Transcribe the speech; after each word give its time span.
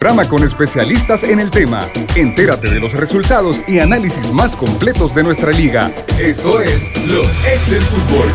Programa 0.00 0.28
con 0.28 0.44
especialistas 0.44 1.24
en 1.24 1.40
el 1.40 1.50
tema. 1.50 1.80
Entérate 2.14 2.70
de 2.70 2.78
los 2.78 2.92
resultados 2.92 3.62
y 3.66 3.80
análisis 3.80 4.32
más 4.32 4.56
completos 4.56 5.12
de 5.12 5.24
nuestra 5.24 5.50
liga. 5.50 5.90
Esto 6.20 6.60
es 6.60 6.96
Los 7.08 7.26
Ex 7.44 7.68
del 7.68 7.82
Fútbol. 7.82 8.28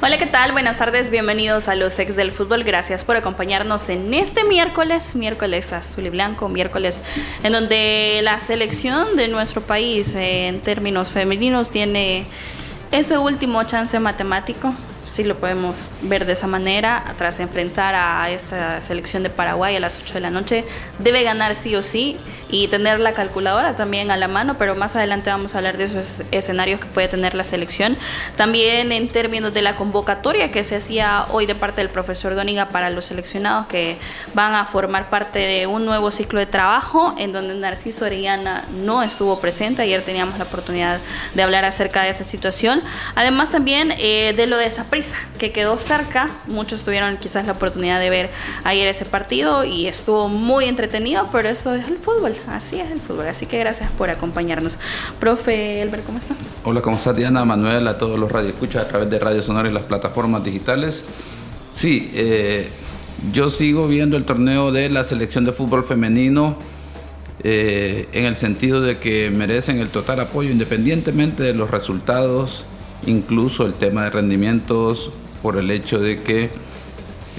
Hola, 0.00 0.16
¿qué 0.16 0.24
tal? 0.24 0.52
Buenas 0.52 0.78
tardes, 0.78 1.10
bienvenidos 1.10 1.68
a 1.68 1.74
Los 1.74 1.98
Ex 1.98 2.16
del 2.16 2.32
Fútbol. 2.32 2.64
Gracias 2.64 3.04
por 3.04 3.16
acompañarnos 3.16 3.90
en 3.90 4.14
este 4.14 4.44
miércoles, 4.44 5.14
miércoles 5.14 5.74
azul 5.74 6.06
y 6.06 6.08
blanco, 6.08 6.48
miércoles 6.48 7.02
en 7.42 7.52
donde 7.52 8.20
la 8.22 8.40
selección 8.40 9.14
de 9.14 9.28
nuestro 9.28 9.60
país 9.60 10.14
en 10.14 10.60
términos 10.60 11.10
femeninos 11.10 11.70
tiene 11.70 12.24
ese 12.92 13.18
último 13.18 13.62
chance 13.64 14.00
matemático 14.00 14.74
sí 15.10 15.24
lo 15.24 15.36
podemos 15.36 15.76
ver 16.02 16.24
de 16.24 16.32
esa 16.32 16.46
manera, 16.46 17.14
tras 17.18 17.40
enfrentar 17.40 17.94
a 17.94 18.30
esta 18.30 18.80
selección 18.80 19.22
de 19.22 19.30
Paraguay 19.30 19.76
a 19.76 19.80
las 19.80 20.00
8 20.00 20.14
de 20.14 20.20
la 20.20 20.30
noche, 20.30 20.64
debe 20.98 21.22
ganar 21.22 21.54
sí 21.54 21.74
o 21.76 21.82
sí 21.82 22.18
y 22.48 22.68
tener 22.68 23.00
la 23.00 23.12
calculadora 23.12 23.76
también 23.76 24.10
a 24.10 24.16
la 24.16 24.28
mano, 24.28 24.56
pero 24.58 24.74
más 24.74 24.96
adelante 24.96 25.30
vamos 25.30 25.54
a 25.54 25.58
hablar 25.58 25.76
de 25.76 25.84
esos 25.84 26.24
escenarios 26.30 26.80
que 26.80 26.86
puede 26.86 27.08
tener 27.08 27.34
la 27.34 27.44
selección. 27.44 27.96
También 28.36 28.92
en 28.92 29.08
términos 29.08 29.54
de 29.54 29.62
la 29.62 29.76
convocatoria 29.76 30.50
que 30.50 30.64
se 30.64 30.76
hacía 30.76 31.26
hoy 31.30 31.46
de 31.46 31.54
parte 31.54 31.80
del 31.80 31.90
profesor 31.90 32.34
Doniga 32.34 32.68
para 32.68 32.90
los 32.90 33.06
seleccionados 33.06 33.66
que 33.66 33.98
van 34.34 34.54
a 34.54 34.64
formar 34.64 35.10
parte 35.10 35.38
de 35.38 35.66
un 35.66 35.84
nuevo 35.84 36.10
ciclo 36.10 36.38
de 36.38 36.46
trabajo 36.46 37.14
en 37.18 37.32
donde 37.32 37.54
Narciso 37.54 38.04
Orellana 38.04 38.64
no 38.72 39.02
estuvo 39.02 39.38
presente, 39.40 39.82
ayer 39.82 40.02
teníamos 40.02 40.38
la 40.38 40.44
oportunidad 40.44 40.98
de 41.34 41.42
hablar 41.42 41.64
acerca 41.64 42.02
de 42.02 42.10
esa 42.10 42.24
situación. 42.24 42.82
Además 43.14 43.52
también 43.52 43.94
eh, 43.98 44.32
de 44.36 44.46
lo 44.46 44.56
de 44.56 44.66
esa 44.66 44.84
que 45.38 45.52
quedó 45.52 45.78
cerca. 45.78 46.30
Muchos 46.46 46.84
tuvieron 46.84 47.16
quizás 47.18 47.46
la 47.46 47.52
oportunidad 47.52 48.00
de 48.00 48.10
ver 48.10 48.30
ayer 48.64 48.88
ese 48.88 49.04
partido 49.04 49.64
y 49.64 49.86
estuvo 49.86 50.28
muy 50.28 50.66
entretenido, 50.66 51.28
pero 51.32 51.48
esto 51.48 51.74
es 51.74 51.86
el 51.88 51.96
fútbol, 51.96 52.34
así 52.48 52.80
es 52.80 52.90
el 52.90 53.00
fútbol. 53.00 53.28
Así 53.28 53.46
que 53.46 53.58
gracias 53.58 53.90
por 53.92 54.10
acompañarnos. 54.10 54.78
Profe 55.18 55.82
Elber, 55.82 56.00
¿cómo 56.02 56.18
está? 56.18 56.34
Hola, 56.64 56.80
¿cómo 56.80 56.96
está 56.96 57.12
Diana? 57.12 57.44
Manuel, 57.44 57.86
a 57.88 57.98
todos 57.98 58.18
los 58.18 58.30
radioescuchas 58.30 58.84
a 58.84 58.88
través 58.88 59.10
de 59.10 59.18
Radio 59.18 59.42
Sonora 59.42 59.68
y 59.68 59.72
las 59.72 59.84
plataformas 59.84 60.44
digitales. 60.44 61.04
Sí, 61.72 62.10
eh, 62.14 62.68
yo 63.32 63.50
sigo 63.50 63.88
viendo 63.88 64.16
el 64.16 64.24
torneo 64.24 64.72
de 64.72 64.88
la 64.88 65.04
selección 65.04 65.44
de 65.44 65.52
fútbol 65.52 65.84
femenino. 65.84 66.56
Eh, 67.42 68.06
en 68.12 68.26
el 68.26 68.36
sentido 68.36 68.82
de 68.82 68.98
que 68.98 69.30
merecen 69.30 69.80
el 69.80 69.88
total 69.88 70.20
apoyo 70.20 70.50
independientemente 70.50 71.42
de 71.42 71.54
los 71.54 71.70
resultados 71.70 72.64
incluso 73.06 73.66
el 73.66 73.74
tema 73.74 74.04
de 74.04 74.10
rendimientos 74.10 75.10
por 75.42 75.56
el 75.56 75.70
hecho 75.70 75.98
de 75.98 76.20
que 76.22 76.50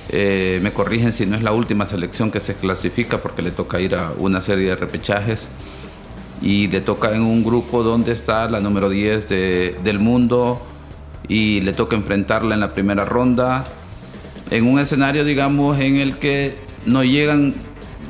eh, 0.10 0.60
me 0.62 0.74
corrigen 0.74 1.14
si 1.14 1.26
no 1.26 1.38
es 1.38 1.42
la 1.42 1.54
última 1.54 1.88
selección 1.88 2.32
que 2.32 2.40
se 2.40 2.56
clasifica 2.56 3.20
porque 3.20 3.42
le 3.42 3.52
toca 3.52 3.80
ir 3.80 3.96
a 3.96 4.12
una 4.18 4.42
serie 4.42 4.70
de 4.70 4.76
repechajes. 4.76 5.48
Y 6.42 6.68
le 6.68 6.82
toca 6.82 7.16
en 7.16 7.22
un 7.22 7.44
grupo 7.44 7.84
donde 7.84 8.12
está 8.12 8.50
la 8.50 8.60
número 8.60 8.90
10 8.90 9.30
del 9.30 10.00
mundo 10.00 10.60
y 11.28 11.62
le 11.62 11.74
toca 11.74 11.96
enfrentarla 11.96 12.56
en 12.56 12.62
la 12.62 12.74
primera 12.74 13.06
ronda. 13.06 13.66
En 14.50 14.66
un 14.66 14.80
escenario 14.80 15.24
digamos 15.24 15.80
en 15.80 15.98
el 15.98 16.18
que 16.18 16.56
no 16.86 17.04
llegan 17.04 17.54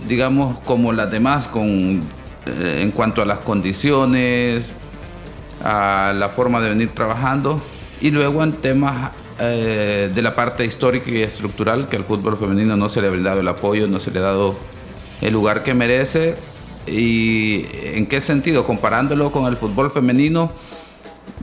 digamos 0.07 0.57
como 0.59 0.93
las 0.93 1.11
demás 1.11 1.47
con 1.49 2.01
eh, 2.45 2.79
en 2.81 2.91
cuanto 2.91 3.21
a 3.21 3.25
las 3.25 3.39
condiciones 3.39 4.65
a 5.63 6.13
la 6.17 6.29
forma 6.29 6.61
de 6.61 6.69
venir 6.69 6.89
trabajando 6.89 7.61
y 8.01 8.11
luego 8.11 8.43
en 8.43 8.53
temas 8.53 9.11
eh, 9.39 10.11
de 10.13 10.21
la 10.21 10.35
parte 10.35 10.65
histórica 10.65 11.09
y 11.09 11.21
estructural 11.21 11.89
que 11.89 11.97
al 11.97 12.03
fútbol 12.03 12.37
femenino 12.37 12.75
no 12.77 12.89
se 12.89 13.01
le 13.01 13.07
ha 13.07 13.11
brindado 13.11 13.39
el 13.39 13.47
apoyo, 13.47 13.87
no 13.87 13.99
se 13.99 14.11
le 14.11 14.19
ha 14.19 14.23
dado 14.23 14.55
el 15.21 15.33
lugar 15.33 15.63
que 15.63 15.73
merece 15.73 16.35
y 16.87 17.65
en 17.83 18.07
qué 18.07 18.21
sentido, 18.21 18.65
comparándolo 18.65 19.31
con 19.31 19.45
el 19.45 19.57
fútbol 19.57 19.91
femenino, 19.91 20.51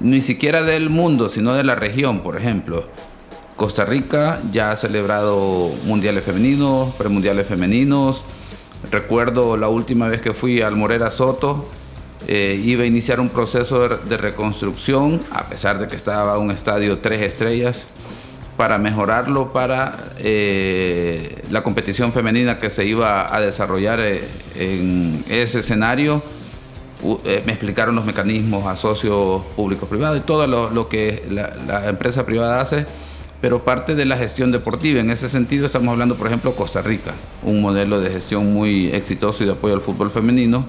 ni 0.00 0.20
siquiera 0.20 0.62
del 0.62 0.90
mundo, 0.90 1.28
sino 1.28 1.54
de 1.54 1.64
la 1.64 1.74
región, 1.74 2.20
por 2.20 2.36
ejemplo. 2.36 2.84
Costa 3.56 3.84
Rica 3.84 4.40
ya 4.52 4.70
ha 4.70 4.76
celebrado 4.76 5.72
mundiales 5.84 6.24
femeninos, 6.24 6.94
premundiales 6.94 7.46
femeninos. 7.46 8.24
Recuerdo 8.90 9.56
la 9.56 9.68
última 9.68 10.06
vez 10.06 10.22
que 10.22 10.34
fui 10.34 10.62
al 10.62 10.76
Morera 10.76 11.10
Soto, 11.10 11.68
eh, 12.26 12.60
iba 12.62 12.82
a 12.82 12.86
iniciar 12.86 13.20
un 13.20 13.28
proceso 13.28 13.88
de, 13.88 14.16
reconstrucción, 14.16 15.22
a 15.30 15.44
pesar 15.44 15.78
de 15.78 15.86
que 15.86 15.96
estaba 15.96 16.38
un 16.38 16.50
estadio 16.50 16.98
tres 16.98 17.22
estrellas, 17.22 17.84
para 18.56 18.76
mejorarlo 18.76 19.52
para 19.52 19.96
eh, 20.18 21.42
la 21.50 21.62
competición 21.62 22.12
femenina 22.12 22.58
que 22.58 22.70
se 22.70 22.84
iba 22.84 23.34
a 23.34 23.40
desarrollar 23.40 24.00
eh, 24.00 24.24
en 24.56 25.24
ese 25.28 25.60
escenario. 25.60 26.20
me 27.24 27.52
explicaron 27.52 27.94
los 27.94 28.04
mecanismos 28.04 28.66
a 28.66 28.74
socios 28.74 29.44
públicos 29.54 29.88
privados 29.88 30.18
y 30.18 30.22
todo 30.22 30.48
lo, 30.48 30.88
que 30.88 31.24
la, 31.30 31.54
la, 31.68 31.88
empresa 31.88 32.26
privada 32.26 32.60
hace, 32.60 32.84
pero 33.40 33.60
parte 33.60 33.94
de 33.94 34.04
la 34.04 34.16
gestión 34.16 34.50
deportiva. 34.50 34.98
En 34.98 35.12
ese 35.12 35.28
sentido 35.28 35.66
estamos 35.66 35.92
hablando, 35.92 36.16
por 36.16 36.26
ejemplo, 36.26 36.56
Costa 36.56 36.82
Rica, 36.82 37.14
un 37.44 37.62
modelo 37.62 38.00
de 38.00 38.10
gestión 38.10 38.52
muy 38.52 38.88
exitoso 38.88 39.44
y 39.44 39.46
de 39.46 39.52
apoyo 39.52 39.74
al 39.74 39.80
fútbol 39.80 40.10
femenino 40.10 40.66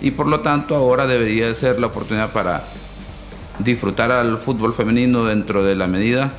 y 0.00 0.10
por 0.12 0.26
lo 0.26 0.40
tanto 0.40 0.76
ahora 0.76 1.06
debería 1.06 1.52
ser 1.54 1.78
la 1.78 1.88
oportunidad 1.88 2.32
para 2.32 2.64
disfrutar 3.58 4.12
al 4.12 4.38
fútbol 4.38 4.74
femenino 4.74 5.24
dentro 5.24 5.64
de 5.64 5.74
la 5.74 5.86
medida 5.86 6.32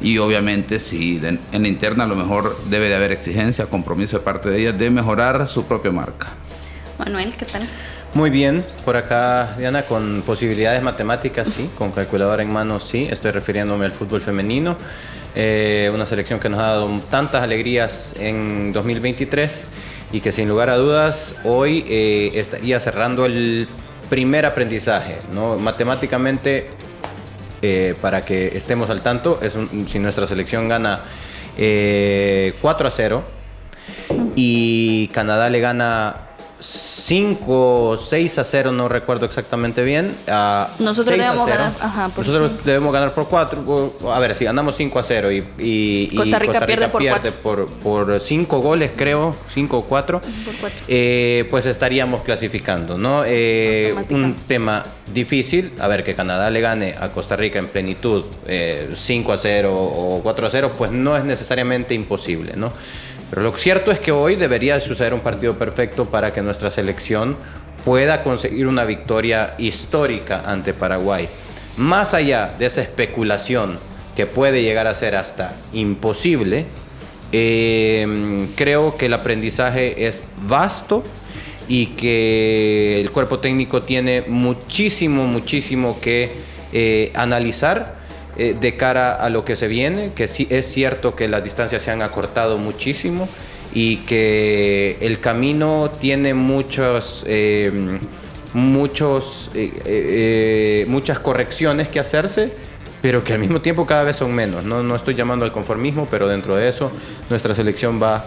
y 0.00 0.18
obviamente 0.18 0.78
si 0.78 1.20
en 1.24 1.62
la 1.62 1.68
interna 1.68 2.04
a 2.04 2.06
lo 2.06 2.16
mejor 2.16 2.56
debe 2.66 2.88
de 2.88 2.96
haber 2.96 3.12
exigencia, 3.12 3.66
compromiso 3.66 4.18
de 4.18 4.24
parte 4.24 4.50
de 4.50 4.60
ellas 4.60 4.78
de 4.78 4.90
mejorar 4.90 5.46
su 5.48 5.64
propia 5.64 5.92
marca. 5.92 6.28
Manuel, 6.98 7.34
¿qué 7.36 7.46
tal? 7.46 7.68
Muy 8.12 8.30
bien, 8.30 8.64
por 8.84 8.96
acá 8.96 9.54
Diana, 9.56 9.82
con 9.82 10.22
posibilidades 10.26 10.82
matemáticas, 10.82 11.48
sí, 11.48 11.70
con 11.78 11.92
calculadora 11.92 12.42
en 12.42 12.52
mano, 12.52 12.80
sí, 12.80 13.06
estoy 13.10 13.30
refiriéndome 13.30 13.84
al 13.84 13.92
fútbol 13.92 14.20
femenino, 14.20 14.76
eh, 15.34 15.90
una 15.94 16.06
selección 16.06 16.40
que 16.40 16.48
nos 16.48 16.58
ha 16.58 16.68
dado 16.68 16.90
tantas 17.08 17.42
alegrías 17.42 18.14
en 18.18 18.72
2023 18.72 19.64
y 20.12 20.20
que 20.20 20.32
sin 20.32 20.48
lugar 20.48 20.70
a 20.70 20.76
dudas 20.76 21.34
hoy 21.44 21.84
eh, 21.88 22.32
estaría 22.34 22.80
cerrando 22.80 23.26
el 23.26 23.68
primer 24.08 24.44
aprendizaje. 24.46 25.18
¿no? 25.32 25.56
Matemáticamente, 25.56 26.70
eh, 27.62 27.94
para 28.00 28.24
que 28.24 28.48
estemos 28.56 28.90
al 28.90 29.02
tanto, 29.02 29.38
es 29.42 29.56
si 29.86 29.98
nuestra 29.98 30.26
selección 30.26 30.68
gana 30.68 31.00
4 31.54 31.58
eh, 31.58 32.54
a 32.62 32.90
0 32.90 33.22
y 34.34 35.08
Canadá 35.08 35.48
le 35.48 35.60
gana 35.60 36.29
5, 36.60 37.96
6 37.98 38.38
a 38.38 38.44
0, 38.44 38.72
no 38.72 38.88
recuerdo 38.88 39.26
exactamente 39.26 39.82
bien. 39.82 40.14
Nosotros 40.78 41.16
debemos 41.16 41.46
ganar. 41.46 41.72
por 42.14 42.26
Nosotros 42.26 42.64
debemos 42.64 42.92
ganar 42.92 43.14
por 43.14 43.28
4. 43.28 43.92
A 44.12 44.18
ver, 44.18 44.36
si 44.36 44.44
ganamos 44.44 44.76
5 44.76 44.98
a 44.98 45.02
0 45.02 45.28
y, 45.32 46.14
Costa 46.14 46.38
Rica, 46.38 46.66
pierde, 46.66 47.32
por, 47.32 48.20
5 48.20 48.60
goles, 48.60 48.90
creo, 48.94 49.34
5 49.52 49.78
o 49.78 49.82
4, 49.84 50.20
eh, 50.88 51.46
pues 51.50 51.66
estaríamos 51.66 52.22
clasificando, 52.22 52.98
¿no? 52.98 53.22
Eh, 53.24 53.94
un 54.10 54.34
tema 54.46 54.84
difícil, 55.12 55.72
a 55.80 55.88
ver, 55.88 56.04
que 56.04 56.14
Canadá 56.14 56.50
le 56.50 56.60
gane 56.60 56.94
a 57.00 57.08
Costa 57.08 57.36
Rica 57.36 57.58
en 57.58 57.68
plenitud 57.68 58.24
5 58.44 58.46
eh, 58.46 59.34
a 59.34 59.38
0 59.38 59.72
o 59.74 60.20
4 60.22 60.46
a 60.46 60.50
0, 60.50 60.72
pues 60.76 60.92
no 60.92 61.16
es 61.16 61.24
necesariamente 61.24 61.94
imposible, 61.94 62.52
¿no? 62.56 62.72
Pero 63.30 63.42
lo 63.42 63.56
cierto 63.56 63.92
es 63.92 64.00
que 64.00 64.10
hoy 64.10 64.34
debería 64.34 64.80
suceder 64.80 65.14
un 65.14 65.20
partido 65.20 65.56
perfecto 65.56 66.06
para 66.06 66.32
que 66.32 66.42
nuestra 66.42 66.70
selección 66.70 67.36
pueda 67.84 68.22
conseguir 68.22 68.66
una 68.66 68.84
victoria 68.84 69.54
histórica 69.56 70.42
ante 70.44 70.74
Paraguay. 70.74 71.28
Más 71.76 72.12
allá 72.12 72.52
de 72.58 72.66
esa 72.66 72.82
especulación 72.82 73.78
que 74.16 74.26
puede 74.26 74.62
llegar 74.62 74.86
a 74.88 74.94
ser 74.94 75.14
hasta 75.14 75.54
imposible, 75.72 76.66
em, 77.32 78.48
creo 78.56 78.96
que 78.96 79.06
el 79.06 79.14
aprendizaje 79.14 80.06
es 80.08 80.24
vasto 80.42 81.04
y 81.68 81.86
que 81.86 83.00
el 83.00 83.12
cuerpo 83.12 83.38
técnico 83.38 83.82
tiene 83.82 84.24
muchísimo, 84.26 85.24
muchísimo 85.26 86.00
que 86.00 86.28
eh, 86.72 87.12
analizar 87.14 87.99
eh, 88.36 88.56
de 88.58 88.76
cara 88.76 89.14
a 89.14 89.28
lo 89.28 89.44
que 89.44 89.56
se 89.56 89.66
viene, 89.66 90.12
que 90.14 90.28
sí 90.28 90.46
es 90.50 90.66
cierto 90.66 91.14
que 91.16 91.28
las 91.28 91.42
distancias 91.42 91.82
se 91.82 91.90
han 91.90 92.00
acortado 92.00 92.58
muchísimo 92.58 93.28
y 93.74 93.98
que 93.98 94.96
el 95.00 95.20
camino 95.20 95.90
tiene 96.00 96.34
muchos, 96.34 97.24
eh, 97.28 97.98
muchos, 98.52 99.50
eh, 99.54 100.84
muchas 100.88 101.18
correcciones 101.18 101.88
que 101.88 102.00
hacerse, 102.00 102.52
pero 103.02 103.24
que 103.24 103.32
al 103.32 103.40
mismo 103.40 103.60
tiempo 103.60 103.84
cada 103.84 104.04
vez 104.04 104.16
son 104.16 104.32
menos. 104.32 104.64
No, 104.64 104.82
no 104.82 104.94
estoy 104.94 105.14
llamando 105.14 105.44
al 105.44 105.52
conformismo, 105.52 106.06
pero 106.10 106.28
dentro 106.28 106.56
de 106.56 106.68
eso 106.68 106.90
nuestra 107.30 107.54
selección 107.54 108.00
va 108.02 108.24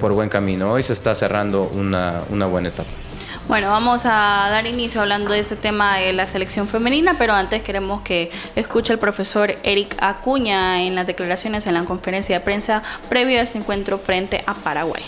por 0.00 0.12
buen 0.12 0.28
camino. 0.28 0.72
Hoy 0.72 0.82
se 0.82 0.92
está 0.92 1.14
cerrando 1.14 1.70
una, 1.74 2.20
una 2.30 2.46
buena 2.46 2.68
etapa. 2.68 3.01
Bueno, 3.48 3.70
vamos 3.70 4.02
a 4.04 4.48
dar 4.50 4.66
inicio 4.66 5.00
hablando 5.00 5.32
de 5.32 5.40
este 5.40 5.56
tema 5.56 5.98
de 5.98 6.12
la 6.12 6.26
selección 6.26 6.68
femenina, 6.68 7.16
pero 7.18 7.32
antes 7.32 7.62
queremos 7.62 8.00
que 8.02 8.30
escuche 8.54 8.92
el 8.92 8.98
profesor 8.98 9.56
Eric 9.62 9.96
Acuña 10.00 10.82
en 10.82 10.94
las 10.94 11.06
declaraciones 11.06 11.66
en 11.66 11.74
la 11.74 11.84
conferencia 11.84 12.38
de 12.38 12.44
prensa 12.44 12.82
previo 13.08 13.40
a 13.40 13.42
este 13.42 13.58
encuentro 13.58 13.98
frente 13.98 14.42
a 14.46 14.54
Paraguay. 14.54 15.02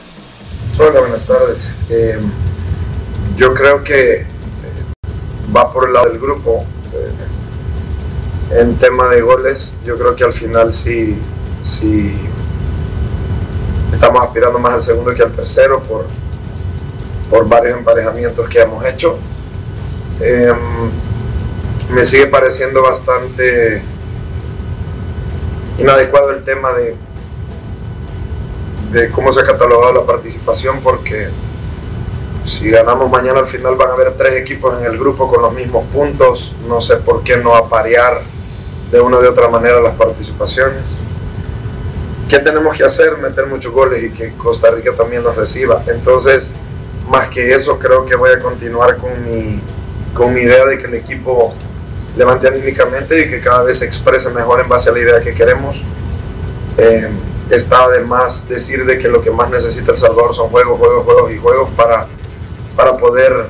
Hola, 0.79 1.01
buenas 1.01 1.27
tardes. 1.27 1.71
Eh, 1.89 2.19
yo 3.37 3.55
creo 3.55 3.85
que 3.85 4.27
va 5.55 5.73
por 5.73 5.87
el 5.87 5.95
lado 5.95 6.09
del 6.11 6.19
grupo. 6.19 6.65
Eh, 6.93 8.61
en 8.61 8.77
tema 8.77 9.09
de 9.09 9.23
goles, 9.23 9.77
yo 9.87 9.97
creo 9.97 10.15
que 10.17 10.25
al 10.25 10.33
final 10.33 10.73
sí, 10.73 11.17
sí 11.63 12.15
estamos 13.93 14.23
aspirando 14.25 14.59
más 14.59 14.75
al 14.75 14.83
segundo 14.83 15.15
que 15.15 15.23
al 15.23 15.33
tercero 15.33 15.81
por, 15.81 16.07
por 17.31 17.49
varios 17.49 17.79
emparejamientos 17.79 18.49
que 18.49 18.61
hemos 18.61 18.85
hecho. 18.85 19.19
Em, 20.21 20.57
me 21.91 22.05
sigue 22.05 22.27
pareciendo 22.27 22.83
bastante 22.83 23.83
inadecuado 25.79 26.31
el 26.31 26.45
tema 26.45 26.73
de, 26.73 26.97
de 28.93 29.11
cómo 29.11 29.33
se 29.33 29.41
ha 29.41 29.45
catalogado 29.45 29.93
la 29.93 30.07
participación 30.07 30.81
porque 30.81 31.29
si 32.45 32.71
ganamos 32.71 33.11
mañana 33.11 33.41
al 33.41 33.47
final 33.47 33.75
van 33.77 33.91
a 33.91 33.93
haber 33.95 34.13
tres 34.13 34.35
equipos 34.37 34.79
en 34.79 34.85
el 34.85 34.99
grupo 34.99 35.31
con 35.31 35.43
los 35.43 35.53
mismos 35.55 35.85
puntos. 35.93 36.55
No 36.69 36.81
sé 36.81 36.97
por 36.97 37.23
qué 37.23 37.37
no 37.39 37.55
aparear 37.55 38.21
de 38.91 39.01
una 39.01 39.19
de 39.19 39.29
otra 39.29 39.49
manera 39.49 39.81
las 39.81 39.95
participaciones. 39.95 40.83
¿Qué 42.29 42.39
tenemos 42.39 42.77
que 42.77 42.85
hacer? 42.85 43.17
Meter 43.19 43.47
muchos 43.47 43.73
goles 43.73 44.03
y 44.03 44.11
que 44.11 44.33
Costa 44.35 44.71
Rica 44.71 44.93
también 44.93 45.23
los 45.23 45.37
reciba. 45.37 45.83
Entonces, 45.87 46.55
más 47.09 47.29
que 47.29 47.55
eso, 47.55 47.79
creo 47.79 48.05
que 48.05 48.17
voy 48.17 48.31
a 48.31 48.41
continuar 48.41 48.97
con 48.97 49.11
mi, 49.25 49.61
con 50.15 50.33
mi 50.33 50.43
idea 50.43 50.65
de 50.67 50.79
que 50.79 50.87
el 50.87 50.95
equipo 50.95 51.55
levante 52.17 52.49
anímicamente 52.49 53.21
y 53.21 53.29
que 53.29 53.41
cada 53.41 53.63
vez 53.63 53.79
se 53.79 53.85
exprese 53.85 54.31
mejor 54.31 54.61
en 54.61 54.69
base 54.69 54.91
a 54.91 54.93
la 54.93 55.01
idea 55.01 55.21
que 55.21 55.35
queremos. 55.35 55.85
Eh, 56.79 57.09
está 57.51 57.85
además 57.85 58.49
decir 58.49 58.85
de 58.87 58.99
que 58.99 59.09
lo 59.09 59.21
que 59.21 59.31
más 59.31 59.51
necesita 59.51 59.93
El 59.93 59.97
Salvador 59.97 60.35
son 60.35 60.49
juegos, 60.49 60.79
juegos, 60.79 61.05
juegos 61.05 61.33
y 61.33 61.39
juegos 61.39 61.71
para, 61.77 62.07
para 62.77 62.97
poder 62.97 63.49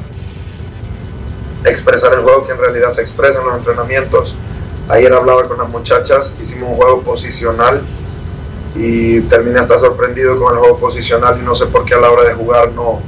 expresar 1.65 2.13
el 2.13 2.21
juego 2.21 2.47
que 2.47 2.53
en 2.53 2.59
realidad 2.59 2.91
se 2.91 3.01
expresa 3.01 3.41
en 3.41 3.47
los 3.47 3.57
entrenamientos. 3.57 4.35
Ayer 4.89 5.13
hablaba 5.13 5.47
con 5.49 5.59
las 5.59 5.69
muchachas, 5.69 6.37
hicimos 6.41 6.71
un 6.71 6.77
juego 6.77 7.01
posicional 7.03 7.81
y 8.75 9.21
terminé 9.23 9.61
hasta 9.61 9.79
sorprendido 9.79 10.39
con 10.39 10.53
el 10.55 10.59
juego 10.59 10.79
posicional 10.79 11.39
y 11.41 11.45
no 11.45 11.55
sé 11.55 11.67
por 11.67 11.85
qué 11.85 11.95
a 11.95 11.99
la 11.99 12.11
hora 12.11 12.25
de 12.25 12.35
jugar 12.35 12.73
no, 12.73 13.01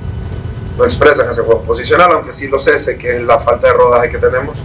no 0.76 0.84
expresan 0.84 1.30
ese 1.30 1.42
juego 1.42 1.62
posicional, 1.62 2.10
aunque 2.12 2.32
sí 2.32 2.48
lo 2.48 2.58
sé 2.58 2.98
que 2.98 3.16
es 3.16 3.22
la 3.22 3.38
falta 3.38 3.68
de 3.68 3.72
rodaje 3.72 4.10
que 4.10 4.18
tenemos, 4.18 4.58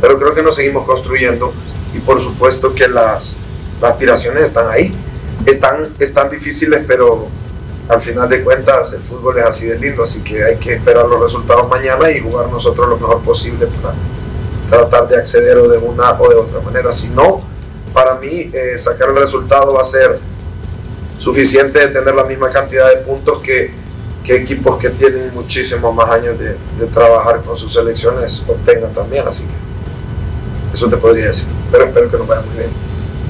pero 0.00 0.18
creo 0.18 0.34
que 0.34 0.42
nos 0.42 0.54
seguimos 0.54 0.86
construyendo 0.86 1.52
y 1.94 1.98
por 1.98 2.20
supuesto 2.20 2.74
que 2.74 2.86
las, 2.86 3.38
las 3.80 3.92
aspiraciones 3.92 4.44
están 4.44 4.70
ahí 4.70 4.94
están, 5.46 5.88
están 5.98 6.30
difíciles, 6.30 6.84
pero 6.86 7.26
al 7.88 8.00
final 8.02 8.28
de 8.28 8.42
cuentas 8.42 8.92
el 8.92 9.02
fútbol 9.02 9.38
es 9.38 9.44
así 9.44 9.66
de 9.66 9.78
lindo, 9.78 10.02
así 10.02 10.22
que 10.22 10.44
hay 10.44 10.56
que 10.56 10.74
esperar 10.74 11.06
los 11.06 11.20
resultados 11.20 11.68
mañana 11.68 12.10
y 12.10 12.20
jugar 12.20 12.48
nosotros 12.48 12.88
lo 12.88 12.98
mejor 12.98 13.22
posible 13.22 13.66
para 13.80 13.94
tratar 14.68 15.08
de 15.08 15.16
acceder 15.16 15.56
o 15.58 15.68
de 15.68 15.78
una 15.78 16.12
o 16.12 16.28
de 16.28 16.34
otra 16.34 16.60
manera. 16.60 16.92
Si 16.92 17.08
no, 17.10 17.40
para 17.92 18.14
mí 18.16 18.50
eh, 18.52 18.76
sacar 18.76 19.08
el 19.08 19.16
resultado 19.16 19.72
va 19.72 19.80
a 19.80 19.84
ser 19.84 20.18
suficiente 21.18 21.78
de 21.78 21.88
tener 21.88 22.14
la 22.14 22.24
misma 22.24 22.50
cantidad 22.50 22.88
de 22.90 22.98
puntos 22.98 23.38
que, 23.38 23.72
que 24.24 24.36
equipos 24.36 24.76
que 24.78 24.90
tienen 24.90 25.32
muchísimos 25.34 25.94
más 25.94 26.10
años 26.10 26.38
de, 26.38 26.56
de, 26.78 26.86
trabajar 26.92 27.40
con 27.42 27.56
sus 27.56 27.72
selecciones 27.72 28.44
obtengan 28.46 28.92
también, 28.92 29.26
así 29.26 29.44
que 29.44 30.74
eso 30.74 30.88
te 30.88 30.96
podría 30.96 31.26
decir, 31.26 31.48
pero 31.70 31.84
espero 31.84 32.10
que 32.10 32.18
nos 32.18 32.26
vaya 32.26 32.42
muy 32.42 32.56
bien. 32.56 32.70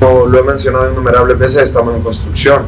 Como 0.01 0.27
lo 0.27 0.39
he 0.39 0.43
mencionado 0.43 0.91
innumerables 0.91 1.39
veces, 1.39 1.63
estamos 1.63 1.95
en 1.95 2.03
construcción. 2.03 2.67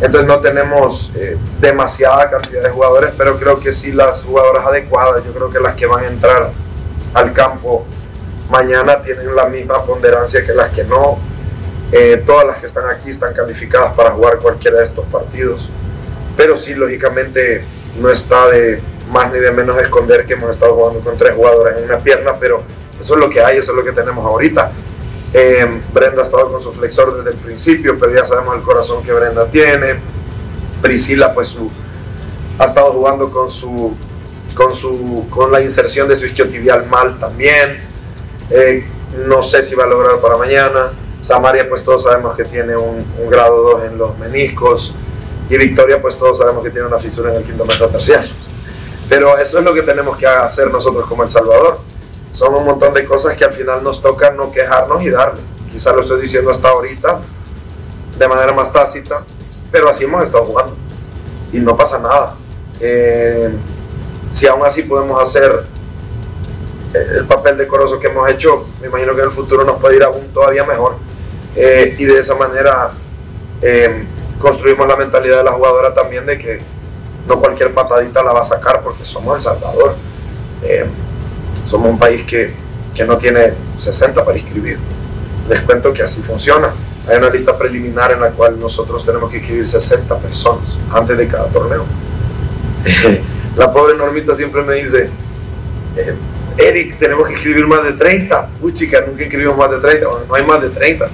Entonces 0.00 0.28
no 0.28 0.38
tenemos 0.38 1.12
eh, 1.16 1.36
demasiada 1.60 2.30
cantidad 2.30 2.62
de 2.62 2.70
jugadores, 2.70 3.10
pero 3.18 3.36
creo 3.36 3.58
que 3.58 3.72
sí 3.72 3.92
las 3.92 4.22
jugadoras 4.22 4.64
adecuadas, 4.64 5.24
yo 5.24 5.32
creo 5.32 5.50
que 5.50 5.58
las 5.58 5.74
que 5.74 5.86
van 5.86 6.04
a 6.04 6.06
entrar 6.06 6.52
al 7.14 7.32
campo 7.32 7.84
mañana 8.48 9.02
tienen 9.02 9.34
la 9.34 9.46
misma 9.46 9.82
ponderancia 9.82 10.44
que 10.44 10.52
las 10.52 10.70
que 10.70 10.84
no. 10.84 11.18
Eh, 11.90 12.22
todas 12.26 12.46
las 12.46 12.58
que 12.58 12.66
están 12.66 12.88
aquí 12.90 13.10
están 13.10 13.32
calificadas 13.32 13.92
para 13.94 14.10
jugar 14.10 14.38
cualquiera 14.38 14.78
de 14.78 14.84
estos 14.84 15.04
partidos. 15.06 15.68
Pero 16.38 16.56
sí, 16.56 16.74
lógicamente, 16.74 17.64
no 18.00 18.08
está 18.08 18.48
de 18.48 18.80
más 19.10 19.32
ni 19.32 19.40
de 19.40 19.50
menos 19.50 19.76
esconder 19.78 20.24
que 20.24 20.34
hemos 20.34 20.50
estado 20.50 20.74
jugando 20.74 21.00
con 21.00 21.18
tres 21.18 21.34
jugadores 21.34 21.76
en 21.78 21.84
una 21.84 21.98
pierna, 21.98 22.36
pero 22.38 22.62
eso 23.00 23.14
es 23.14 23.20
lo 23.20 23.28
que 23.28 23.42
hay, 23.42 23.58
eso 23.58 23.72
es 23.72 23.76
lo 23.76 23.84
que 23.84 23.90
tenemos 23.90 24.24
ahorita. 24.24 24.70
Eh, 25.34 25.66
Brenda 25.92 26.20
ha 26.20 26.24
estado 26.24 26.50
con 26.52 26.62
su 26.62 26.72
flexor 26.72 27.16
desde 27.16 27.30
el 27.30 27.36
principio, 27.36 27.98
pero 27.98 28.14
ya 28.14 28.24
sabemos 28.24 28.54
el 28.54 28.62
corazón 28.62 29.02
que 29.02 29.12
Brenda 29.12 29.46
tiene. 29.46 29.96
Priscila, 30.80 31.34
pues, 31.34 31.48
su, 31.48 31.68
ha 32.58 32.64
estado 32.64 32.92
jugando 32.92 33.30
con 33.30 33.48
su, 33.48 33.96
con 34.54 34.72
su, 34.72 35.26
con 35.28 35.50
la 35.50 35.60
inserción 35.60 36.08
de 36.08 36.14
su 36.14 36.26
isquiotibial 36.26 36.86
mal 36.86 37.18
también. 37.18 37.80
Eh, 38.50 38.86
no 39.26 39.42
sé 39.42 39.64
si 39.64 39.74
va 39.74 39.84
a 39.84 39.88
lograr 39.88 40.20
para 40.20 40.36
mañana. 40.36 40.92
Samaria, 41.20 41.68
pues 41.68 41.82
todos 41.82 42.04
sabemos 42.04 42.36
que 42.36 42.44
tiene 42.44 42.76
un, 42.76 43.04
grado 43.28 43.72
2 43.72 43.84
en 43.86 43.98
los 43.98 44.16
meniscos. 44.18 44.94
Y 45.50 45.56
Victoria, 45.56 46.00
pues 46.00 46.16
todos 46.16 46.38
sabemos 46.38 46.62
que 46.62 46.70
tiene 46.70 46.86
una 46.86 46.98
fisura 46.98 47.30
en 47.30 47.38
el 47.38 47.44
quinto 47.44 47.64
terciario. 47.64 48.30
Pero 49.08 49.38
eso 49.38 49.58
es 49.58 49.64
lo 49.64 49.72
que 49.72 49.82
tenemos 49.82 50.16
que 50.16 50.26
hacer 50.26 50.70
nosotros 50.70 51.06
como 51.06 51.22
El 51.22 51.30
Salvador 51.30 51.78
son 52.32 52.54
un 52.54 52.64
montón 52.64 52.92
de 52.92 53.04
cosas 53.04 53.34
que 53.36 53.44
al 53.44 53.52
final 53.52 53.82
nos 53.82 54.02
toca 54.02 54.30
no 54.30 54.52
quejarnos 54.52 55.02
y 55.02 55.10
darle. 55.10 55.40
Quizás 55.72 55.94
lo 55.94 56.02
estoy 56.02 56.20
diciendo 56.20 56.50
hasta 56.50 56.68
ahorita 56.68 57.20
de 58.18 58.28
manera 58.28 58.52
más 58.52 58.72
tácita, 58.72 59.22
pero 59.70 59.88
así 59.88 60.04
hemos 60.04 60.22
estado 60.22 60.44
jugando 60.44 60.74
y 61.52 61.58
no 61.60 61.76
pasa 61.76 61.98
nada. 61.98 62.34
Eh, 62.80 63.50
si 64.30 64.46
aún 64.46 64.64
así 64.64 64.82
podemos 64.82 65.20
hacer 65.20 65.64
el 66.92 67.26
papel 67.26 67.56
decoroso 67.56 67.98
que 67.98 68.08
hemos 68.08 68.28
hecho, 68.28 68.66
me 68.80 68.88
imagino 68.88 69.14
que 69.14 69.20
en 69.20 69.26
el 69.26 69.32
futuro 69.32 69.64
nos 69.64 69.80
puede 69.80 69.96
ir 69.96 70.02
aún 70.02 70.28
todavía 70.32 70.64
mejor. 70.64 70.96
Eh, 71.56 71.96
y 71.98 72.04
de 72.04 72.18
esa 72.18 72.34
manera 72.34 72.90
eh, 73.62 74.04
construimos 74.38 74.86
la 74.88 74.96
mentalidad 74.96 75.38
de 75.38 75.44
la 75.44 75.52
jugadora 75.52 75.92
también 75.94 76.26
de 76.26 76.38
que 76.38 76.60
no 77.26 77.38
cualquier 77.38 77.72
patadita 77.74 78.22
la 78.22 78.32
va 78.32 78.40
a 78.40 78.44
sacar 78.44 78.82
porque 78.82 79.04
somos 79.04 79.34
El 79.34 79.40
Salvador. 79.40 79.94
Somos 81.64 81.90
un 81.90 81.98
país 81.98 82.24
que, 82.24 82.52
que 82.94 83.04
no 83.04 83.18
tiene 83.18 83.52
60 83.76 84.24
para 84.24 84.38
inscribir. 84.38 84.78
Les 85.48 85.60
cuento 85.60 85.92
que 85.92 86.02
así 86.02 86.22
funciona. 86.22 86.70
Hay 87.06 87.16
una 87.16 87.30
lista 87.30 87.56
preliminar 87.56 88.12
en 88.12 88.20
la 88.20 88.30
cual 88.30 88.58
nosotros 88.58 89.04
tenemos 89.04 89.30
que 89.30 89.38
inscribir 89.38 89.66
60 89.66 90.18
personas 90.18 90.78
antes 90.92 91.16
de 91.16 91.26
cada 91.26 91.46
torneo. 91.48 91.84
la 93.56 93.72
pobre 93.72 93.96
Normita 93.96 94.34
siempre 94.34 94.62
me 94.62 94.74
dice, 94.74 95.10
eh, 95.96 96.14
Eric, 96.58 96.98
tenemos 96.98 97.28
que 97.28 97.34
escribir 97.34 97.66
más 97.66 97.84
de 97.84 97.92
30. 97.92 98.50
Uy, 98.60 98.72
chica, 98.72 99.04
nunca 99.06 99.22
escribimos 99.22 99.56
más 99.56 99.70
de 99.70 99.78
30. 99.78 100.06
no 100.28 100.34
hay 100.34 100.44
más 100.44 100.60
de 100.60 100.70
30. 100.70 101.08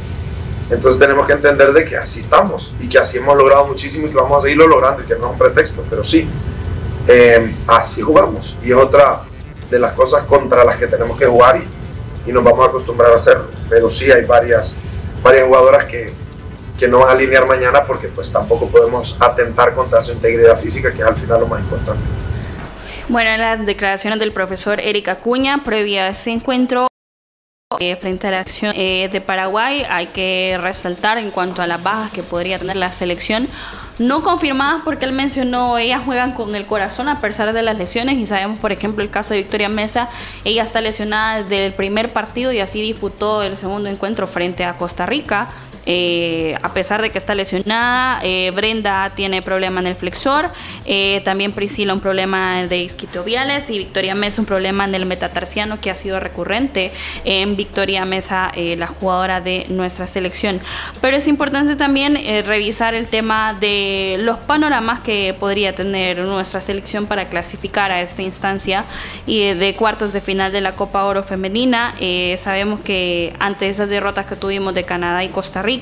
Entonces 0.70 0.98
tenemos 0.98 1.26
que 1.26 1.34
entender 1.34 1.72
de 1.72 1.84
que 1.84 1.96
así 1.96 2.20
estamos 2.20 2.72
y 2.80 2.88
que 2.88 2.98
así 2.98 3.18
hemos 3.18 3.36
logrado 3.36 3.66
muchísimo 3.66 4.06
y 4.06 4.10
que 4.10 4.16
vamos 4.16 4.38
a 4.38 4.40
seguirlo 4.42 4.66
logrando 4.66 5.02
y 5.02 5.06
que 5.06 5.14
no 5.14 5.26
es 5.26 5.32
un 5.32 5.38
pretexto, 5.38 5.84
pero 5.90 6.02
sí, 6.02 6.26
eh, 7.06 7.54
así 7.66 8.00
jugamos. 8.00 8.56
Y 8.62 8.70
es 8.70 8.76
otra, 8.76 9.22
de 9.70 9.78
las 9.78 9.92
cosas 9.92 10.24
contra 10.24 10.64
las 10.64 10.76
que 10.76 10.86
tenemos 10.86 11.18
que 11.18 11.26
jugar 11.26 11.60
y, 12.26 12.30
y 12.30 12.32
nos 12.32 12.44
vamos 12.44 12.64
a 12.64 12.68
acostumbrar 12.68 13.12
a 13.12 13.16
hacerlo. 13.16 13.46
Pero 13.68 13.90
sí 13.90 14.10
hay 14.10 14.24
varias, 14.24 14.76
varias 15.22 15.46
jugadoras 15.46 15.84
que, 15.84 16.12
que 16.78 16.88
no 16.88 17.00
van 17.00 17.08
a 17.08 17.12
alinear 17.12 17.46
mañana 17.46 17.84
porque 17.84 18.08
pues 18.08 18.32
tampoco 18.32 18.68
podemos 18.68 19.16
atentar 19.20 19.74
contra 19.74 20.02
su 20.02 20.12
integridad 20.12 20.58
física, 20.58 20.92
que 20.92 21.02
es 21.02 21.06
al 21.06 21.16
final 21.16 21.40
lo 21.40 21.46
más 21.46 21.60
importante. 21.60 22.02
Bueno, 23.08 23.30
en 23.30 23.40
las 23.40 23.66
declaraciones 23.66 24.18
del 24.18 24.32
profesor 24.32 24.80
Eric 24.80 25.08
Acuña, 25.08 25.62
previa 25.62 26.04
a 26.04 26.08
ese 26.08 26.30
encuentro, 26.30 26.86
eh, 27.80 27.96
frente 27.96 28.28
a 28.28 28.30
la 28.30 28.40
acción 28.40 28.72
eh, 28.76 29.08
de 29.10 29.20
Paraguay, 29.20 29.84
hay 29.88 30.06
que 30.06 30.58
resaltar 30.60 31.18
en 31.18 31.30
cuanto 31.30 31.62
a 31.62 31.66
las 31.66 31.82
bajas 31.82 32.10
que 32.10 32.22
podría 32.22 32.58
tener 32.58 32.76
la 32.76 32.92
selección 32.92 33.48
no 33.98 34.22
confirmadas 34.24 34.82
porque 34.84 35.04
él 35.04 35.12
mencionó, 35.12 35.78
ellas 35.78 36.02
juegan 36.04 36.32
con 36.32 36.54
el 36.56 36.66
corazón 36.66 37.08
a 37.08 37.20
pesar 37.20 37.52
de 37.52 37.62
las 37.62 37.78
lesiones 37.78 38.16
y 38.16 38.26
sabemos, 38.26 38.58
por 38.58 38.72
ejemplo, 38.72 39.04
el 39.04 39.10
caso 39.10 39.34
de 39.34 39.40
Victoria 39.40 39.68
Mesa, 39.68 40.08
ella 40.44 40.64
está 40.64 40.80
lesionada 40.80 41.42
desde 41.42 41.66
el 41.66 41.72
primer 41.72 42.12
partido 42.12 42.50
y 42.52 42.58
así 42.58 42.80
disputó 42.82 43.42
el 43.42 43.56
segundo 43.56 43.88
encuentro 43.88 44.26
frente 44.26 44.64
a 44.64 44.76
Costa 44.76 45.06
Rica. 45.06 45.48
Eh, 45.86 46.56
a 46.62 46.72
pesar 46.72 47.02
de 47.02 47.10
que 47.10 47.18
está 47.18 47.34
lesionada, 47.34 48.20
eh, 48.22 48.50
Brenda 48.54 49.10
tiene 49.14 49.42
problema 49.42 49.80
en 49.80 49.86
el 49.86 49.94
flexor, 49.94 50.50
eh, 50.86 51.20
también 51.24 51.52
Priscila 51.52 51.92
un 51.92 52.00
problema 52.00 52.66
de 52.66 52.78
isquiotibiales 52.78 53.70
y 53.70 53.78
Victoria 53.78 54.14
Mesa 54.14 54.40
un 54.40 54.46
problema 54.46 54.84
en 54.84 54.94
el 54.94 55.06
metatarsiano 55.06 55.80
que 55.80 55.90
ha 55.90 55.94
sido 55.94 56.20
recurrente 56.20 56.90
en 57.24 57.56
Victoria 57.56 58.04
Mesa, 58.04 58.52
la 58.54 58.86
jugadora 58.86 59.40
de 59.40 59.66
nuestra 59.68 60.06
selección. 60.06 60.60
Pero 61.00 61.16
es 61.16 61.28
importante 61.28 61.76
también 61.76 62.18
revisar 62.46 62.94
el 62.94 63.06
tema 63.06 63.54
de 63.54 64.16
los 64.20 64.38
panoramas 64.38 65.00
que 65.00 65.34
podría 65.38 65.74
tener 65.74 66.18
nuestra 66.18 66.60
selección 66.60 67.06
para 67.06 67.28
clasificar 67.28 67.90
a 67.90 68.00
esta 68.00 68.22
instancia 68.22 68.84
y 69.26 69.52
de 69.52 69.74
cuartos 69.74 70.12
de 70.12 70.20
final 70.20 70.52
de 70.52 70.60
la 70.60 70.72
Copa 70.72 71.04
Oro 71.04 71.22
Femenina. 71.22 71.94
sabemos 72.36 72.80
que 72.80 73.34
ante 73.38 73.68
esas 73.68 73.88
derrotas 73.88 74.26
que 74.26 74.36
tuvimos 74.36 74.74
de 74.74 74.84
Canadá 74.84 75.24
y 75.24 75.28
Costa 75.28 75.62
Rica, 75.62 75.73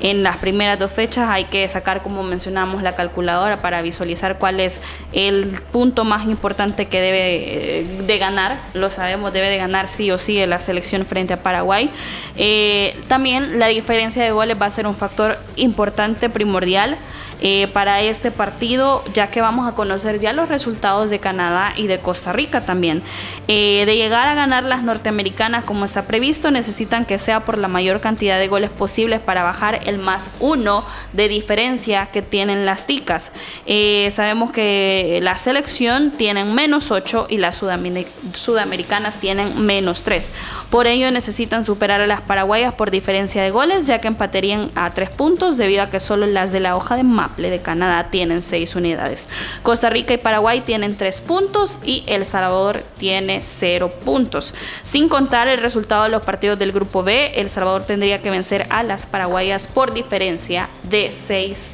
En 0.00 0.22
las 0.22 0.36
primeras 0.36 0.78
dos 0.78 0.90
fechas. 0.90 1.28
Hay 1.28 1.44
que 1.44 1.66
sacar, 1.68 2.02
como 2.02 2.22
mencionamos, 2.22 2.82
la 2.82 2.94
calculadora 2.94 3.58
para 3.58 3.82
visualizar 3.82 4.38
cuál 4.38 4.60
es 4.60 4.80
el 5.12 5.58
punto 5.72 6.04
más 6.04 6.26
importante 6.26 6.86
que 6.86 7.00
debe 7.00 7.80
eh, 7.80 7.84
de 8.06 8.18
ganar. 8.18 8.58
Lo 8.74 8.90
sabemos, 8.90 9.32
debe 9.32 9.48
de 9.48 9.58
ganar 9.58 9.88
sí 9.88 10.10
o 10.10 10.18
sí 10.18 10.44
la 10.46 10.58
selección 10.58 11.06
frente 11.06 11.34
a 11.34 11.42
Paraguay. 11.42 11.90
Eh, 12.36 12.96
también 13.08 13.58
la 13.58 13.68
diferencia 13.68 14.22
de 14.22 14.32
goles 14.32 14.60
va 14.60 14.66
a 14.66 14.70
ser 14.70 14.86
un 14.86 14.96
factor 14.96 15.38
importante, 15.56 16.28
primordial. 16.28 16.96
Eh, 17.44 17.66
para 17.72 18.00
este 18.02 18.30
partido, 18.30 19.02
ya 19.14 19.26
que 19.26 19.40
vamos 19.40 19.66
a 19.66 19.74
conocer 19.74 20.20
ya 20.20 20.32
los 20.32 20.48
resultados 20.48 21.10
de 21.10 21.18
Canadá 21.18 21.72
y 21.76 21.88
de 21.88 21.98
Costa 21.98 22.32
Rica 22.32 22.60
también. 22.60 23.02
Eh, 23.48 23.82
de 23.84 23.96
llegar 23.96 24.28
a 24.28 24.34
ganar 24.34 24.62
las 24.62 24.84
norteamericanas 24.84 25.64
como 25.64 25.84
está 25.84 26.04
previsto, 26.04 26.52
necesitan 26.52 27.04
que 27.04 27.18
sea 27.18 27.40
por 27.40 27.58
la 27.58 27.66
mayor 27.66 28.00
cantidad 28.00 28.38
de 28.38 28.46
goles 28.46 28.70
posibles 28.70 29.18
para 29.18 29.42
bajar 29.42 29.80
el 29.86 29.98
más 29.98 30.30
uno 30.38 30.84
de 31.14 31.26
diferencia 31.26 32.06
que 32.06 32.22
tienen 32.22 32.64
las 32.64 32.86
ticas. 32.86 33.32
Eh, 33.66 34.08
sabemos 34.12 34.52
que 34.52 35.18
la 35.20 35.36
selección 35.36 36.12
tienen 36.12 36.54
menos 36.54 36.92
8 36.92 37.26
y 37.28 37.38
las 37.38 37.56
sudamericanas 37.56 39.18
tienen 39.18 39.66
menos 39.66 40.04
3. 40.04 40.30
Por 40.70 40.86
ello 40.86 41.10
necesitan 41.10 41.64
superar 41.64 42.02
a 42.02 42.06
las 42.06 42.20
paraguayas 42.20 42.72
por 42.74 42.92
diferencia 42.92 43.42
de 43.42 43.50
goles, 43.50 43.88
ya 43.88 44.00
que 44.00 44.06
empatarían 44.06 44.70
a 44.76 44.90
3 44.90 45.10
puntos 45.10 45.56
debido 45.56 45.82
a 45.82 45.90
que 45.90 45.98
solo 45.98 46.26
las 46.26 46.52
de 46.52 46.60
la 46.60 46.76
hoja 46.76 46.94
de 46.94 47.02
mapa 47.02 47.31
de 47.36 47.60
Canadá 47.60 48.10
tienen 48.10 48.42
6 48.42 48.76
unidades. 48.76 49.28
Costa 49.62 49.90
Rica 49.90 50.14
y 50.14 50.18
Paraguay 50.18 50.60
tienen 50.60 50.96
3 50.96 51.20
puntos 51.22 51.80
y 51.84 52.04
El 52.06 52.26
Salvador 52.26 52.82
tiene 52.98 53.42
0 53.42 53.92
puntos. 54.04 54.54
Sin 54.84 55.08
contar 55.08 55.48
el 55.48 55.60
resultado 55.60 56.04
de 56.04 56.10
los 56.10 56.22
partidos 56.22 56.58
del 56.58 56.72
grupo 56.72 57.02
B, 57.02 57.32
El 57.34 57.50
Salvador 57.50 57.84
tendría 57.84 58.22
que 58.22 58.30
vencer 58.30 58.66
a 58.70 58.82
las 58.82 59.06
paraguayas 59.06 59.66
por 59.66 59.94
diferencia 59.94 60.68
de 60.84 61.10
6 61.10 61.68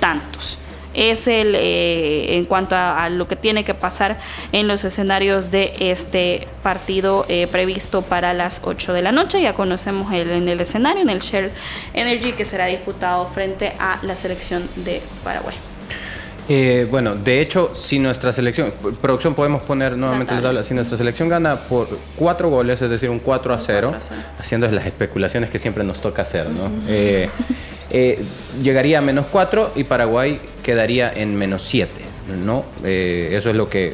tantos 0.00 0.58
es 0.94 1.26
el 1.26 1.54
eh, 1.54 2.36
en 2.36 2.44
cuanto 2.44 2.76
a, 2.76 3.08
lo 3.08 3.28
que 3.28 3.36
tiene 3.36 3.64
que 3.64 3.74
pasar 3.74 4.18
en 4.52 4.68
los 4.68 4.84
escenarios 4.84 5.50
de 5.50 5.72
este 5.78 6.46
partido 6.62 7.24
eh, 7.28 7.46
previsto 7.50 8.02
para 8.02 8.34
las 8.34 8.60
8 8.64 8.92
de 8.92 9.02
la 9.02 9.12
noche. 9.12 9.40
Ya 9.40 9.54
conocemos 9.54 10.12
el, 10.12 10.30
en 10.30 10.48
el 10.48 10.60
escenario, 10.60 11.02
en 11.02 11.10
el 11.10 11.20
Shell 11.20 11.50
Energy, 11.94 12.32
que 12.32 12.44
será 12.44 12.66
disputado 12.66 13.26
frente 13.26 13.72
a 13.78 13.98
la 14.02 14.16
selección 14.16 14.68
de 14.76 15.02
Paraguay. 15.24 15.56
Eh, 16.52 16.88
bueno, 16.90 17.14
de 17.14 17.40
hecho, 17.40 17.72
si 17.76 18.00
nuestra 18.00 18.32
selección, 18.32 18.72
producción 19.00 19.36
podemos 19.36 19.62
poner 19.62 19.96
nuevamente 19.96 20.34
la 20.34 20.42
tabla, 20.42 20.64
si 20.64 20.74
nuestra 20.74 20.98
selección 20.98 21.28
gana 21.28 21.54
por 21.54 21.86
cuatro 22.16 22.50
goles, 22.50 22.82
es 22.82 22.90
decir, 22.90 23.08
un 23.08 23.20
4 23.20 23.54
a 23.54 23.60
0, 23.60 23.94
haciendo 24.36 24.66
las 24.68 24.84
especulaciones 24.84 25.48
que 25.48 25.60
siempre 25.60 25.84
nos 25.84 26.00
toca 26.00 26.22
hacer, 26.22 26.50
¿no? 26.50 26.68
Eh, 27.92 28.24
llegaría 28.62 28.98
a 28.98 29.00
menos 29.00 29.26
4 29.32 29.72
y 29.74 29.84
Paraguay 29.84 30.40
quedaría 30.70 31.12
en 31.12 31.34
menos 31.34 31.62
7. 31.62 31.90
¿no? 32.44 32.64
Eh, 32.84 33.30
eso 33.32 33.50
es 33.50 33.56
lo 33.56 33.68
que 33.68 33.92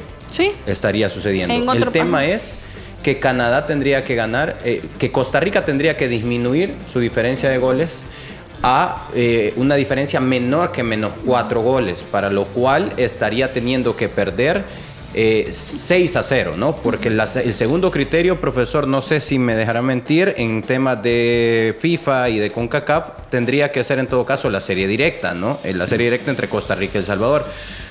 estaría 0.66 1.08
sucediendo. 1.08 1.72
El 1.72 1.86
tema 1.86 2.26
es 2.26 2.54
que 3.02 3.18
Canadá 3.18 3.66
tendría 3.66 4.04
que 4.04 4.14
ganar, 4.14 4.58
eh, 4.62 4.82
que 4.98 5.10
Costa 5.10 5.40
Rica 5.40 5.64
tendría 5.64 5.96
que 5.96 6.06
disminuir 6.06 6.74
su 6.92 7.00
diferencia 7.00 7.48
de 7.48 7.56
goles 7.56 8.02
a 8.62 9.08
una 9.56 9.76
diferencia 9.76 10.18
menor 10.20 10.72
que 10.72 10.82
menos 10.82 11.12
4 11.24 11.60
goles, 11.60 12.04
para 12.10 12.30
lo 12.30 12.44
cual 12.44 12.92
estaría 12.96 13.52
teniendo 13.52 13.96
que 13.96 14.08
perder 14.08 14.64
6 15.16 16.14
eh, 16.14 16.18
a 16.18 16.22
0, 16.22 16.54
¿no? 16.58 16.76
Porque 16.76 17.08
el 17.08 17.54
segundo 17.54 17.90
criterio, 17.90 18.38
profesor, 18.38 18.86
no 18.86 19.00
sé 19.00 19.20
si 19.20 19.38
me 19.38 19.56
dejará 19.56 19.80
mentir, 19.80 20.34
en 20.36 20.60
temas 20.60 21.02
de 21.02 21.74
FIFA 21.78 22.28
y 22.28 22.38
de 22.38 22.50
CONCACAF, 22.50 23.28
tendría 23.30 23.72
que 23.72 23.82
ser 23.82 23.98
en 23.98 24.08
todo 24.08 24.26
caso 24.26 24.50
la 24.50 24.60
serie 24.60 24.86
directa, 24.86 25.32
¿no? 25.32 25.58
Eh, 25.64 25.72
la 25.72 25.86
serie 25.86 26.06
directa 26.06 26.30
entre 26.30 26.48
Costa 26.48 26.74
Rica 26.74 26.92
y 26.96 26.98
El 26.98 27.04
Salvador. 27.06 27.46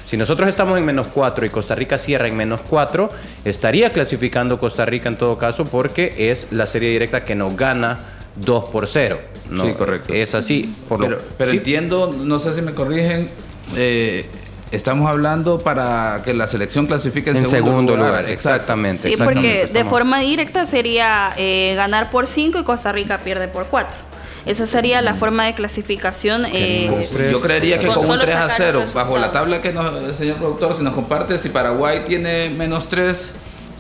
Si 0.05 0.17
nosotros 0.17 0.47
estamos 0.47 0.77
en 0.77 0.85
menos 0.85 1.07
4 1.07 1.47
y 1.47 1.49
Costa 1.49 1.73
Rica 1.73 1.97
cierra 1.97 2.27
en 2.27 2.37
menos 2.37 2.61
4, 2.69 3.09
estaría 3.43 3.91
clasificando 3.91 4.59
Costa 4.59 4.85
Rica 4.85 5.09
en 5.09 5.15
todo 5.15 5.39
caso 5.39 5.65
porque 5.65 6.31
es 6.31 6.51
la 6.51 6.67
serie 6.67 6.91
directa 6.91 7.25
que 7.25 7.33
nos 7.33 7.57
gana 7.57 7.97
2 8.35 8.65
por 8.65 8.87
0. 8.87 9.19
¿no? 9.49 9.65
Sí, 9.65 9.73
correcto. 9.73 10.13
Es 10.13 10.35
así. 10.35 10.75
pero, 10.87 11.17
pero 11.39 11.51
entiendo, 11.51 12.13
no 12.15 12.39
sé 12.39 12.53
si 12.53 12.61
me 12.61 12.73
corrigen, 12.73 13.29
eh, 13.75 14.27
Estamos 14.71 15.07
hablando 15.09 15.59
para 15.59 16.21
que 16.25 16.33
la 16.33 16.47
selección 16.47 16.87
clasifique 16.87 17.29
en, 17.29 17.45
segundo, 17.45 17.95
lugar. 17.95 18.27
Exactamente. 18.29 18.97
Sí, 18.97 19.15
porque 19.17 19.67
de 19.67 19.85
forma 19.85 20.19
directa 20.19 20.65
sería 20.65 21.31
eh, 21.37 21.73
ganar 21.75 22.09
por 22.09 22.27
5 22.27 22.59
y 22.59 22.63
Costa 22.63 22.91
Rica 22.91 23.19
pierde 23.19 23.47
por 23.47 23.67
4. 23.67 24.05
Esa 24.45 24.67
sería 24.67 25.01
la 25.01 25.15
forma 25.15 25.45
de 25.45 25.53
clasificación. 25.53 26.45
Eh, 26.51 27.07
yo 27.31 27.41
creería 27.41 27.79
que 27.79 27.87
con, 27.87 27.97
un 28.09 28.19
3 28.19 28.35
a 28.35 28.49
0, 28.55 28.83
bajo 28.93 29.17
la 29.17 29.31
tabla 29.31 29.61
que 29.61 29.71
nos, 29.71 30.03
el 30.03 30.15
señor 30.15 30.37
productor, 30.37 30.77
si 30.77 30.83
nos 30.83 30.93
comparte, 30.93 31.39
si 31.39 31.49
Paraguay 31.49 32.03
tiene 32.07 32.49
menos 32.49 32.87
3, 32.87 33.31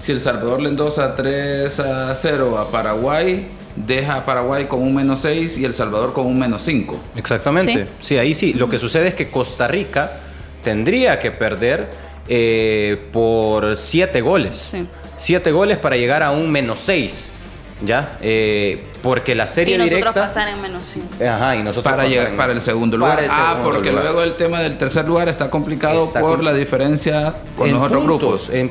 si 0.01 0.11
El 0.11 0.21
Salvador 0.21 0.61
le 0.61 0.69
endosa 0.69 1.15
3 1.15 1.79
a 1.79 2.15
0 2.15 2.57
a 2.57 2.71
Paraguay, 2.71 3.47
deja 3.75 4.15
a 4.15 4.25
Paraguay 4.25 4.65
con 4.65 4.81
un 4.81 4.95
menos 4.95 5.19
6 5.21 5.57
y 5.57 5.65
El 5.65 5.75
Salvador 5.75 6.13
con 6.13 6.25
un 6.25 6.39
menos 6.39 6.63
5. 6.63 6.99
Exactamente. 7.15 7.87
Sí, 8.01 8.17
ahí 8.17 8.33
sí. 8.33 8.53
Lo 8.53 8.67
que 8.67 8.79
sucede 8.79 9.09
es 9.09 9.13
que 9.13 9.27
Costa 9.27 9.67
Rica 9.67 10.19
tendría 10.65 11.19
que 11.19 11.31
perder 11.31 11.87
eh, 12.27 12.97
por 13.13 13.77
siete 13.77 14.19
goles. 14.19 14.73
Siete 15.17 15.51
goles 15.51 15.77
para 15.77 15.95
llegar 15.95 16.23
a 16.23 16.31
un 16.31 16.51
menos 16.51 16.79
seis. 16.79 17.29
¿Ya? 17.83 18.17
Eh, 18.21 18.85
porque 19.03 19.35
la 19.35 19.47
serie 19.47 19.75
y 19.75 19.77
nosotros 19.77 19.99
directa. 19.99 20.21
pasar 20.21 20.47
en 20.47 20.61
menos 20.61 20.83
5. 20.93 21.07
Ajá, 21.29 21.57
y 21.57 21.61
nosotros. 21.61 21.93
Para, 21.93 22.07
llegar, 22.07 22.35
para 22.37 22.53
el 22.53 22.61
segundo 22.61 22.97
lugar. 22.97 23.23
ah, 23.29 23.59
porque 23.63 23.91
luego 23.91 24.23
el 24.23 24.33
tema 24.35 24.61
del 24.61 24.77
tercer 24.77 25.05
lugar 25.05 25.27
está 25.27 25.49
complicado 25.49 26.09
por 26.13 26.41
la 26.41 26.53
diferencia 26.53 27.33
con 27.57 27.69
los 27.69 27.83
otros 27.83 28.03
grupos. 28.03 28.49
En, 28.49 28.69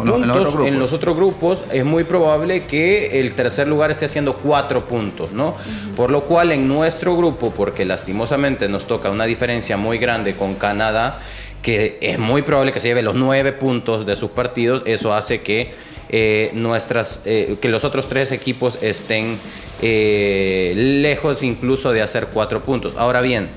los, 0.78 0.92
otros 0.92 1.14
grupos 1.14 1.62
es 1.70 1.84
muy 1.84 2.04
probable 2.04 2.64
que 2.64 3.20
el 3.20 3.34
tercer 3.34 3.68
lugar 3.68 3.90
esté 3.90 4.06
haciendo 4.06 4.36
cuatro 4.36 4.88
puntos, 4.88 5.32
¿no? 5.32 5.54
Por 5.96 6.10
lo 6.10 6.22
cual 6.22 6.50
en 6.50 6.66
nuestro 6.66 7.14
grupo, 7.14 7.52
porque 7.54 7.84
lastimosamente 7.84 8.68
nos 8.68 8.86
toca 8.86 9.10
una 9.10 9.26
diferencia 9.26 9.76
muy 9.76 9.98
grande 9.98 10.34
con 10.34 10.54
Canadá 10.54 11.20
que 11.64 11.96
es 12.02 12.18
muy 12.18 12.42
probable 12.42 12.72
que 12.72 12.78
se 12.78 12.88
lleve 12.88 13.02
los 13.02 13.14
nueve 13.14 13.52
puntos 13.52 14.04
de 14.04 14.16
sus 14.16 14.30
partidos, 14.30 14.82
eso 14.84 15.14
hace 15.14 15.40
que 15.40 15.72
eh, 16.10 16.50
nuestras 16.52 17.22
eh, 17.24 17.56
que 17.60 17.70
los 17.70 17.84
otros 17.84 18.06
tres 18.06 18.32
equipos 18.32 18.76
estén 18.82 19.38
eh, 19.80 20.74
lejos 20.76 21.42
incluso 21.42 21.90
de 21.92 22.02
hacer 22.02 22.26
cuatro 22.26 22.60
puntos. 22.60 22.92
Ahora 22.98 23.22
bien, 23.22 23.48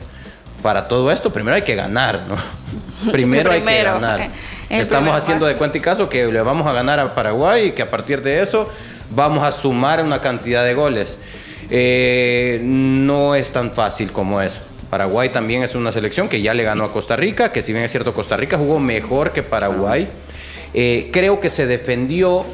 para 0.63 0.87
todo 0.87 1.11
esto 1.11 1.33
primero 1.33 1.57
hay 1.57 1.63
que 1.63 1.75
ganar, 1.75 2.21
¿no? 2.29 2.37
Primero, 3.11 3.51
hay 3.51 3.61
que 3.61 3.83
ganar. 3.83 4.31
Estamos 4.69 5.13
haciendo 5.15 5.45
de 5.45 5.55
cuenta 5.55 5.77
y 5.77 5.81
caso 5.81 6.07
que 6.07 6.25
le 6.27 6.41
vamos 6.41 6.65
a 6.65 6.71
ganar 6.71 6.99
a 6.99 7.13
Paraguay 7.13 7.67
y 7.67 7.71
que 7.73 7.81
a 7.81 7.91
partir 7.91 8.21
de 8.21 8.41
eso 8.41 8.71
vamos 9.09 9.43
a 9.43 9.51
sumar 9.51 10.01
una 10.01 10.21
cantidad 10.21 10.63
de 10.63 10.73
goles. 10.73 11.17
no 12.63 13.35
es 13.35 13.51
tan 13.51 13.69
fácil 13.71 14.13
como 14.13 14.41
eso. 14.41 14.61
Paraguay 14.89 15.29
también 15.29 15.63
es 15.63 15.75
una 15.75 15.91
selección 15.91 16.29
que 16.29 16.41
ya 16.41 16.53
le 16.53 16.63
ganó 16.63 16.85
a 16.85 16.91
Costa 16.91 17.15
Rica, 17.15 17.51
que 17.51 17.61
si 17.61 17.73
bien 17.73 17.83
es 17.83 17.91
cierto, 17.91 18.13
Costa 18.13 18.37
Rica 18.37 18.57
jugó 18.57 18.79
mejor 18.79 19.31
que 19.31 19.43
Paraguay. 19.43 20.07
Eh, 20.73 21.09
creo 21.11 21.39
que 21.39 21.49
se 21.49 21.65
defendió 21.65 22.45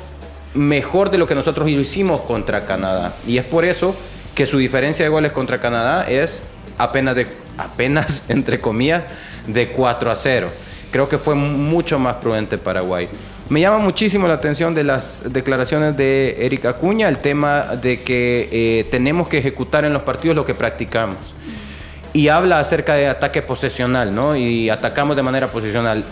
mejor 0.55 1.11
de 1.11 1.17
lo 1.17 1.27
que 1.27 1.35
nosotros 1.35 1.69
hicimos 1.69 2.21
contra 2.21 2.65
Canadá. 2.65 3.13
Y 3.27 3.37
es 3.37 3.45
por 3.45 3.65
eso 3.65 3.95
que 4.33 4.45
su 4.47 4.57
diferencia 4.57 5.05
de 5.05 5.09
goles 5.09 5.31
contra 5.31 5.59
Canadá 5.59 6.07
es 6.09 6.41
apenas, 6.77 7.15
de, 7.15 7.27
apenas 7.57 8.25
entre 8.29 8.59
comillas, 8.59 9.03
de 9.47 9.69
4 9.69 10.09
a 10.09 10.15
0. 10.15 10.49
Creo 10.91 11.09
que 11.09 11.17
fue 11.17 11.35
mucho 11.35 11.99
más 11.99 12.15
prudente 12.15 12.57
Paraguay. 12.57 13.09
Me 13.49 13.59
llama 13.59 13.79
muchísimo 13.79 14.27
la 14.27 14.35
atención 14.35 14.73
de 14.73 14.83
las 14.83 15.33
declaraciones 15.33 15.97
de 15.97 16.45
Erika 16.45 16.69
Acuña, 16.69 17.09
el 17.09 17.17
tema 17.19 17.75
de 17.81 18.01
que 18.01 18.49
eh, 18.51 18.85
tenemos 18.89 19.27
que 19.27 19.37
ejecutar 19.37 19.85
en 19.85 19.93
los 19.93 20.03
partidos 20.03 20.35
lo 20.35 20.45
que 20.45 20.55
practicamos 20.55 21.17
y 22.13 22.27
habla 22.27 22.59
acerca 22.59 22.93
de 22.93 23.07
ataque 23.07 23.41
posesional, 23.41 24.13
¿no? 24.13 24.35
Y 24.35 24.69
atacamos 24.69 25.15
de 25.15 25.23
manera 25.23 25.47
posesional 25.47 26.03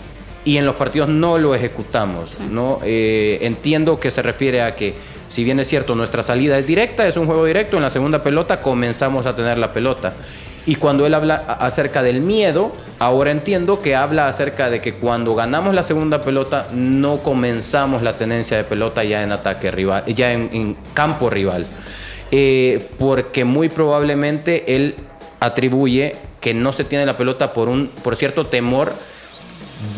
y 0.44 0.56
en 0.56 0.66
los 0.66 0.74
partidos 0.74 1.08
no 1.08 1.38
lo 1.38 1.54
ejecutamos, 1.54 2.38
¿no? 2.50 2.80
Eh, 2.84 3.38
entiendo 3.42 4.00
que 4.00 4.10
se 4.10 4.22
refiere 4.22 4.62
a 4.62 4.74
que 4.74 4.94
si 5.28 5.44
bien 5.44 5.60
es 5.60 5.68
cierto 5.68 5.94
nuestra 5.94 6.22
salida 6.22 6.58
es 6.58 6.66
directa, 6.66 7.06
es 7.06 7.16
un 7.16 7.26
juego 7.26 7.44
directo, 7.44 7.76
en 7.76 7.82
la 7.82 7.90
segunda 7.90 8.22
pelota 8.22 8.60
comenzamos 8.60 9.26
a 9.26 9.36
tener 9.36 9.58
la 9.58 9.72
pelota. 9.72 10.12
Y 10.66 10.76
cuando 10.76 11.06
él 11.06 11.14
habla 11.14 11.36
acerca 11.58 12.02
del 12.02 12.20
miedo, 12.20 12.72
ahora 12.98 13.30
entiendo 13.30 13.80
que 13.80 13.96
habla 13.96 14.28
acerca 14.28 14.70
de 14.70 14.80
que 14.80 14.94
cuando 14.94 15.34
ganamos 15.34 15.74
la 15.74 15.82
segunda 15.82 16.20
pelota 16.20 16.68
no 16.72 17.16
comenzamos 17.16 18.02
la 18.02 18.12
tenencia 18.12 18.56
de 18.56 18.64
pelota 18.64 19.02
ya 19.02 19.24
en 19.24 19.32
ataque 19.32 19.70
rival, 19.70 20.04
ya 20.06 20.32
en, 20.32 20.76
campo 20.94 21.30
rival. 21.30 21.66
Eh, 22.30 22.88
porque 22.98 23.44
muy 23.44 23.68
probablemente 23.68 24.76
él 24.76 24.94
atribuye 25.42 26.16
que 26.40 26.54
no 26.54 26.72
se 26.72 26.84
tiene 26.84 27.04
la 27.04 27.16
pelota 27.16 27.52
por, 27.52 27.68
un, 27.68 27.88
por 28.02 28.16
cierto 28.16 28.46
temor 28.46 28.94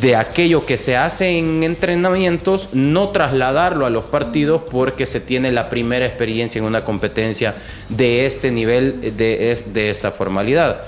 de 0.00 0.16
aquello 0.16 0.64
que 0.64 0.76
se 0.78 0.96
hace 0.96 1.38
en 1.38 1.62
entrenamientos, 1.62 2.70
no 2.72 3.10
trasladarlo 3.10 3.84
a 3.84 3.90
los 3.90 4.04
partidos 4.04 4.62
porque 4.70 5.04
se 5.04 5.20
tiene 5.20 5.52
la 5.52 5.68
primera 5.68 6.06
experiencia 6.06 6.58
en 6.58 6.64
una 6.64 6.84
competencia 6.84 7.54
de 7.90 8.24
este 8.24 8.50
nivel, 8.50 9.16
de, 9.16 9.62
de 9.72 9.90
esta 9.90 10.10
formalidad. 10.10 10.82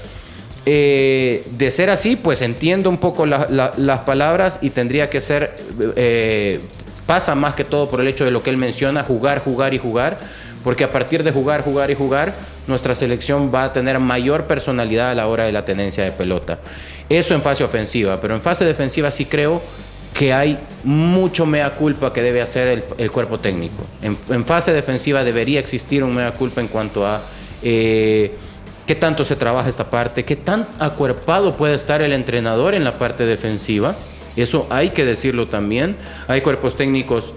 Eh, 0.69 1.45
de 1.53 1.71
ser 1.71 1.91
así, 1.91 2.17
pues 2.17 2.43
entiendo 2.43 2.91
un 2.91 2.99
poco 2.99 3.27
las 3.27 4.01
palabras 4.01 4.59
y 4.63 4.71
tendría 4.71 5.09
que 5.09 5.21
ser, 5.21 5.59
eh, 5.95 6.59
pasa 7.07 7.35
más 7.37 7.55
que 7.55 7.65
todo 7.65 7.89
por 7.89 8.01
el 8.01 8.09
hecho 8.09 8.25
de 8.25 8.33
lo 8.33 8.43
que 8.43 8.51
él 8.51 8.57
menciona, 8.57 9.05
jugar, 9.05 9.39
jugar 9.39 9.75
y 9.75 9.79
jugar, 9.79 10.19
porque 10.67 10.83
a 10.83 10.91
partir 10.91 11.23
de 11.23 11.31
jugar, 11.31 11.63
jugar 11.63 11.93
y 11.93 11.95
jugar, 11.95 12.35
nuestra 12.67 12.97
selección 12.97 13.53
va 13.55 13.63
a 13.63 13.73
tener 13.73 14.01
mayor 14.01 14.47
personalidad 14.47 15.13
a 15.13 15.15
la 15.15 15.29
hora 15.29 15.45
de 15.45 15.53
la 15.53 15.65
tenencia 15.65 16.03
de 16.03 16.11
pelota. 16.11 16.59
Eso 17.09 17.35
en 17.35 17.41
fase 17.41 17.63
ofensiva, 17.63 18.21
pero 18.21 18.35
en 18.35 18.41
fase 18.41 18.65
defensiva 18.65 19.13
sí 19.13 19.27
creo 19.27 19.63
que 20.13 20.35
hay 20.35 20.59
mucho 20.83 21.47
mea 21.47 21.71
culpa 21.71 22.13
que 22.13 22.21
debe 22.21 22.43
hacer 22.43 22.83
el, 22.99 23.11
cuerpo 23.13 23.39
técnico. 23.39 23.87
En, 24.03 24.45
fase 24.45 24.73
defensiva 24.73 25.23
debería 25.23 25.61
existir 25.61 26.03
un 26.03 26.17
mea 26.17 26.33
culpa 26.33 26.61
en 26.61 26.67
cuanto 26.67 27.07
a 27.07 27.23
eh, 27.63 28.33
qué 28.89 28.97
tanto 28.97 29.25
se 29.25 29.37
trabaja 29.37 29.69
esta 29.69 29.89
parte, 29.89 30.25
qué 30.25 30.35
tan 30.35 30.67
acuerpado 30.81 31.57
puede 31.57 31.77
estar 31.77 32.03
el 32.03 32.13
entrenador 32.13 32.75
en 32.75 32.83
la 32.83 32.99
parte 32.99 33.25
defensiva. 33.25 33.95
Eso 34.35 34.67
hay 34.69 34.91
que 34.91 35.05
decirlo 35.05 35.47
también. 35.47 35.97
Hay 36.27 36.41
cuerpos 36.41 36.77
técnicos 36.77 37.35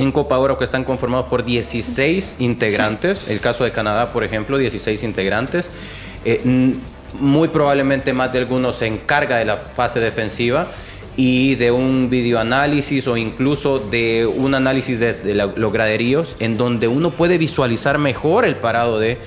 en 0.00 0.12
Copa 0.12 0.38
Oro 0.38 0.58
que 0.58 0.64
están 0.64 0.84
conformados 0.84 1.26
por 1.26 1.44
16 1.44 2.36
integrantes. 2.40 3.26
El 3.28 3.40
caso 3.40 3.64
de 3.64 3.70
Canadá, 3.70 4.12
por 4.12 4.24
ejemplo, 4.24 4.58
16 4.58 5.02
integrantes. 5.02 5.66
Eh, 6.24 6.74
muy 7.18 7.48
probablemente 7.48 8.12
más 8.12 8.32
de 8.32 8.38
algunos 8.38 8.76
se 8.76 8.86
encarga 8.86 9.36
de 9.36 9.44
la 9.44 9.56
fase 9.56 10.00
defensiva 10.00 10.66
y 11.16 11.56
de 11.56 11.70
un 11.70 12.08
videoanálisis 12.08 13.06
o 13.08 13.16
incluso 13.16 13.78
de 13.78 14.26
un 14.26 14.54
análisis 14.54 14.98
desde 14.98 15.34
los 15.34 15.72
graderíos 15.72 16.36
en 16.38 16.56
donde 16.56 16.88
uno 16.88 17.10
puede 17.10 17.36
visualizar 17.36 17.98
mejor 17.98 18.44
el 18.44 18.56
parado 18.56 18.98
de 18.98 19.18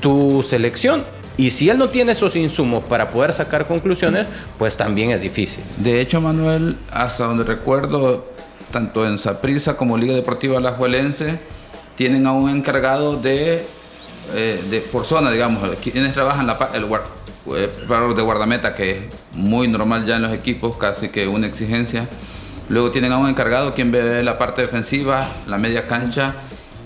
tu 0.00 0.42
selección. 0.42 1.04
Y 1.38 1.50
si 1.50 1.68
él 1.68 1.78
no 1.78 1.88
tiene 1.88 2.12
esos 2.12 2.34
insumos 2.36 2.84
para 2.84 3.08
poder 3.08 3.32
sacar 3.32 3.66
conclusiones, 3.66 4.26
pues 4.58 4.76
también 4.76 5.10
es 5.10 5.20
difícil. 5.20 5.62
De 5.76 6.00
hecho, 6.00 6.20
Manuel, 6.20 6.76
hasta 6.90 7.24
donde 7.24 7.44
recuerdo, 7.44 8.35
tanto 8.70 9.06
en 9.06 9.18
Saprissa 9.18 9.76
como 9.76 9.96
Liga 9.96 10.14
Deportiva 10.14 10.58
Alajuelense, 10.58 11.40
tienen 11.96 12.26
a 12.26 12.32
un 12.32 12.50
encargado 12.50 13.16
de 13.16 13.64
eh, 14.34 14.60
de, 14.70 14.80
por 14.80 15.04
zona, 15.04 15.30
digamos, 15.30 15.62
quienes 15.76 16.12
trabajan 16.12 16.46
la, 16.48 16.70
el 16.74 16.84
eh, 17.54 17.70
de 17.88 18.22
guardameta, 18.22 18.74
que 18.74 18.90
es 18.90 18.98
muy 19.34 19.68
normal 19.68 20.04
ya 20.04 20.16
en 20.16 20.22
los 20.22 20.32
equipos, 20.32 20.76
casi 20.76 21.10
que 21.10 21.28
una 21.28 21.46
exigencia. 21.46 22.08
Luego 22.68 22.90
tienen 22.90 23.12
a 23.12 23.18
un 23.18 23.28
encargado 23.28 23.72
quien 23.72 23.92
ve 23.92 24.24
la 24.24 24.36
parte 24.36 24.62
defensiva, 24.62 25.28
la 25.46 25.58
media 25.58 25.86
cancha 25.86 26.34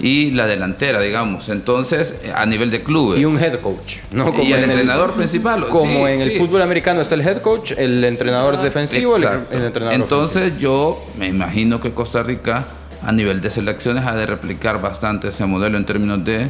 y 0.01 0.31
la 0.31 0.47
delantera, 0.47 1.01
digamos. 1.01 1.49
Entonces, 1.49 2.15
a 2.35 2.47
nivel 2.47 2.71
de 2.71 2.83
clubes. 2.83 3.21
Y 3.21 3.25
un 3.25 3.39
head 3.39 3.61
coach, 3.61 3.99
¿no? 4.13 4.33
y 4.43 4.53
el 4.53 4.65
entrenador 4.65 5.13
principal. 5.13 5.67
Como 5.69 6.09
en 6.09 6.21
el 6.21 6.39
fútbol 6.39 6.63
americano 6.63 7.01
está 7.01 7.15
el 7.15 7.21
head 7.21 7.41
coach, 7.43 7.73
el 7.77 8.03
entrenador 8.05 8.57
ah, 8.59 8.63
defensivo, 8.63 9.17
el, 9.17 9.25
entrenador 9.63 9.95
Entonces, 9.95 10.59
yo 10.59 11.03
me 11.19 11.29
imagino 11.29 11.81
que 11.81 11.93
Costa 11.93 12.23
Rica, 12.23 12.65
a 13.03 13.13
nivel 13.13 13.41
de 13.41 13.51
selecciones, 13.51 14.07
ha 14.07 14.15
de 14.15 14.27
replicar 14.27 14.81
bastante 14.81 15.29
ese 15.29 15.45
modelo 15.47 15.77
en 15.77 15.85
términos 15.85 16.25
de 16.25 16.49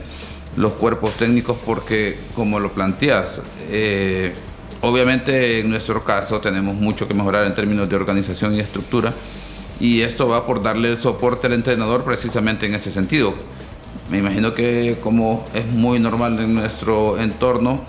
los 0.57 0.73
cuerpos 0.73 1.16
técnicos 1.16 1.57
porque, 1.64 2.19
como 2.35 2.61
lo 2.61 2.73
planteas, 2.73 3.40
eh, 3.71 4.33
obviamente 4.80 5.61
en 5.61 5.71
nuestro 5.71 6.02
caso 6.04 6.40
tenemos 6.40 6.75
mucho 6.75 7.07
que 7.07 7.14
mejorar 7.14 7.47
en 7.47 7.54
términos 7.54 7.88
de 7.88 7.97
organización 7.97 8.54
y 8.54 8.61
estructura 8.61 9.12
y 9.80 10.02
esto 10.02 10.28
va 10.28 10.46
por 10.46 10.62
darle 10.62 10.90
el 10.90 10.99
soporte 10.99 11.49
al 11.49 11.54
entrenador 11.54 12.04
precisamente 12.04 12.66
en 12.66 12.75
ese 12.75 12.92
sentido. 12.92 13.34
Me 14.10 14.18
imagino 14.18 14.54
que 14.54 14.99
como 15.02 15.44
es 15.54 15.66
muy 15.66 15.99
normal 15.99 16.38
en 16.38 16.54
nuestro 16.54 17.18
entorno, 17.18 17.80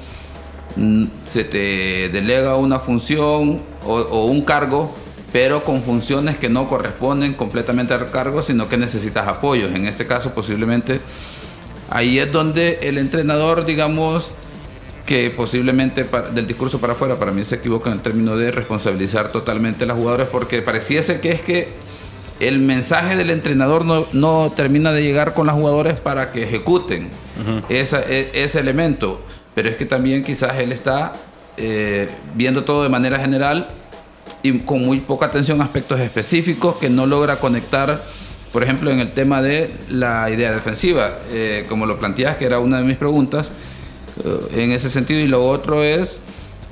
mm, 0.77 1.05
se 1.25 1.43
te 1.43 2.09
delega 2.09 2.55
una 2.55 2.79
función 2.79 3.59
o, 3.85 3.93
o 3.93 4.25
un 4.25 4.41
cargo 4.41 4.95
pero 5.33 5.63
con 5.63 5.81
funciones 5.81 6.37
que 6.37 6.49
no 6.49 6.67
corresponden 6.67 7.35
completamente 7.35 7.93
al 7.93 8.11
cargo, 8.11 8.41
sino 8.41 8.67
que 8.67 8.75
necesitas 8.75 9.29
apoyos. 9.29 9.73
En 9.73 9.87
este 9.87 10.05
caso, 10.05 10.33
posiblemente 10.33 10.99
Ahí 11.93 12.19
es 12.19 12.31
donde 12.31 12.79
el 12.83 12.97
entrenador, 12.97 13.65
digamos, 13.65 14.31
que 15.05 15.29
posiblemente 15.29 16.05
del 16.33 16.47
discurso 16.47 16.79
para 16.79 16.93
afuera, 16.93 17.17
para 17.17 17.31
mí 17.31 17.43
se 17.43 17.55
equivoca 17.55 17.89
en 17.89 17.97
el 17.97 18.01
término 18.01 18.37
de 18.37 18.51
responsabilizar 18.51 19.31
totalmente 19.31 19.83
a 19.83 19.87
los 19.87 19.97
jugadores, 19.97 20.27
porque 20.27 20.61
pareciese 20.61 21.19
que 21.19 21.31
es 21.31 21.41
que 21.41 21.69
el 22.39 22.59
mensaje 22.59 23.15
del 23.15 23.29
entrenador 23.29 23.85
no, 23.85 24.51
termina 24.55 24.91
de 24.91 25.03
llegar 25.03 25.33
con 25.33 25.47
los 25.47 25.55
jugadores 25.55 25.99
para 25.99 26.31
que 26.31 26.43
ejecuten 26.43 27.09
e, 27.69 27.81
ese 28.33 28.59
elemento. 28.59 29.21
Pero 29.53 29.69
es 29.69 29.75
que 29.75 29.85
también 29.85 30.23
quizás 30.23 30.59
él 30.59 30.71
está 30.71 31.13
eh, 31.57 32.09
viendo 32.35 32.63
todo 32.63 32.83
de 32.83 32.89
manera 32.89 33.19
general 33.19 33.69
y 34.43 34.59
con 34.59 34.83
muy 34.83 35.01
poca 35.01 35.27
atención 35.27 35.61
a 35.61 35.65
aspectos 35.65 35.99
específicos 35.99 36.77
que 36.77 36.89
no 36.89 37.05
logra 37.05 37.37
conectar 37.37 38.01
por 38.51 38.63
ejemplo, 38.63 38.91
en 38.91 38.99
el 38.99 39.11
tema 39.11 39.41
de 39.41 39.71
la 39.89 40.29
idea 40.29 40.51
defensiva, 40.51 41.19
eh, 41.29 41.65
como 41.69 41.85
lo 41.85 41.97
planteas, 41.97 42.35
que 42.35 42.45
era 42.45 42.59
una 42.59 42.79
de 42.79 42.83
mis 42.83 42.97
preguntas, 42.97 43.49
en 44.53 44.71
ese 44.71 44.89
sentido, 44.89 45.19
y 45.19 45.27
lo 45.27 45.47
otro 45.47 45.83
es 45.83 46.19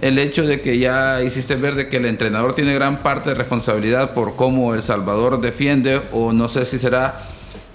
el 0.01 0.17
hecho 0.17 0.45
de 0.45 0.61
que 0.61 0.79
ya 0.79 1.21
hiciste 1.21 1.55
ver 1.55 1.75
de 1.75 1.89
que 1.89 1.97
el 1.97 2.05
entrenador 2.05 2.55
tiene 2.55 2.73
gran 2.73 2.97
parte 2.97 3.29
de 3.29 3.35
responsabilidad 3.35 4.13
por 4.13 4.35
cómo 4.35 4.73
El 4.73 4.83
Salvador 4.83 5.41
defiende, 5.41 6.01
o 6.13 6.31
no 6.31 6.47
sé 6.47 6.65
si 6.65 6.79
será 6.79 7.27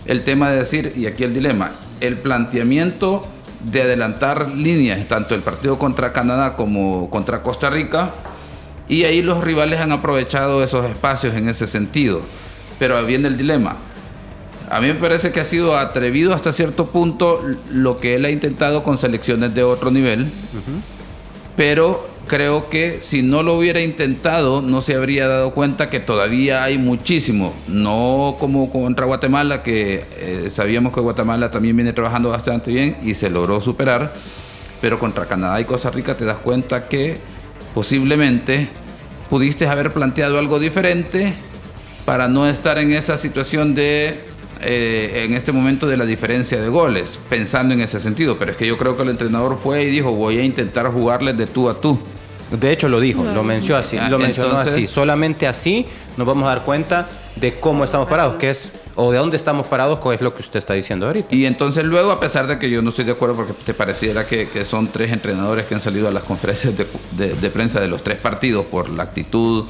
el 0.07 0.23
tema 0.23 0.51
de 0.51 0.59
decir, 0.59 0.93
y 0.97 1.07
aquí 1.07 1.25
el 1.25 1.35
dilema, 1.35 1.71
el 2.01 2.17
planteamiento 2.17 3.27
de 3.65 3.83
adelantar 3.83 4.51
líneas, 4.51 5.07
tanto 5.09 5.35
el 5.35 5.41
partido 5.43 5.79
contra 5.79 6.13
Canadá 6.13 6.57
como 6.57 7.11
contra 7.11 7.43
Costa 7.43 7.71
Rica, 7.71 8.11
y 8.89 9.05
ahí 9.05 9.23
los 9.23 9.43
rivales 9.43 9.81
han 9.81 9.93
aprovechado 9.93 10.63
esos 10.63 10.85
espacios 10.91 11.35
en 11.35 11.49
ese 11.49 11.67
sentido. 11.67 12.21
Pero 12.79 13.03
viene 13.05 13.29
el 13.29 13.37
dilema 13.37 13.77
a 14.75 14.81
mí 14.81 14.89
me 14.89 14.95
parece 14.95 15.31
que 15.31 15.39
ha 15.39 15.45
sido 15.45 15.79
atrevido 15.79 16.35
hasta 16.35 16.53
cierto 16.53 16.87
punto 16.87 17.41
lo 17.71 18.01
que 18.01 18.17
él 18.17 18.25
ha 18.25 18.31
intentado 18.31 18.83
con 18.83 18.99
selecciones 18.99 19.55
de 19.55 19.63
otro 19.63 19.93
nivel, 19.93 20.27
pero 21.57 22.05
creo 22.27 22.69
que 22.71 22.99
si 23.01 23.23
no 23.23 23.45
lo 23.45 23.55
hubiera 23.55 23.81
intentado 23.81 24.63
no 24.63 24.83
se 24.83 24.97
habría 24.97 25.29
dado 25.29 25.53
cuenta 25.53 25.91
que 25.91 26.01
todavía 26.01 26.65
hay 26.65 26.77
muchísimo, 26.77 27.55
no 27.69 28.35
como 28.41 28.69
contra 28.69 29.07
Guatemala, 29.07 29.63
que 29.63 30.03
eh, 30.17 30.49
sabíamos 30.51 30.93
que 30.93 30.99
Guatemala 30.99 31.53
también 31.53 31.77
viene 31.77 31.93
trabajando 31.93 32.31
bastante 32.31 32.73
bien 32.73 32.97
y 33.05 33.15
se 33.15 33.31
logró 33.31 33.61
superar, 33.61 34.13
pero 34.81 34.99
contra 34.99 35.27
Canadá 35.27 35.61
y 35.61 35.67
Costa 35.67 35.91
Rica 35.91 36.17
te 36.17 36.25
das 36.25 36.39
cuenta 36.39 36.89
que 36.89 37.19
posiblemente 37.75 38.67
pudiste 39.31 39.69
haber 39.69 39.93
planteado 39.93 40.37
algo 40.37 40.59
diferente 40.59 41.33
para 42.05 42.27
no 42.27 42.49
estar 42.49 42.77
en 42.79 42.93
esa 42.93 43.17
situación 43.17 43.77
de 43.77 44.34
eh, 44.61 45.25
en 45.25 45.35
este 45.35 45.53
momento 45.53 45.87
de 45.87 45.97
la 45.97 46.05
diferencia 46.05 46.61
de 46.61 46.69
goles, 46.69 47.19
pensando 47.29 47.75
en 47.75 47.81
ese 47.81 48.01
sentido. 48.01 48.39
Pero 48.39 48.53
es 48.53 48.57
que 48.57 48.67
yo 48.67 48.77
creo 48.79 48.97
que 48.97 49.03
el 49.03 49.11
entrenador 49.11 49.59
fue 49.63 49.85
y 49.85 49.91
dijo, 49.91 50.13
voy 50.13 50.39
a 50.39 50.45
intentar 50.45 50.91
jugarles 50.91 51.37
de 51.37 51.47
tú 51.47 51.69
a 51.69 51.81
tú. 51.81 51.99
De 52.51 52.71
hecho 52.71 52.89
lo 52.89 53.01
dijo, 53.01 53.25
lo 53.25 53.43
mencionó 53.43 53.81
así, 53.81 53.99
lo 54.09 54.19
mencionó 54.19 54.59
así. 54.59 54.87
Solamente 54.87 55.47
así 55.47 55.87
nos 56.17 56.27
vamos 56.27 56.45
a 56.45 56.49
dar 56.49 56.65
cuenta 56.65 57.09
de 57.37 57.59
cómo 57.59 57.85
estamos 57.85 58.09
parados, 58.09 58.37
que 58.37 58.51
es 58.51 58.71
o 58.97 59.11
de 59.11 59.19
dónde 59.19 59.37
estamos 59.37 59.67
parados, 59.67 59.99
que 59.99 60.15
es 60.15 60.21
lo 60.21 60.35
que 60.35 60.43
usted 60.43 60.59
está 60.59 60.75
diciendo 60.75 61.07
ahorita. 61.07 61.35
Y 61.35 61.47
entonces 61.47 61.85
luego, 61.85 62.13
a 62.13 62.21
pesar 62.21 62.47
de 62.47 62.59
que 62.59 62.71
yo 62.71 62.81
no 62.83 62.91
estoy 62.91 63.05
de 63.05 63.13
acuerdo 63.13 63.35
porque 63.35 63.53
te 63.53 63.75
pareciera 63.75 64.27
que, 64.27 64.65
son 64.65 64.89
tres 64.89 65.13
entrenadores 65.13 65.67
que 65.67 65.75
han 65.75 65.81
salido 65.81 66.09
a 66.09 66.11
las 66.11 66.23
conferencias 66.23 66.75
de, 66.77 67.51
prensa 67.51 67.81
de 67.81 67.89
los 67.89 68.03
tres 68.03 68.19
partidos 68.19 68.65
por 68.67 68.91
la 68.91 69.03
actitud, 69.03 69.65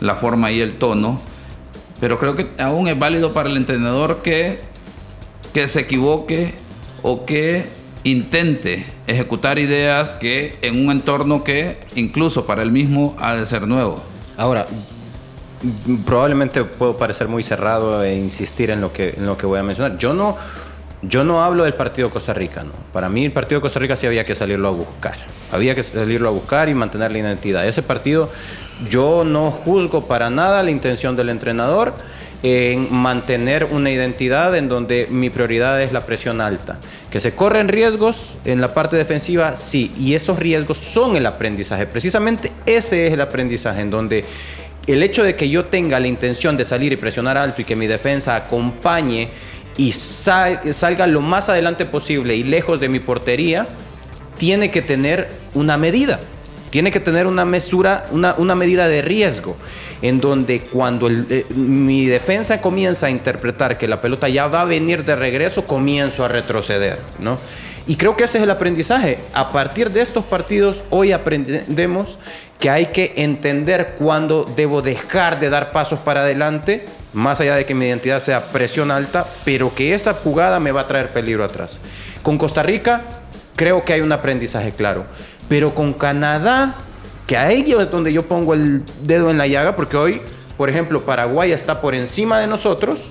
la 0.00 0.14
forma 0.14 0.50
y 0.52 0.60
el 0.60 0.76
tono, 0.76 1.20
pero 2.00 2.18
creo 2.18 2.36
que 2.36 2.48
aún 2.58 2.88
es 2.88 2.98
válido 2.98 3.32
para 3.32 3.48
el 3.48 3.56
entrenador 3.56 4.22
que, 4.22 4.58
que 5.52 5.68
se 5.68 5.80
equivoque 5.80 6.54
o 7.02 7.24
que 7.24 7.66
intente 8.04 8.86
ejecutar 9.06 9.58
ideas 9.58 10.10
que 10.14 10.54
en 10.62 10.84
un 10.84 10.92
entorno 10.92 11.42
que 11.42 11.78
incluso 11.94 12.46
para 12.46 12.62
él 12.62 12.70
mismo 12.70 13.16
ha 13.18 13.34
de 13.34 13.46
ser 13.46 13.66
nuevo. 13.66 14.02
Ahora, 14.36 14.66
probablemente 16.04 16.64
puedo 16.64 16.96
parecer 16.96 17.28
muy 17.28 17.42
cerrado 17.42 18.02
e 18.02 18.16
insistir 18.16 18.70
en 18.70 18.80
lo 18.80 18.92
que, 18.92 19.14
en 19.16 19.26
lo 19.26 19.36
que 19.36 19.46
voy 19.46 19.58
a 19.58 19.62
mencionar. 19.62 19.98
Yo 19.98 20.14
no, 20.14 20.36
yo 21.08 21.24
no 21.24 21.44
hablo 21.44 21.64
del 21.64 21.74
partido 21.74 22.08
de 22.08 22.14
Costa 22.14 22.34
Rica, 22.34 22.62
¿no? 22.62 22.72
Para 22.92 23.08
mí 23.08 23.24
el 23.24 23.32
partido 23.32 23.60
de 23.60 23.62
Costa 23.62 23.78
Rica 23.78 23.96
sí 23.96 24.06
había 24.06 24.24
que 24.24 24.34
salirlo 24.34 24.68
a 24.68 24.72
buscar. 24.72 25.16
Había 25.52 25.74
que 25.74 25.82
salirlo 25.82 26.28
a 26.28 26.32
buscar 26.32 26.68
y 26.68 26.74
mantener 26.74 27.12
la 27.12 27.18
identidad. 27.18 27.66
Ese 27.66 27.82
partido 27.82 28.30
yo 28.90 29.24
no 29.24 29.50
juzgo 29.50 30.06
para 30.06 30.30
nada 30.30 30.62
la 30.62 30.70
intención 30.70 31.16
del 31.16 31.28
entrenador 31.28 31.94
en 32.42 32.92
mantener 32.92 33.64
una 33.70 33.90
identidad 33.90 34.56
en 34.56 34.68
donde 34.68 35.06
mi 35.10 35.30
prioridad 35.30 35.82
es 35.82 35.92
la 35.92 36.04
presión 36.06 36.40
alta. 36.40 36.78
Que 37.10 37.20
se 37.20 37.34
corren 37.34 37.68
riesgos 37.68 38.32
en 38.44 38.60
la 38.60 38.74
parte 38.74 38.96
defensiva, 38.96 39.56
sí, 39.56 39.92
y 39.98 40.14
esos 40.14 40.38
riesgos 40.38 40.78
son 40.78 41.16
el 41.16 41.26
aprendizaje. 41.26 41.86
Precisamente 41.86 42.52
ese 42.66 43.06
es 43.06 43.12
el 43.12 43.20
aprendizaje 43.20 43.80
en 43.80 43.90
donde 43.90 44.24
el 44.86 45.02
hecho 45.02 45.24
de 45.24 45.34
que 45.34 45.48
yo 45.48 45.64
tenga 45.64 45.98
la 45.98 46.06
intención 46.06 46.56
de 46.56 46.64
salir 46.64 46.92
y 46.92 46.96
presionar 46.96 47.36
alto 47.36 47.62
y 47.62 47.64
que 47.64 47.74
mi 47.74 47.86
defensa 47.86 48.36
acompañe 48.36 49.28
y 49.76 49.92
salga 49.92 51.06
lo 51.06 51.20
más 51.20 51.48
adelante 51.48 51.84
posible 51.84 52.34
y 52.34 52.42
lejos 52.42 52.80
de 52.80 52.88
mi 52.88 53.00
portería, 53.00 53.66
tiene 54.38 54.70
que 54.70 54.82
tener 54.82 55.28
una 55.54 55.76
medida. 55.76 56.20
Tiene 56.70 56.90
que 56.90 57.00
tener 57.00 57.26
una 57.26 57.44
mesura, 57.44 58.06
una, 58.10 58.54
medida 58.54 58.88
de 58.88 59.00
riesgo, 59.00 59.56
en 60.02 60.20
donde 60.20 60.60
cuando 60.60 61.08
eh, 61.08 61.46
mi 61.54 62.06
defensa 62.06 62.60
comienza 62.60 63.06
a 63.06 63.10
interpretar 63.10 63.78
que 63.78 63.86
la 63.86 64.00
pelota 64.00 64.28
ya 64.28 64.48
va 64.48 64.62
a 64.62 64.64
venir 64.64 65.04
de 65.04 65.16
regreso, 65.16 65.64
comienzo 65.66 66.24
a 66.24 66.28
retroceder, 66.28 66.98
¿no? 67.18 67.38
Y 67.86 67.96
creo 67.96 68.16
que 68.16 68.24
ese 68.24 68.38
es 68.38 68.44
el 68.44 68.50
aprendizaje. 68.50 69.18
A 69.32 69.52
partir 69.52 69.90
de 69.90 70.00
estos 70.00 70.24
partidos, 70.24 70.82
hoy 70.90 71.12
aprendemos 71.12 72.18
que 72.58 72.68
hay 72.68 72.86
que 72.86 73.14
entender 73.16 73.94
cuándo 73.98 74.44
debo 74.56 74.82
dejar 74.82 75.38
de 75.38 75.50
dar 75.50 75.70
pasos 75.70 76.00
para 76.00 76.22
adelante, 76.22 76.86
más 77.12 77.40
allá 77.40 77.54
de 77.54 77.64
que 77.64 77.74
mi 77.74 77.86
identidad 77.86 78.18
sea 78.18 78.46
presión 78.46 78.90
alta, 78.90 79.26
pero 79.44 79.72
que 79.74 79.94
esa 79.94 80.14
jugada 80.14 80.58
me 80.58 80.72
va 80.72 80.82
a 80.82 80.88
traer 80.88 81.10
peligro 81.10 81.44
atrás. 81.44 81.78
Con 82.22 82.38
Costa 82.38 82.62
Rica, 82.62 83.02
creo 83.54 83.84
que 83.84 83.92
hay 83.92 84.00
un 84.00 84.12
aprendizaje 84.12 84.72
claro. 84.72 85.04
Pero 85.48 85.72
con 85.72 85.92
Canadá, 85.92 86.74
que 87.26 87.36
ahí 87.36 87.64
es 87.78 87.90
donde 87.90 88.12
yo 88.12 88.26
pongo 88.26 88.54
el 88.54 88.82
dedo 89.02 89.30
en 89.30 89.38
la 89.38 89.46
llaga, 89.46 89.76
porque 89.76 89.96
hoy, 89.96 90.22
por 90.56 90.68
ejemplo, 90.68 91.04
Paraguay 91.04 91.52
está 91.52 91.80
por 91.80 91.94
encima 91.94 92.40
de 92.40 92.48
nosotros 92.48 93.10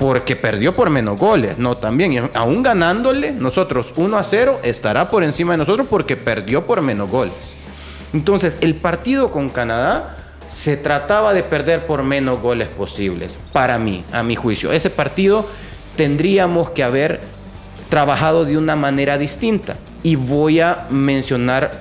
porque 0.00 0.34
perdió 0.34 0.74
por 0.74 0.88
menos 0.88 1.18
goles, 1.18 1.58
no 1.58 1.76
también, 1.76 2.30
aún 2.32 2.62
ganándole 2.62 3.32
nosotros 3.32 3.92
1 3.96 4.16
a 4.16 4.24
0, 4.24 4.60
estará 4.62 5.10
por 5.10 5.22
encima 5.22 5.52
de 5.52 5.58
nosotros 5.58 5.86
porque 5.90 6.16
perdió 6.16 6.66
por 6.66 6.80
menos 6.80 7.10
goles. 7.10 7.34
Entonces, 8.14 8.56
el 8.62 8.76
partido 8.76 9.30
con 9.30 9.50
Canadá 9.50 10.16
se 10.48 10.78
trataba 10.78 11.34
de 11.34 11.42
perder 11.42 11.80
por 11.80 12.02
menos 12.02 12.40
goles 12.40 12.68
posibles, 12.68 13.38
para 13.52 13.78
mí, 13.78 14.02
a 14.10 14.22
mi 14.22 14.36
juicio. 14.36 14.72
Ese 14.72 14.88
partido 14.88 15.46
tendríamos 15.98 16.70
que 16.70 16.82
haber 16.82 17.20
trabajado 17.90 18.46
de 18.46 18.56
una 18.56 18.76
manera 18.76 19.18
distinta. 19.18 19.76
Y 20.02 20.16
voy 20.16 20.60
a 20.60 20.86
mencionar 20.88 21.72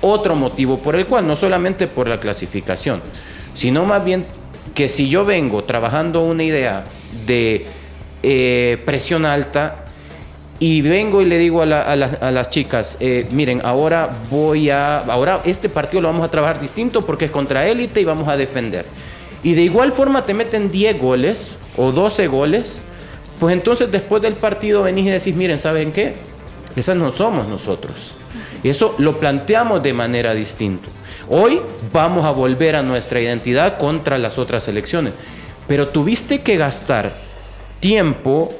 otro 0.00 0.36
motivo 0.36 0.78
por 0.78 0.96
el 0.96 1.04
cual, 1.04 1.26
no 1.26 1.36
solamente 1.36 1.86
por 1.86 2.08
la 2.08 2.18
clasificación, 2.18 3.02
sino 3.54 3.84
más 3.84 4.02
bien 4.02 4.24
que 4.74 4.88
si 4.88 5.08
yo 5.08 5.24
vengo 5.24 5.64
trabajando 5.64 6.24
una 6.24 6.44
idea 6.44 6.84
de 7.26 7.66
eh, 8.22 8.78
presión 8.84 9.24
alta 9.24 9.84
y 10.58 10.80
vengo 10.80 11.22
y 11.22 11.26
le 11.26 11.38
digo 11.38 11.62
a, 11.62 11.66
las 11.66 12.50
chicas, 12.50 12.96
eh, 13.00 13.26
miren, 13.30 13.60
ahora 13.64 14.08
voy 14.30 14.70
a, 14.70 14.98
ahora 14.98 15.40
este 15.44 15.68
partido 15.68 16.02
lo 16.02 16.08
vamos 16.08 16.24
a 16.24 16.30
trabajar 16.30 16.60
distinto 16.60 17.04
porque 17.04 17.26
es 17.26 17.30
contra 17.30 17.66
élite 17.66 18.00
y 18.00 18.04
vamos 18.04 18.28
a 18.28 18.36
defender. 18.36 18.84
Y 19.42 19.54
de 19.54 19.62
igual 19.62 19.92
forma 19.92 20.24
te 20.24 20.34
meten 20.34 20.70
10 20.70 21.00
goles 21.00 21.48
o 21.76 21.90
12 21.90 22.28
goles 22.28 22.78
pues 23.42 23.54
entonces 23.54 23.90
después 23.90 24.22
del 24.22 24.34
partido 24.34 24.84
venís 24.84 25.06
y 25.06 25.10
decís, 25.10 25.34
miren, 25.34 25.58
¿saben 25.58 25.90
qué? 25.90 26.14
Esas 26.76 26.96
no 26.96 27.10
somos 27.10 27.48
nosotros. 27.48 28.12
Eso 28.62 28.94
lo 28.98 29.18
planteamos 29.18 29.82
de 29.82 29.92
manera 29.92 30.32
distinta. 30.32 30.86
Hoy 31.34 31.62
vamos 31.94 32.26
a 32.26 32.30
volver 32.30 32.76
a 32.76 32.82
nuestra 32.82 33.18
identidad 33.18 33.78
contra 33.78 34.18
las 34.18 34.36
otras 34.36 34.68
elecciones. 34.68 35.14
Pero 35.66 35.88
tuviste 35.88 36.42
que 36.42 36.58
gastar 36.58 37.14
tiempo 37.80 38.52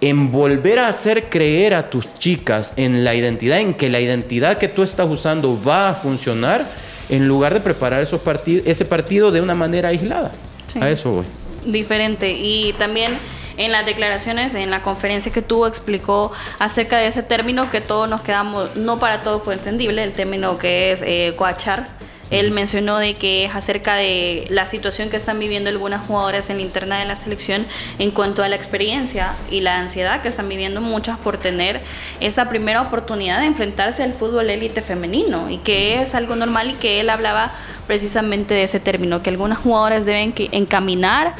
en 0.00 0.32
volver 0.32 0.80
a 0.80 0.88
hacer 0.88 1.30
creer 1.30 1.72
a 1.72 1.88
tus 1.88 2.18
chicas 2.18 2.72
en 2.74 3.04
la 3.04 3.14
identidad, 3.14 3.60
en 3.60 3.74
que 3.74 3.88
la 3.88 4.00
identidad 4.00 4.58
que 4.58 4.66
tú 4.66 4.82
estás 4.82 5.08
usando 5.08 5.56
va 5.62 5.90
a 5.90 5.94
funcionar, 5.94 6.66
en 7.10 7.28
lugar 7.28 7.54
de 7.54 7.60
preparar 7.60 8.02
esos 8.02 8.20
ese 8.44 8.84
partido 8.84 9.30
de 9.30 9.40
una 9.40 9.54
manera 9.54 9.90
aislada. 9.90 10.32
A 10.80 10.90
eso 10.90 11.12
voy. 11.12 11.26
Diferente. 11.64 12.32
Y 12.32 12.72
también 12.72 13.18
en 13.60 13.72
las 13.72 13.84
declaraciones, 13.84 14.54
en 14.54 14.70
la 14.70 14.80
conferencia 14.80 15.30
que 15.30 15.42
tuvo, 15.42 15.66
explicó 15.66 16.32
acerca 16.58 16.96
de 16.96 17.08
ese 17.08 17.22
término 17.22 17.70
que 17.70 17.82
todos 17.82 18.08
nos 18.08 18.22
quedamos, 18.22 18.74
no 18.74 18.98
para 18.98 19.20
todos 19.20 19.42
fue 19.42 19.52
entendible, 19.52 20.02
el 20.02 20.14
término 20.14 20.56
que 20.56 20.92
es 20.92 21.02
eh, 21.02 21.34
coachar. 21.36 21.86
Él 22.30 22.52
mencionó 22.52 22.98
de 22.98 23.16
que 23.16 23.44
es 23.44 23.54
acerca 23.54 23.96
de 23.96 24.46
la 24.50 24.64
situación 24.64 25.10
que 25.10 25.16
están 25.16 25.38
viviendo 25.38 25.68
algunas 25.68 26.00
jugadoras 26.06 26.48
en 26.48 26.56
la 26.56 26.62
interna 26.62 26.98
de 27.00 27.04
la 27.04 27.16
selección 27.16 27.66
en 27.98 28.12
cuanto 28.12 28.42
a 28.42 28.48
la 28.48 28.54
experiencia 28.56 29.34
y 29.50 29.60
la 29.60 29.80
ansiedad 29.80 30.22
que 30.22 30.28
están 30.28 30.48
viviendo 30.48 30.80
muchas 30.80 31.18
por 31.18 31.38
tener 31.38 31.80
esa 32.20 32.48
primera 32.48 32.82
oportunidad 32.82 33.40
de 33.40 33.46
enfrentarse 33.46 34.04
al 34.04 34.14
fútbol 34.14 34.48
élite 34.48 34.80
femenino 34.80 35.50
y 35.50 35.58
que 35.58 36.00
es 36.00 36.14
algo 36.14 36.36
normal 36.36 36.70
y 36.70 36.74
que 36.74 37.00
él 37.00 37.10
hablaba 37.10 37.52
precisamente 37.88 38.54
de 38.54 38.62
ese 38.62 38.78
término, 38.78 39.20
que 39.20 39.30
algunas 39.30 39.58
jugadoras 39.58 40.06
deben 40.06 40.32
encaminar 40.52 41.34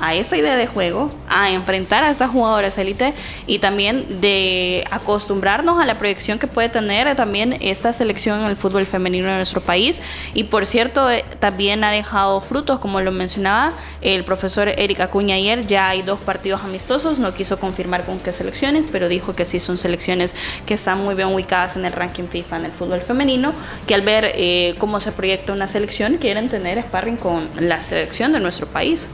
a 0.00 0.14
esa 0.14 0.36
idea 0.36 0.56
de 0.56 0.66
juego, 0.66 1.10
a 1.28 1.50
enfrentar 1.50 2.04
a 2.04 2.10
estas 2.10 2.30
jugadoras 2.30 2.78
élite 2.78 3.14
y 3.46 3.58
también 3.58 4.20
de 4.20 4.84
acostumbrarnos 4.90 5.80
a 5.80 5.84
la 5.84 5.94
proyección 5.94 6.38
que 6.38 6.46
puede 6.46 6.68
tener 6.68 7.14
también 7.16 7.56
esta 7.60 7.92
selección 7.92 8.40
en 8.40 8.46
el 8.46 8.56
fútbol 8.56 8.86
femenino 8.86 9.28
de 9.28 9.36
nuestro 9.36 9.60
país. 9.60 10.00
Y 10.34 10.44
por 10.44 10.66
cierto, 10.66 11.10
eh, 11.10 11.24
también 11.38 11.84
ha 11.84 11.90
dejado 11.90 12.40
frutos, 12.40 12.78
como 12.78 13.00
lo 13.00 13.12
mencionaba 13.12 13.72
el 14.00 14.24
profesor 14.24 14.68
Erika 14.68 15.04
Acuña 15.04 15.34
ayer, 15.34 15.66
ya 15.66 15.88
hay 15.88 16.02
dos 16.02 16.18
partidos 16.20 16.62
amistosos, 16.62 17.18
no 17.18 17.34
quiso 17.34 17.58
confirmar 17.58 18.04
con 18.04 18.18
qué 18.18 18.32
selecciones, 18.32 18.86
pero 18.90 19.08
dijo 19.08 19.34
que 19.34 19.44
sí 19.44 19.60
son 19.60 19.78
selecciones 19.78 20.34
que 20.66 20.74
están 20.74 21.02
muy 21.02 21.14
bien 21.14 21.28
ubicadas 21.28 21.76
en 21.76 21.84
el 21.84 21.92
ranking 21.92 22.24
FIFA 22.24 22.58
en 22.58 22.64
el 22.66 22.72
fútbol 22.72 23.00
femenino, 23.00 23.52
que 23.86 23.94
al 23.94 24.02
ver 24.02 24.32
eh, 24.34 24.74
cómo 24.78 25.00
se 25.00 25.12
proyecta 25.12 25.52
una 25.52 25.68
selección 25.68 26.16
quieren 26.18 26.48
tener 26.48 26.78
sparring 26.82 27.16
con 27.16 27.48
la 27.58 27.82
selección 27.82 28.32
de 28.32 28.40
nuestro 28.40 28.66
país. 28.66 29.10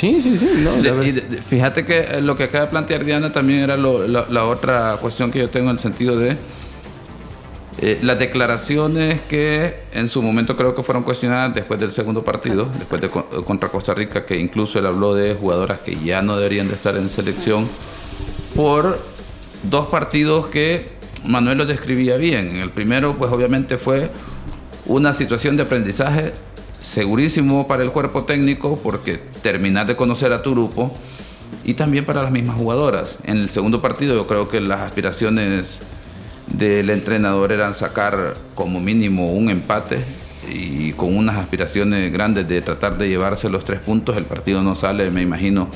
Sí, 0.00 0.22
sí, 0.22 0.38
sí. 0.38 0.48
fíjate 1.46 1.84
que 1.84 1.98
eh, 1.98 2.22
lo 2.22 2.34
que 2.34 2.44
acaba 2.44 2.64
de 2.64 2.70
plantear 2.70 3.04
Diana 3.04 3.34
también 3.34 3.60
era 3.60 3.76
la, 3.76 4.44
otra 4.44 4.96
cuestión 4.98 5.30
que 5.30 5.40
yo 5.40 5.50
tengo 5.50 5.68
en 5.68 5.76
el 5.76 5.78
sentido 5.78 6.16
de 6.16 6.38
eh, 7.82 7.98
las 8.00 8.18
declaraciones 8.18 9.20
que 9.28 9.80
en 9.92 10.08
su 10.08 10.22
momento 10.22 10.56
creo 10.56 10.74
que 10.74 10.82
fueron 10.82 11.02
cuestionadas 11.02 11.54
después 11.54 11.78
del 11.78 11.92
segundo 11.92 12.22
partido, 12.22 12.70
después 12.72 13.02
de 13.02 13.10
contra 13.10 13.68
Costa 13.68 13.92
Rica, 13.92 14.24
que 14.24 14.38
incluso 14.38 14.78
él 14.78 14.86
habló 14.86 15.14
de 15.14 15.34
jugadoras 15.34 15.80
que 15.80 15.94
ya 16.02 16.22
no 16.22 16.38
deberían 16.38 16.68
de 16.68 16.76
estar 16.76 16.96
en 16.96 17.10
selección 17.10 17.68
por 18.56 18.98
dos 19.64 19.88
partidos 19.88 20.46
que 20.46 20.92
Manuel 21.26 21.58
lo 21.58 21.66
describía 21.66 22.16
bien. 22.16 22.56
El 22.56 22.70
primero, 22.70 23.16
pues 23.18 23.30
obviamente 23.30 23.76
fue 23.76 24.10
una 24.86 25.12
situación 25.12 25.58
de 25.58 25.64
aprendizaje 25.64 26.32
segurísimo 26.82 27.66
para 27.66 27.82
el 27.82 27.90
cuerpo 27.90 28.24
técnico 28.24 28.78
porque 28.82 29.18
terminar 29.42 29.86
de 29.86 29.96
conocer 29.96 30.32
a 30.32 30.42
tu 30.42 30.52
grupo 30.52 30.94
y 31.64 31.74
también 31.74 32.04
para 32.04 32.22
las 32.22 32.32
mismas 32.32 32.56
jugadoras. 32.56 33.18
En 33.24 33.38
el 33.38 33.50
segundo 33.50 33.82
partido 33.82 34.14
yo 34.14 34.26
creo 34.26 34.48
que 34.48 34.60
las 34.60 34.80
aspiraciones 34.80 35.78
del 36.46 36.90
entrenador 36.90 37.52
eran 37.52 37.74
sacar 37.74 38.34
como 38.54 38.80
mínimo 38.80 39.32
un 39.32 39.50
empate 39.50 39.98
y 40.48 40.92
con 40.92 41.16
unas 41.16 41.36
aspiraciones 41.36 42.12
grandes 42.12 42.48
de 42.48 42.60
tratar 42.62 42.98
de 42.98 43.08
llevarse 43.08 43.48
los 43.48 43.64
tres 43.64 43.80
puntos. 43.80 44.16
El 44.16 44.24
partido 44.24 44.62
no 44.62 44.74
sale, 44.74 45.10
me 45.10 45.22
imagino, 45.22 45.68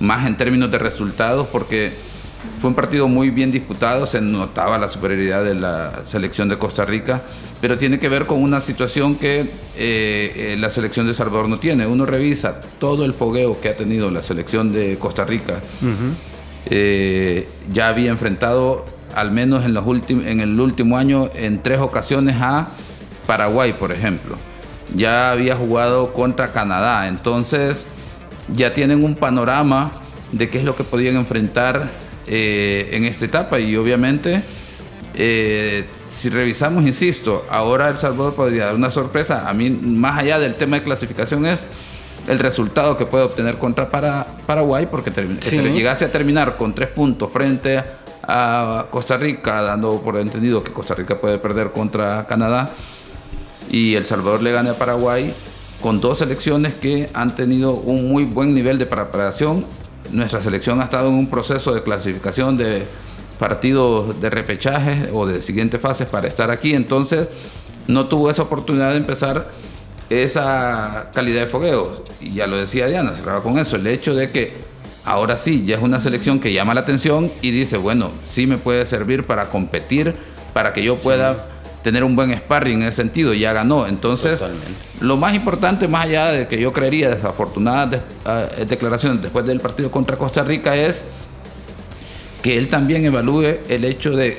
más 0.00 0.26
en 0.26 0.36
términos 0.36 0.70
de 0.70 0.78
resultados 0.78 1.46
porque 1.48 1.92
fue 2.60 2.70
un 2.70 2.76
partido 2.76 3.08
muy 3.08 3.30
bien 3.30 3.50
disputado, 3.52 4.06
se 4.06 4.20
notaba 4.20 4.78
la 4.78 4.88
superioridad 4.88 5.44
de 5.44 5.54
la 5.54 6.02
selección 6.06 6.48
de 6.48 6.58
Costa 6.58 6.84
Rica, 6.84 7.22
pero 7.64 7.78
tiene 7.78 7.98
que 7.98 8.10
ver 8.10 8.26
con 8.26 8.42
una 8.42 8.60
situación 8.60 9.14
que 9.14 9.40
eh, 9.40 9.46
eh, 9.74 10.56
la 10.58 10.68
selección 10.68 11.06
de 11.06 11.14
Salvador 11.14 11.48
no 11.48 11.58
tiene. 11.58 11.86
Uno 11.86 12.04
revisa 12.04 12.60
todo 12.78 13.06
el 13.06 13.14
fogueo 13.14 13.58
que 13.58 13.70
ha 13.70 13.74
tenido 13.74 14.10
la 14.10 14.22
selección 14.22 14.70
de 14.70 14.98
Costa 14.98 15.24
Rica. 15.24 15.60
Eh, 16.66 17.48
ya 17.72 17.88
había 17.88 18.10
enfrentado, 18.10 18.84
al 19.14 19.30
menos 19.30 19.64
en, 19.64 19.72
los 19.72 19.86
en 20.10 20.40
el 20.40 20.60
último 20.60 20.98
año, 20.98 21.30
en 21.34 21.62
tres 21.62 21.80
ocasiones 21.80 22.36
a 22.38 22.68
Paraguay, 23.26 23.72
por 23.72 23.92
ejemplo. 23.92 24.36
Ya 24.94 25.30
había 25.30 25.56
jugado 25.56 26.12
contra 26.12 26.52
Canadá, 26.52 27.08
entonces 27.08 27.86
ya 28.54 28.74
tienen 28.74 29.02
un 29.02 29.14
panorama 29.14 29.90
de 30.32 30.50
qué 30.50 30.58
es 30.58 30.64
lo 30.64 30.76
que 30.76 30.84
podían 30.84 31.16
enfrentar 31.16 31.92
en 32.26 33.04
esta 33.06 33.24
etapa 33.24 33.58
y 33.58 33.74
obviamente 33.74 34.42
si 36.14 36.30
revisamos, 36.30 36.84
insisto, 36.84 37.44
ahora 37.50 37.88
El 37.88 37.98
Salvador 37.98 38.34
podría 38.34 38.66
dar 38.66 38.74
una 38.74 38.90
sorpresa. 38.90 39.48
A 39.48 39.52
mí, 39.52 39.70
más 39.70 40.18
allá 40.18 40.38
del 40.38 40.54
tema 40.54 40.76
de 40.76 40.82
clasificación, 40.82 41.44
es 41.46 41.64
el 42.28 42.38
resultado 42.38 42.96
que 42.96 43.04
puede 43.04 43.24
obtener 43.24 43.56
contra 43.56 43.90
para, 43.90 44.26
Paraguay, 44.46 44.86
porque 44.90 45.10
llegase 45.10 46.04
a 46.04 46.12
terminar 46.12 46.56
con 46.56 46.74
tres 46.74 46.88
puntos 46.88 47.30
frente 47.30 47.82
a 48.22 48.86
Costa 48.90 49.16
Rica, 49.16 49.62
dando 49.62 50.00
por 50.00 50.16
entendido 50.16 50.62
que 50.62 50.72
Costa 50.72 50.94
Rica 50.94 51.20
puede 51.20 51.38
perder 51.38 51.72
contra 51.72 52.26
Canadá, 52.26 52.70
y 53.70 53.94
El 53.94 54.06
Salvador 54.06 54.42
le 54.42 54.52
gane 54.52 54.70
a 54.70 54.74
Paraguay, 54.74 55.34
con 55.82 56.00
dos 56.00 56.18
selecciones 56.18 56.74
que 56.74 57.10
han 57.12 57.34
tenido 57.34 57.72
un 57.72 58.08
muy 58.08 58.24
buen 58.24 58.54
nivel 58.54 58.78
de 58.78 58.86
preparación 58.86 59.66
nuestra 60.12 60.40
selección 60.40 60.80
ha 60.80 60.84
estado 60.84 61.08
en 61.08 61.14
un 61.14 61.26
proceso 61.28 61.74
de 61.74 61.82
clasificación 61.82 62.56
de 62.56 62.86
partidos 63.38 64.20
de 64.20 64.30
repechaje 64.30 65.08
o 65.12 65.26
de 65.26 65.42
siguientes 65.42 65.80
fases 65.80 66.06
para 66.06 66.28
estar 66.28 66.50
aquí, 66.50 66.74
entonces 66.74 67.28
no 67.86 68.06
tuvo 68.06 68.30
esa 68.30 68.42
oportunidad 68.42 68.90
de 68.90 68.98
empezar 68.98 69.48
esa 70.10 71.10
calidad 71.14 71.42
de 71.42 71.46
fogueo. 71.46 72.04
Y 72.20 72.34
ya 72.34 72.46
lo 72.46 72.56
decía 72.56 72.86
Diana, 72.86 73.12
cerraba 73.12 73.42
con 73.42 73.58
eso, 73.58 73.76
el 73.76 73.86
hecho 73.86 74.14
de 74.14 74.30
que 74.30 74.52
ahora 75.04 75.36
sí, 75.36 75.64
ya 75.64 75.76
es 75.76 75.82
una 75.82 76.00
selección 76.00 76.40
que 76.40 76.52
llama 76.52 76.74
la 76.74 76.80
atención 76.80 77.30
y 77.42 77.50
dice, 77.50 77.76
bueno, 77.76 78.10
sí 78.24 78.46
me 78.46 78.56
puede 78.56 78.86
servir 78.86 79.24
para 79.24 79.46
competir, 79.46 80.14
para 80.52 80.72
que 80.72 80.82
yo 80.82 80.96
pueda 80.96 81.36
tener 81.82 82.02
un 82.02 82.16
buen 82.16 82.34
sparring 82.34 82.80
en 82.80 82.88
ese 82.88 82.96
sentido, 82.96 83.34
ya 83.34 83.52
ganó. 83.52 83.86
Entonces, 83.86 84.42
lo 85.00 85.18
más 85.18 85.34
importante, 85.34 85.86
más 85.86 86.06
allá 86.06 86.28
de 86.28 86.48
que 86.48 86.58
yo 86.58 86.72
creería 86.72 87.10
desafortunadas 87.10 88.00
ah, 88.24 88.46
declaraciones 88.66 89.20
después 89.20 89.44
del 89.44 89.60
partido 89.60 89.90
contra 89.90 90.16
Costa 90.16 90.42
Rica, 90.42 90.74
es 90.74 91.02
que 92.44 92.58
él 92.58 92.68
también 92.68 93.06
evalúe 93.06 93.56
el 93.70 93.86
hecho 93.86 94.14
de 94.14 94.36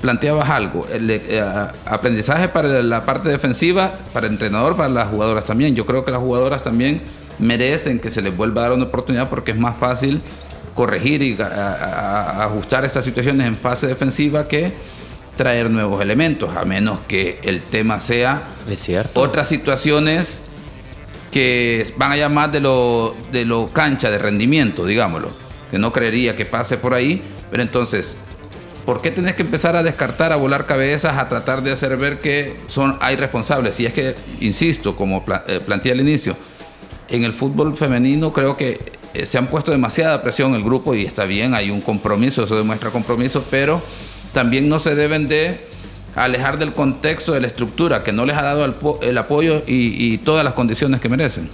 planteabas 0.00 0.48
algo, 0.48 0.88
el 0.90 1.10
eh, 1.10 1.44
aprendizaje 1.84 2.48
para 2.48 2.82
la 2.82 3.04
parte 3.04 3.28
defensiva, 3.28 3.92
para 4.14 4.26
el 4.26 4.32
entrenador, 4.32 4.74
para 4.74 4.88
las 4.88 5.08
jugadoras 5.08 5.44
también. 5.44 5.74
Yo 5.76 5.84
creo 5.84 6.02
que 6.02 6.12
las 6.12 6.20
jugadoras 6.20 6.62
también 6.62 7.02
merecen 7.38 8.00
que 8.00 8.10
se 8.10 8.22
les 8.22 8.34
vuelva 8.34 8.62
a 8.62 8.64
dar 8.68 8.72
una 8.72 8.86
oportunidad 8.86 9.28
porque 9.28 9.50
es 9.50 9.58
más 9.58 9.76
fácil 9.76 10.22
corregir 10.74 11.20
y 11.20 11.36
ajustar 11.38 12.86
estas 12.86 13.04
situaciones 13.04 13.46
en 13.46 13.58
fase 13.58 13.86
defensiva 13.86 14.48
que 14.48 14.72
traer 15.36 15.68
nuevos 15.68 16.00
elementos, 16.00 16.56
a 16.56 16.64
menos 16.64 17.00
que 17.06 17.38
el 17.42 17.60
tema 17.60 18.00
sea 18.00 18.40
otras 19.12 19.46
situaciones 19.46 20.40
que 21.30 21.86
van 21.98 22.12
allá 22.12 22.30
más 22.30 22.50
de 22.50 22.60
lo, 22.60 23.14
de 23.30 23.44
lo 23.44 23.68
cancha, 23.68 24.10
de 24.10 24.16
rendimiento, 24.16 24.86
digámoslo, 24.86 25.49
que 25.70 25.78
no 25.78 25.92
creería 25.92 26.36
que 26.36 26.44
pase 26.44 26.76
por 26.76 26.94
ahí, 26.94 27.22
pero 27.50 27.62
entonces 27.62 28.16
¿Por 28.84 29.02
qué 29.02 29.10
tenés 29.10 29.34
que 29.34 29.42
empezar 29.42 29.76
a 29.76 29.82
descartar, 29.82 30.32
a 30.32 30.36
volar 30.36 30.66
cabezas, 30.66 31.16
a 31.16 31.28
tratar 31.28 31.62
de 31.62 31.70
hacer 31.70 31.96
ver 31.96 32.18
que 32.18 32.56
son, 32.66 32.96
hay 33.00 33.14
responsables? 33.14 33.78
Y 33.78 33.86
es 33.86 33.92
que, 33.92 34.14
insisto, 34.40 34.96
como 34.96 35.22
eh, 35.46 35.60
planteé 35.64 35.92
al 35.92 36.00
inicio, 36.00 36.36
en 37.08 37.24
el 37.24 37.32
fútbol 37.32 37.76
femenino 37.76 38.32
creo 38.32 38.56
que 38.56 38.80
eh, 39.12 39.26
se 39.26 39.38
han 39.38 39.48
puesto 39.48 39.70
demasiada 39.70 40.22
presión 40.22 40.54
el 40.54 40.62
grupo 40.62 40.94
y 40.94 41.04
está 41.04 41.24
bien, 41.24 41.54
hay 41.54 41.70
un 41.70 41.80
compromiso, 41.80 42.44
eso 42.44 42.56
demuestra 42.56 42.90
compromiso, 42.90 43.44
pero 43.50 43.82
también 44.32 44.68
no 44.68 44.78
se 44.78 44.94
deben 44.94 45.28
de 45.28 45.60
alejar 46.16 46.58
del 46.58 46.72
contexto 46.72 47.32
de 47.32 47.40
la 47.40 47.46
estructura 47.46 48.02
que 48.02 48.12
no 48.12 48.24
les 48.24 48.36
ha 48.36 48.42
dado 48.42 48.64
el, 49.02 49.18
apoyo 49.18 49.62
y, 49.66 50.18
todas 50.18 50.44
las 50.44 50.54
condiciones 50.54 51.00
que 51.00 51.08
merecen. 51.08 51.48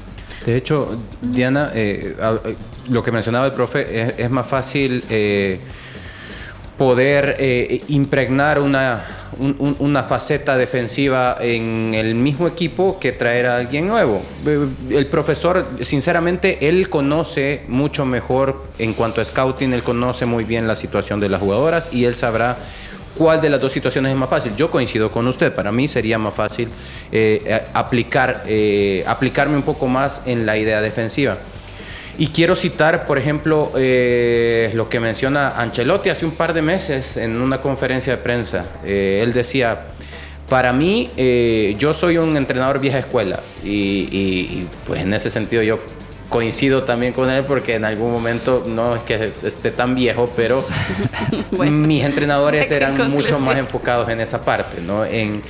De 0.46 0.56
hecho, 0.56 0.96
Diana, 1.20 1.72
eh, 1.74 2.16
lo 2.88 3.02
que 3.02 3.12
mencionaba 3.12 3.46
el 3.46 3.52
profe, 3.52 4.14
es, 4.22 4.30
más 4.30 4.46
fácil 4.46 5.02
poder 6.76 7.36
eh, 7.38 7.82
impregnar 7.88 8.60
una, 8.60 9.04
una 9.78 10.02
faceta 10.02 10.56
defensiva 10.56 11.38
en 11.40 11.94
el 11.94 12.14
mismo 12.14 12.46
equipo 12.46 12.98
que 13.00 13.12
traer 13.12 13.46
a 13.46 13.56
alguien 13.56 13.86
nuevo. 13.86 14.22
Eh, 14.46 14.66
el 14.90 15.06
profesor, 15.06 15.66
sinceramente, 15.80 16.68
él 16.68 16.90
conoce 16.90 17.62
mucho 17.68 18.04
mejor 18.04 18.62
en 18.78 18.92
cuanto 18.92 19.20
a 19.20 19.24
scouting, 19.24 19.72
él 19.72 19.82
conoce 19.82 20.26
muy 20.26 20.44
bien 20.44 20.66
la 20.66 20.76
situación 20.76 21.18
de 21.18 21.30
las 21.30 21.40
jugadoras 21.40 21.88
y 21.92 22.04
él 22.04 22.14
sabrá 22.14 22.58
cuál 23.16 23.40
de 23.40 23.50
las 23.50 23.60
dos 23.60 23.72
situaciones 23.72 24.12
es 24.12 24.18
más 24.18 24.28
fácil. 24.28 24.54
Yo 24.56 24.70
coincido 24.70 25.10
con 25.10 25.26
usted, 25.26 25.54
para 25.54 25.72
mí 25.72 25.88
sería 25.88 26.18
más 26.18 26.34
fácil 26.34 26.68
eh, 27.10 27.62
aplicar, 27.72 28.44
aplicarme 29.06 29.56
un 29.56 29.62
poco 29.62 29.86
más 29.86 30.20
en 30.26 30.46
la 30.46 30.56
idea 30.56 30.80
defensiva. 30.80 31.36
Y 32.18 32.28
quiero 32.28 32.56
citar, 32.56 33.06
por 33.06 33.18
ejemplo, 33.18 33.72
eh, 33.76 34.70
lo 34.74 34.88
que 34.88 35.00
menciona 35.00 35.50
Ancelotti 35.50 36.08
hace 36.08 36.24
un 36.24 36.32
par 36.32 36.54
de 36.54 36.62
meses 36.62 37.18
en 37.18 37.40
una 37.40 37.58
conferencia 37.58 38.16
de 38.16 38.22
prensa. 38.22 38.64
Eh, 38.84 39.20
él 39.22 39.34
decía, 39.34 39.82
para 40.48 40.72
mí, 40.72 41.10
eh, 41.18 41.74
yo 41.78 41.92
soy 41.92 42.16
un 42.16 42.38
entrenador 42.38 42.80
vieja 42.80 42.98
escuela 42.98 43.40
y, 43.62 44.64
pues 44.86 45.02
en 45.02 45.12
ese 45.12 45.28
sentido 45.28 45.62
yo 45.62 45.78
coincido 46.28 46.82
también 46.82 47.12
con 47.12 47.30
él 47.30 47.44
porque 47.44 47.74
en 47.74 47.84
algún 47.84 48.12
momento 48.12 48.64
no 48.66 48.96
es 48.96 49.02
que 49.02 49.32
esté 49.44 49.70
tan 49.70 49.94
viejo, 49.94 50.28
pero 50.36 50.64
mis 51.50 52.04
entrenadores 52.04 52.70
eran 52.72 53.10
mucho 53.10 53.38
más 53.38 53.56
enfocados 53.56 54.08
en 54.08 54.20
esa 54.20 54.44
parte, 54.44 54.80
¿no? 54.80 55.04
En, 55.04 55.42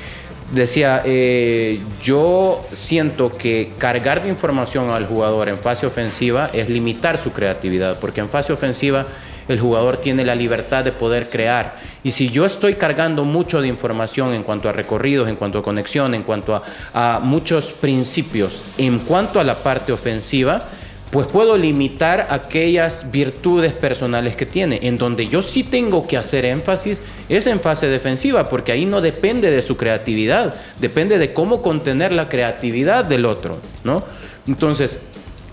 decía, 0.53 1.03
eh, 1.05 1.81
yo 2.03 2.63
siento 2.73 3.37
que 3.37 3.73
cargar 3.79 4.23
de 4.23 4.29
información 4.29 4.91
al 4.91 5.07
jugador 5.07 5.49
en 5.49 5.59
fase 5.59 5.87
ofensiva 5.87 6.51
es 6.53 6.69
limitar 6.69 7.19
su 7.19 7.33
creatividad, 7.33 7.99
porque 7.99 8.21
en 8.21 8.29
fase 8.29 8.53
ofensiva 8.53 9.07
el 9.49 9.61
jugador 9.61 9.99
tiene 9.99 10.25
la 10.25 10.35
libertad 10.35 10.85
de 10.85 10.93
poder 10.93 11.29
crear. 11.29 11.75
Y 12.07 12.13
si 12.13 12.29
yo 12.29 12.47
estoy 12.47 12.75
cargando 12.75 13.25
mucho 13.25 13.61
de 13.61 13.67
información 13.67 14.33
en 14.33 14.45
cuanto 14.45 14.69
a 14.69 14.73
recorridos, 14.73 15.29
en 15.29 15.35
cuanto 15.35 15.59
a 15.59 15.63
conexión, 15.65 16.15
en 16.15 16.23
cuanto 16.23 16.63
a 16.95 17.19
muchos 17.21 17.73
principios, 17.73 18.63
en 18.79 19.01
cuanto 19.01 19.41
a 19.41 19.43
la 19.43 19.57
parte 19.57 19.93
ofensiva, 19.93 20.69
pues 21.11 21.27
puedo 21.27 21.59
limitar 21.59 22.29
aquellas 22.31 23.11
virtudes 23.11 23.73
personales 23.73 24.37
que 24.37 24.47
tiene. 24.47 24.79
En 24.83 24.99
donde 24.99 25.27
yo 25.27 25.43
sí 25.43 25.65
tengo 25.65 26.07
que 26.07 26.17
hacer 26.17 26.45
énfasis 26.45 27.01
es 27.29 27.49
en 27.49 27.59
fase 27.59 27.89
defensiva, 27.89 28.49
porque 28.49 28.71
ahí 28.71 28.85
no 28.85 29.01
depende 29.01 29.51
de 29.51 29.61
su 29.61 29.77
creatividad, 29.77 30.55
depende 30.79 31.19
de 31.19 31.33
cómo 31.33 31.61
contener 31.61 32.13
la 32.13 32.29
creatividad 32.29 33.05
del 33.05 33.25
otro, 33.25 33.59
¿no? 33.83 34.05
Entonces, 34.47 35.01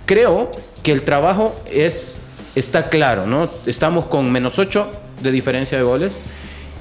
creo 0.05 0.51
que 0.83 0.91
el 0.91 1.01
trabajo 1.01 1.59
es, 1.65 2.15
está 2.53 2.89
claro, 2.89 3.25
¿no? 3.25 3.49
Estamos 3.65 4.05
con 4.05 4.31
menos 4.31 4.59
8 4.59 4.87
de 5.23 5.31
diferencia 5.31 5.79
de 5.79 5.83
goles 5.83 6.11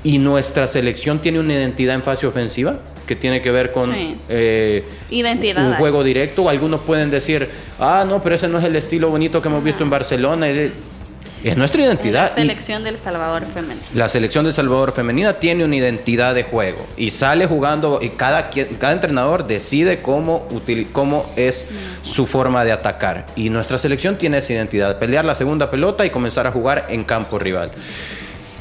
y 0.04 0.18
nuestra 0.18 0.66
selección 0.66 1.18
tiene 1.18 1.40
una 1.40 1.54
identidad 1.54 1.94
en 1.94 2.02
fase 2.02 2.26
ofensiva 2.26 2.76
que 3.06 3.16
tiene 3.16 3.40
que 3.40 3.50
ver 3.50 3.72
con 3.72 3.92
eh, 4.28 4.84
Identidad, 5.10 5.68
un 5.68 5.74
juego 5.74 6.04
directo. 6.04 6.48
Algunos 6.48 6.80
pueden 6.80 7.10
decir, 7.10 7.48
ah, 7.78 8.04
no, 8.08 8.22
pero 8.22 8.34
ese 8.34 8.48
no 8.48 8.58
es 8.58 8.64
el 8.64 8.76
estilo 8.76 9.10
bonito 9.10 9.42
que 9.42 9.48
hemos 9.48 9.62
visto 9.62 9.82
en 9.82 9.90
Barcelona. 9.90 10.48
Es 10.48 11.56
nuestra 11.56 11.82
identidad. 11.82 12.22
La 12.22 12.34
selección 12.34 12.84
del 12.84 12.98
Salvador 12.98 13.44
femenina. 13.44 13.84
La 13.94 14.08
selección 14.08 14.44
del 14.44 14.54
Salvador 14.54 14.92
femenina 14.92 15.34
tiene 15.34 15.64
una 15.64 15.74
identidad 15.74 16.34
de 16.34 16.44
juego 16.44 16.86
y 16.96 17.10
sale 17.10 17.46
jugando 17.46 17.98
y 18.00 18.10
cada, 18.10 18.48
cada 18.50 18.92
entrenador 18.92 19.46
decide 19.48 20.00
cómo, 20.00 20.46
cómo 20.92 21.26
es 21.36 21.64
mm. 21.68 22.06
su 22.06 22.26
forma 22.26 22.64
de 22.64 22.70
atacar. 22.70 23.26
Y 23.34 23.50
nuestra 23.50 23.78
selección 23.78 24.16
tiene 24.16 24.38
esa 24.38 24.52
identidad, 24.52 24.98
pelear 25.00 25.24
la 25.24 25.34
segunda 25.34 25.70
pelota 25.70 26.06
y 26.06 26.10
comenzar 26.10 26.46
a 26.46 26.52
jugar 26.52 26.86
en 26.88 27.02
campo 27.02 27.40
rival. 27.40 27.72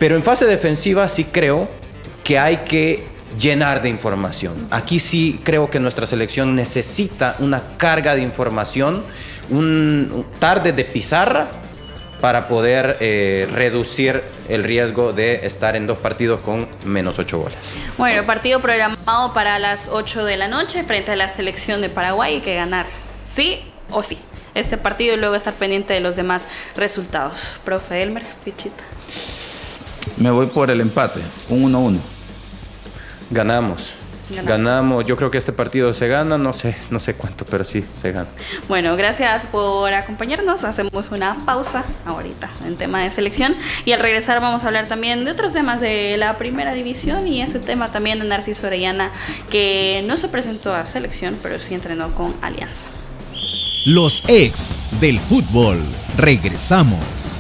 Pero 0.02 0.16
en 0.16 0.24
fase 0.24 0.48
defensiva 0.48 1.08
sí 1.10 1.26
creo 1.26 1.70
que 2.24 2.40
hay 2.40 2.58
que 2.66 3.04
llenar 3.40 3.84
de 3.84 3.90
información. 3.90 4.68
Aquí 4.72 5.00
sí 5.00 5.40
creo 5.44 5.70
que 5.70 5.80
nuestra 5.80 6.08
selección 6.08 6.56
necesita 6.56 7.36
una 7.38 7.62
carga 7.78 8.16
de 8.16 8.24
información, 8.24 9.04
un 9.52 10.26
tarde 10.40 10.74
de 10.74 10.86
pizarra 10.86 11.50
para 12.20 12.48
poder 12.48 12.98
eh, 13.00 13.48
reducir 13.54 14.24
el 14.50 14.64
riesgo 14.64 15.14
de 15.14 15.46
estar 15.46 15.76
en 15.76 15.86
dos 15.86 16.00
partidos 16.00 16.40
con 16.40 16.68
menos 16.84 17.20
ocho 17.20 17.38
goles. 17.38 17.60
Bueno, 18.00 18.24
partido 18.24 18.60
programado 18.60 19.36
para 19.36 19.60
las 19.60 19.88
8 19.88 20.26
de 20.26 20.36
la 20.36 20.48
noche 20.48 20.84
frente 20.84 21.12
a 21.12 21.16
la 21.16 21.28
selección 21.28 21.80
de 21.80 21.90
Paraguay 21.90 22.38
y 22.38 22.42
que 22.42 22.56
ganar, 22.56 22.88
sí 23.32 23.60
o 23.92 24.02
sí, 24.02 24.18
este 24.56 24.80
partido 24.80 25.14
y 25.14 25.18
luego 25.18 25.36
estar 25.36 25.54
pendiente 25.54 25.94
de 25.94 26.00
los 26.00 26.16
demás 26.16 26.48
resultados. 26.76 27.60
Profe 27.64 28.02
Elmer, 28.02 28.24
fichita. 28.44 28.84
Me 30.18 30.32
voy 30.32 30.48
por 30.48 30.70
el 30.72 30.82
empate, 30.82 31.22
un 31.50 31.74
1-1. 31.74 32.00
Ganamos. 33.30 33.92
Ganamos. 34.46 35.06
Yo 35.06 35.18
creo 35.18 35.32
que 35.32 35.38
este 35.38 35.52
partido 35.52 35.94
se 35.94 36.08
gana, 36.08 36.38
no 36.38 36.54
sé, 36.54 36.76
no 36.90 37.00
sé 37.00 37.16
cuánto, 37.16 37.46
pero 37.46 37.64
sí 37.64 37.84
se 37.96 38.12
gana. 38.12 38.28
Bueno, 38.68 38.96
gracias 38.96 39.46
por 39.46 39.94
acompañarnos. 39.94 40.64
Hacemos 40.64 41.12
una 41.12 41.46
pausa 41.46 41.84
ahorita 42.06 42.50
en 42.66 42.78
tema 42.78 43.04
de 43.04 43.10
selección 43.10 43.56
y 43.86 43.92
al 43.92 44.00
regresar 44.00 44.42
vamos 44.42 44.64
a 44.64 44.68
hablar 44.68 44.88
también 44.88 45.26
de 45.26 45.32
otros 45.32 45.54
temas 45.54 45.82
de 45.82 46.18
la 46.18 46.38
primera 46.38 46.74
división 46.74 47.28
y 47.28 47.42
ese 47.42 47.60
tema 47.60 47.92
también 47.92 48.20
de 48.20 48.26
Narciso 48.26 48.68
Orellana 48.68 49.12
que 49.50 50.04
no 50.08 50.18
se 50.18 50.30
presentó 50.30 50.74
a 50.74 50.86
selección, 50.86 51.38
pero 51.42 51.60
sí 51.60 51.74
entrenó 51.74 52.14
con 52.16 52.34
Alianza. 52.42 52.88
Los 53.86 54.24
ex 54.28 54.88
del 55.00 55.20
fútbol. 55.20 55.82
Regresamos. 56.18 57.31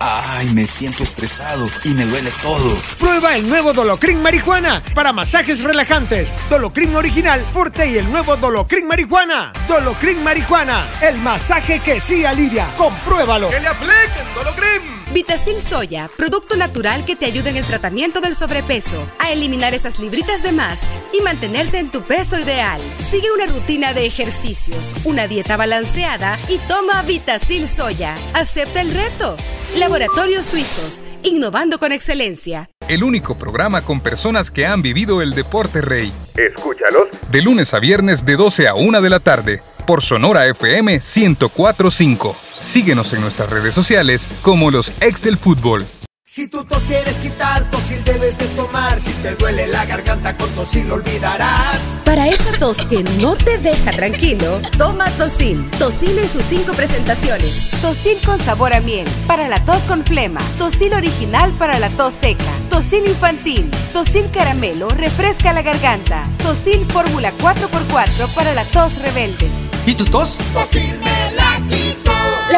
Ay, 0.00 0.50
me 0.50 0.66
siento 0.66 1.02
estresado 1.02 1.68
y 1.84 1.88
me 1.90 2.04
duele 2.04 2.32
todo. 2.42 2.76
Prueba 2.98 3.36
el 3.36 3.48
nuevo 3.48 3.72
Dolocrin 3.72 4.22
Marihuana 4.22 4.82
para 4.94 5.12
masajes 5.12 5.62
relajantes. 5.62 6.32
Dolocrin 6.48 6.94
original, 6.94 7.44
fuerte 7.52 7.88
y 7.88 7.98
el 7.98 8.10
nuevo 8.10 8.36
Dolocrin 8.36 8.86
Marihuana. 8.86 9.52
Dolocrin 9.66 10.22
Marihuana, 10.22 10.86
el 11.02 11.18
masaje 11.18 11.80
que 11.80 12.00
sí 12.00 12.24
alivia. 12.24 12.68
Compruébalo. 12.76 13.48
¡Que 13.48 13.60
le 13.60 13.68
apliquen 13.68 14.34
Dolocrin! 14.34 14.97
Vitacil 15.12 15.60
Soya, 15.62 16.08
producto 16.16 16.56
natural 16.56 17.06
que 17.06 17.16
te 17.16 17.24
ayuda 17.24 17.48
en 17.48 17.56
el 17.56 17.64
tratamiento 17.64 18.20
del 18.20 18.34
sobrepeso, 18.34 19.08
a 19.18 19.32
eliminar 19.32 19.72
esas 19.72 19.98
libritas 19.98 20.42
de 20.42 20.52
más 20.52 20.82
y 21.18 21.22
mantenerte 21.22 21.78
en 21.78 21.90
tu 21.90 22.02
peso 22.02 22.38
ideal. 22.38 22.80
Sigue 23.02 23.32
una 23.32 23.46
rutina 23.46 23.94
de 23.94 24.04
ejercicios, 24.04 24.94
una 25.04 25.26
dieta 25.26 25.56
balanceada 25.56 26.38
y 26.48 26.58
toma 26.68 27.02
Vitacil 27.02 27.66
Soya. 27.66 28.16
Acepta 28.34 28.82
el 28.82 28.92
reto. 28.92 29.36
Laboratorios 29.78 30.44
Suizos, 30.44 31.02
innovando 31.22 31.78
con 31.78 31.92
excelencia. 31.92 32.68
El 32.86 33.02
único 33.02 33.38
programa 33.38 33.82
con 33.82 34.00
personas 34.00 34.50
que 34.50 34.66
han 34.66 34.82
vivido 34.82 35.22
el 35.22 35.34
deporte 35.34 35.80
rey. 35.80 36.12
Escúchalos 36.36 37.08
de 37.30 37.42
lunes 37.42 37.72
a 37.74 37.78
viernes 37.78 38.24
de 38.24 38.36
12 38.36 38.68
a 38.68 38.74
1 38.74 39.00
de 39.00 39.10
la 39.10 39.20
tarde, 39.20 39.62
por 39.86 40.02
Sonora 40.02 40.46
FM 40.46 41.00
1045. 41.00 42.47
Síguenos 42.62 43.12
en 43.12 43.20
nuestras 43.20 43.50
redes 43.50 43.74
sociales 43.74 44.28
como 44.42 44.70
los 44.70 44.92
ex 45.00 45.22
del 45.22 45.38
fútbol. 45.38 45.86
Si 46.30 46.46
tu 46.46 46.62
tos 46.62 46.82
quieres 46.82 47.16
quitar, 47.16 47.70
tosil 47.70 48.04
debes 48.04 48.36
de 48.36 48.44
tomar. 48.48 49.00
Si 49.00 49.10
te 49.14 49.34
duele 49.34 49.66
la 49.66 49.86
garganta, 49.86 50.36
con 50.36 50.50
tosil 50.50 50.86
lo 50.86 50.96
olvidarás. 50.96 51.78
Para 52.04 52.28
esa 52.28 52.52
tos 52.58 52.84
que 52.84 53.02
no 53.02 53.34
te 53.34 53.56
deja 53.56 53.92
tranquilo, 53.92 54.60
toma 54.76 55.06
Tosil. 55.12 55.68
Tosil 55.78 56.18
en 56.18 56.28
sus 56.28 56.44
cinco 56.44 56.74
presentaciones. 56.74 57.70
Tosil 57.80 58.18
con 58.26 58.38
sabor 58.40 58.74
a 58.74 58.80
miel, 58.80 59.08
para 59.26 59.48
la 59.48 59.64
tos 59.64 59.80
con 59.84 60.04
flema. 60.04 60.42
Tosil 60.58 60.92
original 60.92 61.50
para 61.52 61.78
la 61.78 61.88
tos 61.88 62.12
seca. 62.20 62.52
Tosil 62.68 63.06
infantil. 63.06 63.70
Tosil 63.94 64.30
caramelo, 64.30 64.90
refresca 64.90 65.54
la 65.54 65.62
garganta. 65.62 66.28
Tosil 66.42 66.84
fórmula 66.92 67.32
4x4 67.38 68.34
para 68.34 68.52
la 68.52 68.64
tos 68.64 68.94
rebelde. 68.98 69.48
¿Y 69.86 69.94
tu 69.94 70.04
tos? 70.04 70.38
Tosil. 70.52 70.92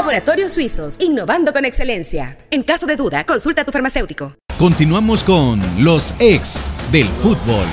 Laboratorios 0.04 0.54
Suizos, 0.54 0.98
innovando 0.98 1.52
con 1.52 1.66
excelencia. 1.66 2.38
En 2.50 2.62
caso 2.62 2.86
de 2.86 2.96
duda, 2.96 3.26
consulta 3.26 3.60
a 3.60 3.64
tu 3.66 3.70
farmacéutico. 3.70 4.32
Continuamos 4.58 5.22
con 5.22 5.60
los 5.84 6.14
ex 6.18 6.72
del 6.90 7.06
fútbol. 7.06 7.66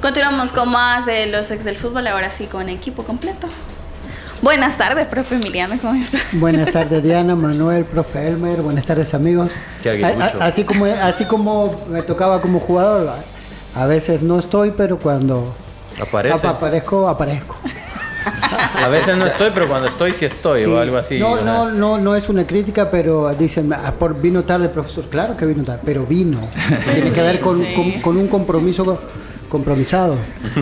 Continuamos 0.00 0.52
con 0.52 0.70
más 0.70 1.04
de 1.04 1.26
los 1.26 1.50
ex 1.50 1.64
del 1.64 1.76
fútbol, 1.76 2.06
ahora 2.06 2.30
sí 2.30 2.46
con 2.46 2.70
equipo 2.70 3.02
completo. 3.02 3.46
Buenas 4.40 4.78
tardes, 4.78 5.06
profe 5.06 5.34
Emiliano, 5.34 5.76
¿cómo 5.78 6.02
está? 6.02 6.16
Buenas 6.32 6.72
tardes 6.72 7.02
Diana, 7.02 7.34
Manuel, 7.36 7.84
profe 7.84 8.26
Elmer, 8.26 8.62
buenas 8.62 8.86
tardes 8.86 9.12
amigos. 9.12 9.50
Qué 9.82 9.90
aguilucho. 9.90 10.40
A- 10.40 10.44
a- 10.44 10.46
así, 10.46 10.64
como, 10.64 10.86
así 10.86 11.26
como 11.26 11.78
me 11.90 12.00
tocaba 12.00 12.40
como 12.40 12.58
jugador, 12.58 13.12
a 13.74 13.84
veces 13.84 14.22
no 14.22 14.38
estoy, 14.38 14.70
pero 14.74 14.98
cuando 14.98 15.54
Aparece. 16.00 16.38
apa- 16.38 16.56
aparezco, 16.56 17.06
aparezco. 17.06 17.54
A 18.84 18.88
veces 18.88 19.16
no 19.16 19.26
estoy, 19.26 19.50
pero 19.54 19.68
cuando 19.68 19.88
estoy 19.88 20.12
sí 20.12 20.24
estoy 20.24 20.64
Sí. 20.64 20.70
o 20.70 20.78
algo 20.78 20.96
así. 20.96 21.18
No, 21.18 21.40
no, 21.40 21.70
no, 21.70 21.98
no 21.98 22.14
es 22.14 22.28
una 22.28 22.46
crítica, 22.46 22.90
pero 22.90 23.32
dicen, 23.34 23.72
"Ah, 23.72 23.92
por, 23.98 24.20
vino 24.20 24.42
tarde, 24.44 24.68
profesor. 24.68 25.04
Claro 25.04 25.36
que 25.36 25.46
vino 25.46 25.62
tarde, 25.64 25.80
pero 25.84 26.04
vino. 26.06 26.38
Tiene 26.94 27.10
que 27.12 27.22
ver 27.22 27.40
con, 27.40 27.58
Sí. 27.58 27.72
con- 27.74 27.92
con 28.02 28.16
un 28.16 28.28
compromiso 28.28 28.84
co- 28.84 29.00
compromisado. 29.48 30.16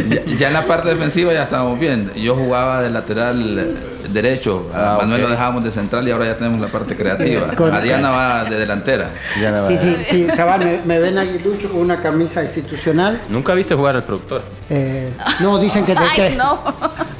Ya, 0.08 0.22
ya 0.36 0.46
en 0.48 0.52
la 0.54 0.62
parte 0.62 0.88
defensiva 0.90 1.32
ya 1.32 1.44
estábamos 1.44 1.78
bien. 1.78 2.10
Yo 2.16 2.34
jugaba 2.36 2.82
de 2.82 2.90
lateral 2.90 3.76
derecho, 4.12 4.68
a 4.74 4.94
Ah, 4.94 4.98
Manuel 5.00 5.22
lo 5.22 5.30
dejábamos 5.30 5.64
de 5.64 5.70
central 5.70 6.06
y 6.06 6.10
ahora 6.10 6.26
ya 6.26 6.36
tenemos 6.36 6.60
la 6.60 6.68
parte 6.68 6.94
creativa. 6.94 7.48
Con- 7.56 7.74
A 7.74 7.80
Diana 7.80 8.10
va 8.10 8.44
de 8.44 8.56
delantera. 8.58 9.08
Va. 9.42 9.66
Sí, 9.66 9.78
sí, 9.78 9.96
sí, 10.04 10.26
cabal, 10.36 10.60
me, 10.64 10.80
me 10.84 11.00
ven 11.00 11.16
aguilucho 11.18 11.70
con 11.70 11.80
una 11.80 11.96
camisa 12.00 12.42
institucional. 12.42 13.20
Nunca 13.28 13.54
viste 13.54 13.74
jugar 13.74 13.96
al 13.96 14.02
productor. 14.04 14.42
Eh, 14.70 15.12
no, 15.40 15.58
dicen 15.58 15.84
que... 15.84 15.94
Ay, 15.96 16.08
que- 16.30 16.36
no. 16.36 16.60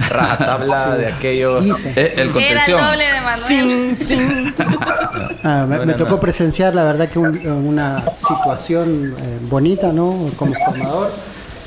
Rajatabla 0.09 0.96
de 0.96 1.07
aquello. 1.07 1.61
Dice. 1.61 1.92
Eh, 1.96 2.14
el 2.18 2.29
Era 2.29 2.33
contención. 2.33 2.81
el 2.81 2.87
doble 2.87 3.05
de 3.12 3.20
Manuel. 3.20 4.55
Ah, 5.46 5.66
me, 5.68 5.77
Buena 5.77 5.92
me 5.92 5.98
tocó 5.98 6.18
presenciar, 6.18 6.74
la 6.74 6.85
verdad, 6.85 7.09
que 7.11 7.18
un- 7.18 7.46
una 7.46 8.03
situación 8.16 9.14
eh, 9.18 9.38
bonita, 9.42 9.92
¿no? 9.92 10.14
Como 10.37 10.55
formador. 10.55 11.11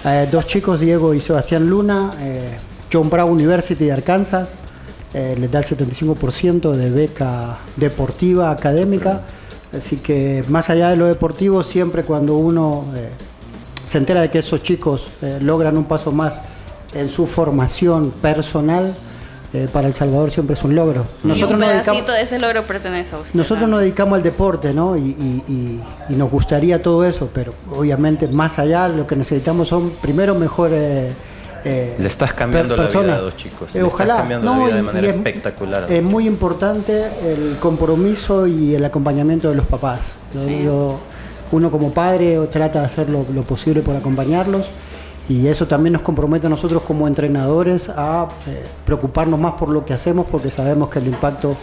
Eh, 0.10 0.26
dos 0.32 0.48
chicos, 0.48 0.80
Diego 0.80 1.14
y 1.14 1.20
Sebastián 1.20 1.70
Luna, 1.70 2.14
eh, 2.22 2.58
John 2.92 3.10
Brown 3.10 3.30
University 3.30 3.84
de 3.84 3.92
Arkansas, 3.92 4.52
eh, 5.14 5.36
les 5.38 5.52
da 5.52 5.60
el 5.60 5.66
75% 5.66 6.72
de 6.72 6.90
beca 6.90 7.58
deportiva, 7.76 8.50
académica. 8.50 9.24
Así 9.76 9.98
que 9.98 10.46
más 10.48 10.70
allá 10.70 10.92
de 10.92 10.96
lo 10.96 11.08
deportivo, 11.08 11.62
siempre 11.62 12.06
cuando 12.06 12.38
uno 12.38 12.86
se 13.86 13.98
entera 13.98 14.22
de 14.22 14.32
que 14.32 14.40
esos 14.40 14.64
chicos 14.64 15.10
logran 15.42 15.78
un 15.78 15.84
paso 15.84 16.14
más 16.14 16.40
en 16.94 17.10
su 17.10 17.28
formación 17.28 18.12
personal, 18.12 18.96
eh, 19.54 19.68
para 19.72 19.88
El 19.88 19.94
Salvador 19.94 20.30
siempre 20.32 20.54
es 20.56 20.64
un 20.64 20.76
logro. 20.76 21.06
y 21.24 21.28
un 21.28 21.30
nos 21.30 21.40
dedicamos- 21.40 21.60
pedacito 21.70 22.12
de 22.12 22.22
ese 22.22 22.40
logro 22.40 22.64
pertenece 22.64 23.16
a 23.16 23.20
usted. 23.20 23.38
nosotros 23.38 23.70
nos 23.70 23.80
dedicamos 23.80 24.18
al 24.18 24.24
deporte, 24.24 24.74
¿no? 24.74 24.98
Y, 24.98 25.02
y- 25.02 25.44
y- 25.48 25.82
y 26.10 26.16
nos 26.16 26.30
gustaría 26.30 26.82
todo 26.82 27.06
eso, 27.06 27.30
pero 27.34 27.54
obviamente 27.76 28.28
más 28.28 28.60
allá 28.60 28.88
lo 28.90 29.08
que 29.08 29.16
necesitamos 29.16 29.68
son 29.70 29.90
primero 30.02 30.36
mejores... 30.36 31.14
eh, 31.66 31.96
Le 31.98 32.08
estás 32.08 32.34
cambiando 32.34 32.76
per- 32.76 32.94
la 32.94 33.02
vida 33.02 33.16
a 33.16 33.20
dos 33.20 33.36
chicos. 33.38 33.70
Eh, 33.70 33.80
Le 33.80 33.80
estás 33.80 33.94
ojalá. 33.94 34.18
cambiando 34.18 34.50
la 34.52 34.56
No, 34.58 34.66
vida 34.66 34.76
de 34.76 34.82
y- 34.82 34.86
manera 34.86 35.08
es- 35.10 35.16
espectacular. 35.16 35.86
Es 35.92 36.04
muy 36.04 36.28
importante 36.28 37.04
el 37.26 37.58
compromiso 37.60 38.48
y 38.48 38.76
el 38.76 38.84
acompañamiento 38.86 39.50
de 39.50 39.56
los 39.56 39.66
papás. 39.66 40.00
Yo- 40.34 40.48
yo- 40.50 41.00
uno 41.52 41.72
como 41.72 41.94
padre 41.94 42.38
trata 42.52 42.82
de 42.82 42.86
hacer 42.86 43.10
lo, 43.10 43.26
lo 43.34 43.42
posible 43.44 43.82
por 43.82 43.96
acompañarlos 43.96 44.66
y 45.30 45.48
eso 45.48 45.68
también 45.68 45.94
nos 45.94 46.02
compromete 46.02 46.48
a 46.48 46.50
nosotros 46.50 46.84
como 46.84 47.08
entrenadores 47.08 47.90
a 47.90 48.30
eh, 48.48 48.66
preocuparnos 48.86 49.40
más 49.40 49.56
por 49.56 49.70
lo 49.70 49.86
que 49.86 49.94
hacemos 49.94 50.26
porque 50.32 50.50
sabemos 50.50 50.90
que 50.90 51.00
el 51.00 51.08
impacto 51.08 51.56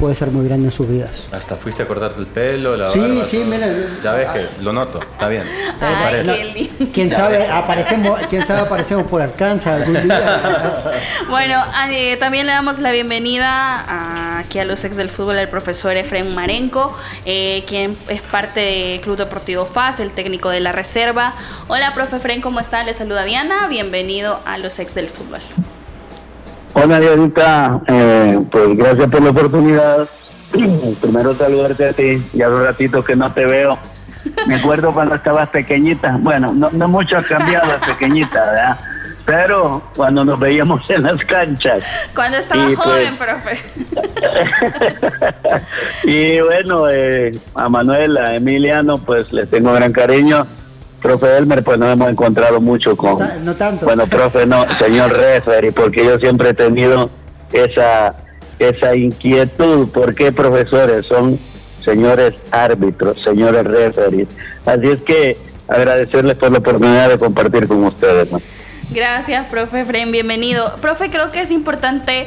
puede 0.00 0.14
ser 0.14 0.28
muy 0.28 0.46
grande 0.48 0.66
en 0.66 0.72
sus 0.72 0.88
vidas. 0.88 1.26
Hasta 1.30 1.56
fuiste 1.56 1.82
a 1.82 1.86
cortarte 1.86 2.18
el 2.20 2.26
pelo, 2.26 2.76
la 2.76 2.88
Sí, 2.88 2.98
barba, 3.00 3.24
sí, 3.30 3.36
todo. 3.38 3.54
mira. 3.54 3.68
Ya 4.02 4.12
ves 4.12 4.28
que 4.30 4.62
lo 4.62 4.72
noto, 4.72 4.98
está 4.98 5.28
bien. 5.28 5.42
Ay, 5.80 5.94
Parece. 6.02 6.34
qué 6.34 6.44
lindo. 6.46 6.86
Quién 6.92 7.10
sabe, 7.10 7.46
aparecemos, 7.48 8.18
quién 8.30 8.46
sabe 8.46 8.60
aparecemos 8.62 9.06
por 9.08 9.20
Arkansas 9.20 9.80
algún 9.82 10.02
día. 10.02 11.02
Bueno, 11.28 11.62
eh, 11.92 12.16
también 12.16 12.46
le 12.46 12.52
damos 12.52 12.78
la 12.78 12.90
bienvenida 12.92 13.46
a- 13.48 14.38
aquí 14.38 14.58
a 14.58 14.64
los 14.64 14.82
ex 14.84 14.96
del 14.96 15.10
fútbol 15.10 15.38
al 15.38 15.48
profesor 15.48 15.94
Efraín 15.96 16.34
Marenco, 16.34 16.96
eh, 17.26 17.62
quien 17.68 17.96
es 18.08 18.22
parte 18.22 18.60
del 18.60 19.00
Club 19.02 19.18
Deportivo 19.18 19.66
FAS, 19.66 20.00
el 20.00 20.10
técnico 20.12 20.48
de 20.48 20.60
la 20.60 20.72
reserva. 20.72 21.34
Hola, 21.68 21.92
profe 21.94 22.16
Efraín, 22.16 22.40
¿cómo 22.40 22.58
está? 22.58 22.82
Le 22.84 22.94
saluda 22.94 23.24
Diana, 23.24 23.68
bienvenido 23.68 24.40
a 24.46 24.56
los 24.56 24.78
ex 24.78 24.94
del 24.94 25.10
fútbol. 25.10 25.40
Hola 26.72 27.00
Dianita, 27.00 27.80
eh, 27.88 28.38
pues 28.50 28.76
gracias 28.76 29.10
por 29.10 29.22
la 29.22 29.30
oportunidad. 29.30 30.08
Primero 31.00 31.34
saludarte 31.34 31.88
a 31.88 31.92
ti, 31.92 32.22
ya 32.32 32.46
hace 32.46 32.54
un 32.54 32.64
ratito 32.64 33.04
que 33.04 33.16
no 33.16 33.32
te 33.32 33.44
veo. 33.44 33.76
Me 34.46 34.54
acuerdo 34.56 34.92
cuando 34.94 35.16
estabas 35.16 35.48
pequeñita, 35.48 36.18
bueno, 36.20 36.52
no, 36.52 36.70
no 36.70 36.88
mucho 36.88 37.16
has 37.16 37.26
cambiado, 37.26 37.72
pequeñita, 37.86 38.44
¿verdad? 38.44 38.78
Pero 39.26 39.82
cuando 39.94 40.24
nos 40.24 40.38
veíamos 40.38 40.88
en 40.90 41.02
las 41.02 41.20
canchas. 41.24 41.84
Cuando 42.14 42.38
estaba 42.38 42.70
Y, 42.70 42.76
pues, 42.76 42.88
joven, 42.88 43.16
profe. 43.16 43.58
y 46.04 46.40
bueno, 46.40 46.88
eh, 46.88 47.38
a 47.54 47.68
Manuel, 47.68 48.16
a 48.16 48.34
Emiliano, 48.34 48.98
pues 48.98 49.32
les 49.32 49.48
tengo 49.50 49.72
gran 49.72 49.92
cariño. 49.92 50.46
Profe 51.00 51.36
Elmer, 51.36 51.62
pues 51.62 51.78
nos 51.78 51.92
hemos 51.92 52.10
encontrado 52.10 52.60
mucho 52.60 52.96
con... 52.96 53.18
No 53.44 53.54
tanto. 53.54 53.86
Bueno, 53.86 54.06
profe, 54.06 54.46
no, 54.46 54.66
señor 54.78 55.12
referee, 55.12 55.72
porque 55.72 56.04
yo 56.04 56.18
siempre 56.18 56.50
he 56.50 56.54
tenido 56.54 57.10
esa, 57.52 58.14
esa 58.58 58.94
inquietud. 58.94 59.88
¿Por 59.88 60.14
qué 60.14 60.32
profesores 60.32 61.06
son 61.06 61.38
señores 61.82 62.34
árbitros, 62.50 63.22
señores 63.22 63.66
referees? 63.66 64.28
Así 64.66 64.88
es 64.88 65.00
que 65.00 65.36
agradecerles 65.68 66.36
por 66.36 66.52
la 66.52 66.58
oportunidad 66.58 67.08
de 67.08 67.18
compartir 67.18 67.66
con 67.66 67.84
ustedes. 67.84 68.30
¿no? 68.30 68.40
Gracias, 68.90 69.46
profe 69.46 69.80
Efraín, 69.80 70.10
bienvenido. 70.10 70.74
Profe, 70.80 71.10
creo 71.10 71.30
que 71.30 71.40
es 71.40 71.50
importante 71.50 72.26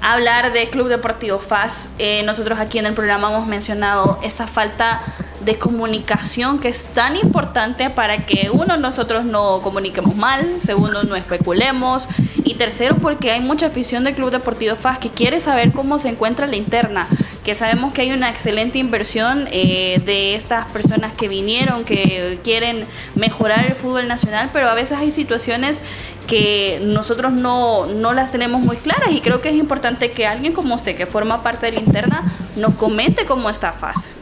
hablar 0.00 0.52
de 0.52 0.70
Club 0.70 0.88
Deportivo 0.88 1.38
FAS. 1.38 1.90
Eh, 1.98 2.22
nosotros 2.24 2.58
aquí 2.58 2.78
en 2.78 2.86
el 2.86 2.94
programa 2.94 3.30
hemos 3.30 3.46
mencionado 3.46 4.18
esa 4.22 4.46
falta 4.46 5.00
de 5.48 5.56
comunicación 5.56 6.58
que 6.58 6.68
es 6.68 6.88
tan 6.88 7.16
importante 7.16 7.88
para 7.88 8.26
que 8.26 8.50
uno, 8.52 8.76
nosotros 8.76 9.24
no 9.24 9.60
comuniquemos 9.62 10.14
mal, 10.14 10.60
segundo, 10.60 11.04
no 11.04 11.16
especulemos 11.16 12.06
y 12.44 12.56
tercero, 12.56 12.96
porque 12.96 13.30
hay 13.30 13.40
mucha 13.40 13.68
afición 13.68 14.04
del 14.04 14.14
Club 14.14 14.30
Deportivo 14.30 14.76
FAS 14.76 14.98
que 14.98 15.08
quiere 15.08 15.40
saber 15.40 15.72
cómo 15.72 15.98
se 15.98 16.10
encuentra 16.10 16.46
la 16.46 16.56
interna, 16.56 17.08
que 17.44 17.54
sabemos 17.54 17.94
que 17.94 18.02
hay 18.02 18.12
una 18.12 18.28
excelente 18.28 18.78
inversión 18.78 19.48
eh, 19.50 20.02
de 20.04 20.34
estas 20.34 20.70
personas 20.70 21.14
que 21.14 21.28
vinieron, 21.28 21.84
que 21.84 22.38
quieren 22.44 22.84
mejorar 23.14 23.64
el 23.64 23.74
fútbol 23.74 24.06
nacional, 24.06 24.50
pero 24.52 24.68
a 24.68 24.74
veces 24.74 24.98
hay 24.98 25.10
situaciones 25.10 25.80
que 26.26 26.78
nosotros 26.84 27.32
no, 27.32 27.86
no 27.86 28.12
las 28.12 28.32
tenemos 28.32 28.60
muy 28.60 28.76
claras 28.76 29.12
y 29.12 29.22
creo 29.22 29.40
que 29.40 29.48
es 29.48 29.56
importante 29.56 30.10
que 30.10 30.26
alguien 30.26 30.52
como 30.52 30.74
usted, 30.74 30.94
que 30.94 31.06
forma 31.06 31.42
parte 31.42 31.64
de 31.64 31.72
la 31.72 31.80
interna, 31.80 32.22
nos 32.56 32.74
comente 32.74 33.24
cómo 33.24 33.48
está 33.48 33.72
FAS. 33.72 34.18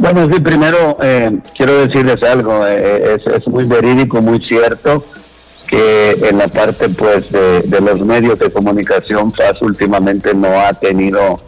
Bueno, 0.00 0.26
sí, 0.32 0.40
primero 0.40 0.96
eh, 1.02 1.38
quiero 1.56 1.86
decirles 1.86 2.22
algo, 2.22 2.66
eh, 2.66 3.16
es, 3.24 3.34
es 3.34 3.46
muy 3.46 3.64
verídico, 3.64 4.22
muy 4.22 4.40
cierto 4.40 5.04
que 5.68 6.12
en 6.22 6.38
la 6.38 6.48
parte 6.48 6.88
pues 6.88 7.30
de, 7.30 7.80
los 7.80 8.00
medios 8.00 8.38
de 8.38 8.50
comunicación 8.50 9.30
FAS 9.32 9.60
últimamente 9.62 10.34
no 10.34 10.58
ha 10.58 10.72
tenido 10.72 11.38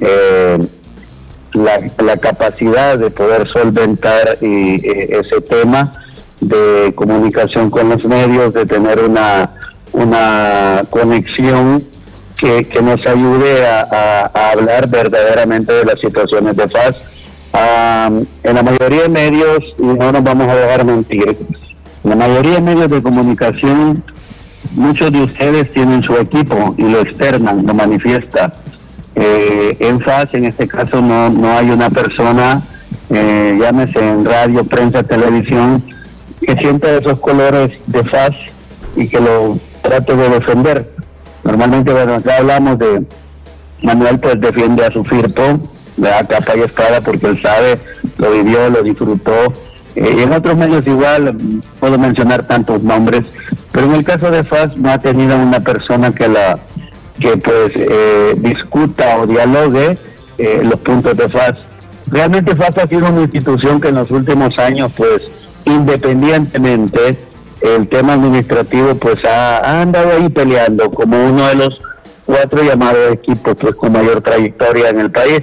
eh, 0.00 0.58
la, 1.54 1.80
la 2.04 2.16
capacidad 2.16 2.98
de 2.98 3.10
poder 3.10 3.46
solventar 3.48 4.36
y, 4.40 4.74
eh, 4.86 5.20
ese 5.22 5.40
tema 5.40 5.92
de 6.40 6.92
comunicación 6.96 7.70
con 7.70 7.88
los 7.90 8.04
medios, 8.04 8.52
de 8.52 8.66
tener 8.66 8.98
una, 9.00 9.48
una 9.92 10.82
conexión 10.90 11.82
que, 12.36 12.62
que 12.62 12.82
nos 12.82 13.06
ayude 13.06 13.66
a, 13.66 13.80
a- 13.82 14.30
a 14.34 14.50
hablar 14.50 14.88
verdaderamente 14.88 15.72
de 15.72 15.84
las 15.84 16.00
situaciones 16.00 16.56
de 16.56 16.68
FAS. 16.68 16.96
Am, 17.52 18.24
en 18.44 18.54
la 18.54 18.62
mayoría 18.62 19.02
de 19.02 19.08
medios, 19.08 19.74
y 19.78 19.82
no 19.82 20.12
nos 20.12 20.22
vamos 20.22 20.48
a 20.48 20.54
dejar 20.54 20.84
mentir, 20.84 21.36
en 22.04 22.10
la 22.10 22.16
mayoría 22.16 22.54
de 22.54 22.60
medios 22.60 22.90
de 22.90 23.02
comunicación 23.02 24.04
muchos 24.74 25.12
de 25.12 25.22
ustedes 25.22 25.72
tienen 25.72 26.02
su 26.02 26.16
equipo 26.16 26.74
y 26.76 26.82
lo 26.82 27.00
externan, 27.00 27.66
lo 27.66 27.74
manifiesta. 27.74 28.52
Eh, 29.14 29.76
en 29.80 30.00
FAS, 30.00 30.34
en 30.34 30.44
este 30.44 30.68
caso, 30.68 31.00
no, 31.00 31.28
no 31.30 31.56
hay 31.58 31.70
una 31.70 31.90
persona, 31.90 32.62
eh, 33.10 33.58
llámese 33.60 33.98
en 33.98 34.24
radio, 34.24 34.64
prensa, 34.64 35.02
televisión, 35.02 35.82
que 36.40 36.56
sienta 36.56 36.90
esos 36.92 37.18
colores 37.18 37.72
de 37.86 38.04
FAS 38.04 38.34
y 38.96 39.08
que 39.08 39.20
lo 39.20 39.58
trate 39.82 40.16
de 40.16 40.28
defender. 40.28 40.90
Normalmente, 41.44 41.92
bueno, 41.92 42.14
acá 42.14 42.38
hablamos 42.38 42.78
de 42.78 43.04
Manuel, 43.82 44.18
pues 44.20 44.40
defiende 44.40 44.84
a 44.84 44.92
su 44.92 45.02
Firpo, 45.04 45.58
da 45.96 46.26
capa 46.26 46.56
y 46.56 46.60
espada 46.60 47.00
porque 47.00 47.26
él 47.26 47.42
sabe, 47.42 47.78
lo 48.18 48.30
vivió, 48.32 48.70
lo 48.70 48.82
disfrutó. 48.82 49.52
Eh, 49.96 50.22
en 50.22 50.32
otros 50.32 50.56
medios 50.56 50.86
igual, 50.86 51.36
puedo 51.78 51.98
mencionar 51.98 52.46
tantos 52.46 52.82
nombres, 52.82 53.22
pero 53.72 53.86
en 53.86 53.94
el 53.94 54.04
caso 54.04 54.30
de 54.30 54.44
FAS 54.44 54.76
no 54.76 54.90
ha 54.90 54.98
tenido 54.98 55.36
una 55.36 55.60
persona 55.60 56.12
que 56.12 56.28
la 56.28 56.58
que 57.18 57.36
pues 57.36 57.72
eh, 57.76 58.34
discuta 58.38 59.18
o 59.18 59.26
dialogue 59.26 59.98
eh, 60.38 60.60
los 60.64 60.80
puntos 60.80 61.16
de 61.16 61.28
FAS. 61.28 61.58
Realmente 62.06 62.56
FAS 62.56 62.78
ha 62.78 62.86
sido 62.86 63.08
una 63.08 63.22
institución 63.22 63.80
que 63.80 63.88
en 63.88 63.96
los 63.96 64.10
últimos 64.10 64.58
años 64.58 64.90
pues 64.96 65.30
independientemente 65.66 67.16
el 67.60 67.88
tema 67.88 68.14
administrativo 68.14 68.94
pues 68.94 69.24
ha, 69.24 69.82
andado 69.82 70.12
ahí 70.12 70.28
peleando 70.30 70.90
como 70.90 71.22
uno 71.28 71.46
de 71.48 71.54
los 71.56 71.80
cuatro 72.24 72.62
llamados 72.62 73.12
equipos 73.12 73.54
pues 73.60 73.74
con 73.74 73.92
mayor 73.92 74.22
trayectoria 74.22 74.88
en 74.88 75.00
el 75.00 75.10
país. 75.10 75.42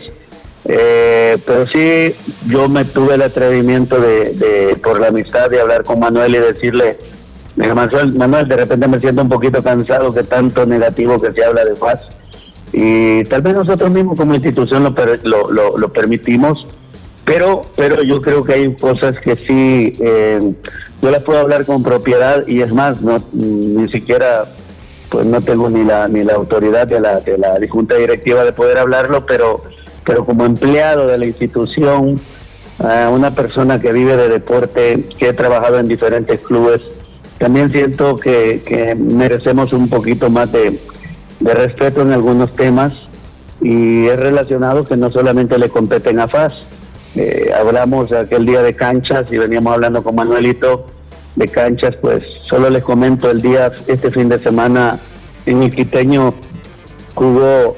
Eh, 0.69 1.37
pero 1.45 1.65
sí, 1.67 2.13
yo 2.47 2.67
me 2.67 2.83
tuve 2.83 3.15
el 3.15 3.21
atrevimiento 3.21 3.99
de, 3.99 4.33
de, 4.33 4.75
por 4.75 4.99
la 4.99 5.07
amistad, 5.07 5.49
de 5.49 5.61
hablar 5.61 5.85
con 5.85 5.99
Manuel 5.99 6.35
y 6.35 6.39
decirle, 6.39 6.97
Manuel, 7.55 8.13
Manuel, 8.13 8.47
de 8.47 8.57
repente 8.57 8.87
me 8.87 8.99
siento 8.99 9.21
un 9.21 9.29
poquito 9.29 9.63
cansado 9.63 10.13
que 10.13 10.23
tanto 10.23 10.65
negativo 10.65 11.21
que 11.21 11.31
se 11.31 11.43
habla 11.43 11.63
de 11.65 11.75
FAS. 11.75 12.01
Y 12.73 13.23
tal 13.25 13.41
vez 13.41 13.55
nosotros 13.55 13.89
mismos 13.89 14.17
como 14.17 14.35
institución 14.35 14.83
lo, 14.83 15.51
lo, 15.51 15.77
lo, 15.77 15.93
permitimos, 15.93 16.67
pero, 17.23 17.65
pero 17.77 18.03
yo 18.03 18.21
creo 18.21 18.43
que 18.43 18.53
hay 18.53 18.75
cosas 18.75 19.15
que 19.21 19.37
sí, 19.37 19.97
eh, 20.01 20.53
yo 21.01 21.11
las 21.11 21.23
puedo 21.23 21.39
hablar 21.39 21.65
con 21.65 21.81
propiedad 21.81 22.45
y 22.45 22.61
es 22.61 22.73
más, 22.73 23.01
no 23.01 23.21
ni 23.31 23.87
siquiera 23.87 24.45
pues 25.09 25.25
no 25.25 25.39
tengo 25.39 25.69
ni 25.69 25.85
la 25.85 26.09
ni 26.09 26.25
la 26.25 26.33
autoridad 26.33 26.85
de 26.85 26.99
la 26.99 27.21
de 27.21 27.37
la 27.37 27.55
junta 27.69 27.95
directiva 27.95 28.43
de 28.43 28.51
poder 28.51 28.77
hablarlo, 28.77 29.25
pero 29.25 29.63
pero 30.07 30.25
como 30.25 30.45
empleado 30.45 31.05
de 31.05 31.17
la 31.17 31.25
institución, 31.25 32.19
una 32.79 33.35
persona 33.35 33.81
que 33.81 33.91
vive 33.91 34.15
de 34.15 34.29
deporte, 34.29 35.03
que 35.19 35.29
he 35.29 35.33
trabajado 35.33 35.79
en 35.79 35.89
diferentes 35.89 36.39
clubes, 36.39 36.81
también 37.37 37.71
siento 37.71 38.15
que, 38.15 38.95
merecemos 38.97 39.73
un 39.73 39.89
poquito 39.89 40.29
más 40.29 40.49
de, 40.53 40.79
respeto 41.41 42.01
en 42.01 42.13
algunos 42.13 42.55
temas 42.55 42.93
y 43.61 44.07
es 44.07 44.19
relacionado 44.19 44.85
que 44.85 44.97
no 44.97 45.11
solamente 45.11 45.57
le 45.59 45.69
competen 45.69 46.19
a 46.19 46.27
FAS. 46.27 46.63
Eh, 47.15 47.51
hablamos 47.55 48.11
aquel 48.11 48.45
día 48.45 48.63
de 48.63 48.75
canchas 48.75 49.31
y 49.31 49.37
veníamos 49.37 49.73
hablando 49.73 50.03
con 50.03 50.15
Manuelito 50.15 50.87
de 51.35 51.47
canchas, 51.47 51.95
pues 52.01 52.23
solo 52.49 52.69
les 52.69 52.83
comento 52.83 53.29
el 53.29 53.41
día, 53.41 53.71
este 53.87 54.09
fin 54.09 54.29
de 54.29 54.39
semana 54.39 54.97
en 55.45 55.63
el 55.63 55.71
Quiteño 55.71 56.33
jugó 57.13 57.75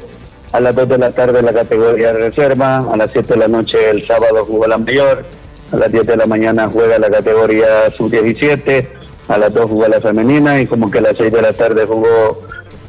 a 0.52 0.60
las 0.60 0.76
2 0.76 0.90
de 0.90 0.98
la 0.98 1.12
tarde 1.12 1.42
la 1.42 1.54
categoría 1.54 2.14
reserva, 2.14 2.86
a 2.92 2.98
las 2.98 3.12
7 3.12 3.34
de 3.34 3.40
la 3.40 3.48
noche 3.48 3.90
el 3.90 4.06
sábado 4.06 4.46
jugó 4.46 4.68
la 4.68 4.78
mayor, 4.78 5.24
a 5.72 5.76
las 5.76 5.92
10 5.92 6.08
de 6.08 6.18
la 6.18 6.26
mañana 6.26 6.70
juega 6.72 6.98
la 6.98 7.10
categoría 7.10 7.90
sub-17, 7.92 8.88
a 9.28 9.38
las 9.38 9.54
2 9.54 9.70
jugó 9.70 9.88
la 9.88 10.02
femenina 10.02 10.60
y 10.60 10.66
como 10.66 10.90
que 10.90 10.98
a 10.98 11.02
las 11.02 11.18
6 11.18 11.32
de 11.32 11.42
la 11.42 11.54
tarde 11.54 11.86
jugó 11.86 12.42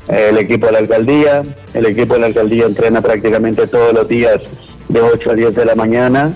eh, 0.08 0.28
el 0.30 0.38
equipo 0.38 0.66
de 0.66 0.72
la 0.72 0.78
alcaldía. 0.78 1.42
El 1.74 1.86
equipo 1.86 2.14
de 2.14 2.20
la 2.20 2.26
alcaldía 2.26 2.66
entrena 2.66 3.00
prácticamente 3.00 3.66
todos 3.66 3.92
los 3.92 4.08
días 4.08 4.40
de 4.88 5.00
8 5.00 5.30
a 5.30 5.34
10 5.34 5.54
de 5.54 5.64
la 5.64 5.74
mañana. 5.74 6.32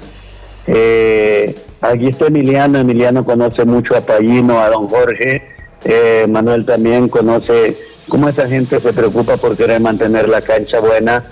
Eh, 0.67 1.57
aquí 1.81 2.09
está 2.09 2.27
Emiliano, 2.27 2.79
Emiliano 2.79 3.25
conoce 3.25 3.65
mucho 3.65 3.97
a 3.97 4.01
Payino, 4.01 4.61
a 4.61 4.71
don 4.71 4.89
Jorge, 4.89 5.43
eh, 5.85 6.27
Manuel 6.29 6.65
también 6.65 7.09
conoce 7.09 7.77
cómo 8.09 8.29
esa 8.29 8.49
gente 8.49 8.81
se 8.81 8.93
preocupa 8.93 9.37
por 9.37 9.57
querer 9.57 9.81
mantener 9.81 10.29
la 10.29 10.41
cancha 10.41 10.81
buena. 10.81 11.25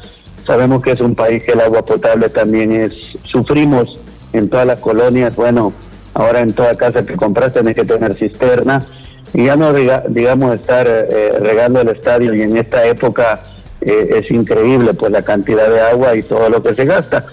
Sabemos 0.46 0.82
que 0.82 0.92
es 0.92 1.00
un 1.00 1.14
país 1.14 1.42
que 1.44 1.52
el 1.52 1.60
agua 1.60 1.84
potable 1.84 2.28
también 2.28 2.72
es, 2.72 2.92
sufrimos 3.24 3.98
en 4.32 4.48
todas 4.48 4.66
las 4.66 4.80
colonias, 4.80 5.36
bueno, 5.36 5.72
Ahora 6.14 6.40
en 6.40 6.52
toda 6.52 6.74
casa 6.76 7.04
que 7.06 7.16
compras 7.16 7.54
tenés 7.54 7.74
que 7.74 7.84
tener 7.84 8.16
cisterna. 8.16 8.84
Y 9.32 9.46
ya 9.46 9.56
no 9.56 9.72
digamos 9.72 10.54
estar 10.54 10.86
eh, 10.86 11.38
regando 11.40 11.80
el 11.80 11.88
estadio. 11.88 12.34
Y 12.34 12.42
en 12.42 12.56
esta 12.56 12.84
época 12.86 13.40
eh, 13.80 14.16
es 14.18 14.30
increíble 14.30 14.92
pues 14.94 15.10
la 15.10 15.22
cantidad 15.22 15.70
de 15.70 15.80
agua 15.80 16.14
y 16.14 16.22
todo 16.22 16.50
lo 16.50 16.62
que 16.62 16.74
se 16.74 16.84
gasta. 16.84 17.24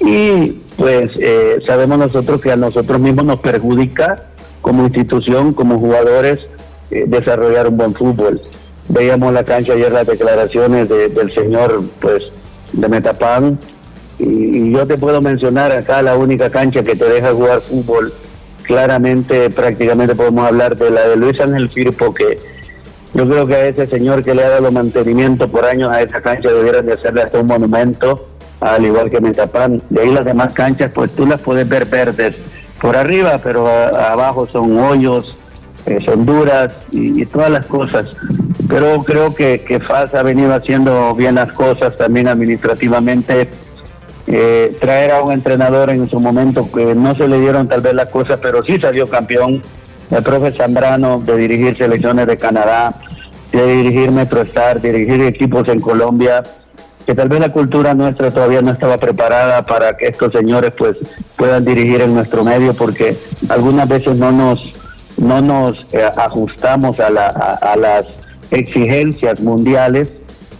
Y 0.00 0.62
pues 0.76 1.10
eh, 1.18 1.58
sabemos 1.66 1.98
nosotros 1.98 2.40
que 2.40 2.52
a 2.52 2.56
nosotros 2.56 3.00
mismos 3.00 3.26
nos 3.26 3.40
perjudica 3.40 4.24
como 4.62 4.84
institución 4.84 5.52
como 5.52 5.78
jugadores 5.78 6.40
desarrollar 6.90 7.68
un 7.68 7.78
buen 7.78 7.94
fútbol 7.94 8.40
veíamos 8.92 9.32
la 9.32 9.42
cancha 9.42 9.72
ayer 9.72 9.90
las 9.90 10.06
declaraciones 10.06 10.88
del 10.88 11.32
señor 11.32 11.82
pues 12.00 12.30
de 12.72 12.88
Metapan 12.88 13.58
y, 14.18 14.70
yo 14.70 14.86
te 14.86 14.96
puedo 14.96 15.20
mencionar 15.20 15.72
acá 15.72 16.02
la 16.02 16.16
única 16.16 16.50
cancha 16.50 16.82
que 16.82 16.94
te 16.94 17.08
deja 17.08 17.32
jugar 17.32 17.60
fútbol. 17.62 18.12
Claramente, 18.62 19.50
prácticamente 19.50 20.14
podemos 20.14 20.46
hablar 20.46 20.76
de 20.76 20.90
la 20.90 21.08
de 21.08 21.16
Luis 21.16 21.40
Ángel 21.40 21.68
Firpo, 21.68 22.14
que 22.14 22.38
yo 23.12 23.28
creo 23.28 23.46
que 23.46 23.54
a 23.54 23.66
ese 23.66 23.86
señor 23.86 24.22
que 24.22 24.34
le 24.34 24.44
ha 24.44 24.50
dado 24.50 24.70
mantenimiento 24.70 25.48
por 25.48 25.64
años 25.64 25.90
a 25.90 26.00
esa 26.00 26.22
cancha 26.22 26.50
debieran 26.50 26.86
de 26.86 26.92
hacerle 26.92 27.22
hasta 27.22 27.40
un 27.40 27.48
monumento, 27.48 28.28
al 28.60 28.84
igual 28.84 29.10
que 29.10 29.20
Metapan. 29.20 29.82
De 29.90 30.02
ahí 30.02 30.12
las 30.12 30.24
demás 30.24 30.52
canchas, 30.52 30.92
pues 30.94 31.10
tú 31.10 31.26
las 31.26 31.40
puedes 31.40 31.68
ver 31.68 31.86
verdes 31.86 32.36
por 32.80 32.96
arriba, 32.96 33.40
pero 33.42 33.68
abajo 33.68 34.46
son 34.46 34.78
hoyos, 34.78 35.36
eh, 35.86 35.98
son 36.04 36.24
duras 36.24 36.74
y, 36.90 37.24
todas 37.26 37.50
las 37.50 37.66
cosas. 37.66 38.14
Pero 38.68 39.02
creo 39.02 39.34
que, 39.34 39.60
que 39.60 39.80
FAS 39.80 40.14
ha 40.14 40.22
venido 40.22 40.54
haciendo 40.54 41.14
bien 41.14 41.34
las 41.34 41.52
cosas 41.52 41.96
también 41.98 42.28
administrativamente 42.28 43.48
eh, 44.26 44.76
traer 44.80 45.10
a 45.10 45.22
un 45.22 45.32
entrenador 45.32 45.90
en 45.90 46.08
su 46.08 46.20
momento 46.20 46.70
que 46.70 46.94
no 46.94 47.14
se 47.14 47.26
le 47.26 47.40
dieron 47.40 47.66
tal 47.68 47.80
vez 47.80 47.92
las 47.94 48.08
cosas, 48.08 48.38
pero 48.40 48.62
sí 48.62 48.78
salió 48.78 49.08
campeón, 49.08 49.60
el 50.10 50.22
profe 50.22 50.52
Zambrano, 50.52 51.20
de 51.20 51.36
dirigir 51.36 51.76
selecciones 51.76 52.26
de 52.28 52.36
Canadá, 52.36 52.94
de 53.50 53.76
dirigir 53.76 54.12
MetroStar, 54.12 54.80
dirigir 54.80 55.22
equipos 55.22 55.68
en 55.68 55.80
Colombia, 55.80 56.44
que 57.04 57.14
tal 57.16 57.28
vez 57.28 57.40
la 57.40 57.48
cultura 57.48 57.94
nuestra 57.94 58.30
todavía 58.30 58.62
no 58.62 58.70
estaba 58.70 58.96
preparada 58.96 59.62
para 59.62 59.96
que 59.96 60.06
estos 60.06 60.32
señores 60.32 60.72
pues 60.78 60.96
puedan 61.34 61.64
dirigir 61.64 62.00
en 62.00 62.14
nuestro 62.14 62.44
medio, 62.44 62.74
porque 62.74 63.16
algunas 63.48 63.88
veces 63.88 64.16
no 64.16 64.30
nos 64.30 64.72
no 65.16 65.40
nos 65.40 65.86
eh, 65.92 66.02
ajustamos 66.16 67.00
a, 67.00 67.10
la, 67.10 67.26
a, 67.28 67.76
las 67.76 68.06
exigencias 68.50 69.40
mundiales 69.40 70.08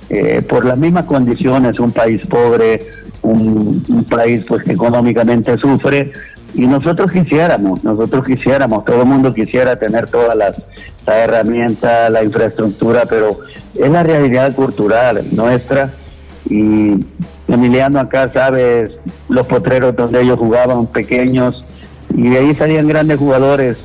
eh, 0.09 0.43
por 0.49 0.65
las 0.65 0.79
mismas 0.79 1.05
condiciones, 1.05 1.79
un 1.81 1.93
país 1.93 2.21
pobre, 2.27 2.87
un, 3.23 4.05
país 4.09 4.45
pues 4.47 4.65
que 4.65 4.73
económicamente 4.73 5.57
sufre 5.59 6.13
y 6.55 6.67
nosotros 6.67 7.11
quisiéramos, 7.11 7.83
nosotros 7.83 8.27
quisiéramos, 8.27 8.85
todo 8.85 9.03
el 9.03 9.09
mundo 9.09 9.33
quisiera 9.33 9.77
tener 9.77 10.09
todas 10.09 10.37
las, 10.37 10.57
herramientas, 11.07 12.13
la 12.13 12.23
infraestructura, 12.23 13.07
pero 13.09 13.41
es 13.75 13.91
la 13.91 14.05
realidad 14.05 14.55
cultural 14.55 15.21
nuestra 15.33 15.91
y 16.49 16.95
Emiliano 17.49 17.99
acá 17.99 18.33
sabe 18.33 18.91
los 19.29 19.47
potreros 19.47 19.97
donde 19.97 20.23
ellos 20.23 20.39
jugaban 20.39 20.87
pequeños 20.87 21.65
y 22.15 22.29
de 22.29 22.39
ahí 22.39 22.55
salían 22.55 22.87
grandes 22.87 23.19
jugadores. 23.19 23.79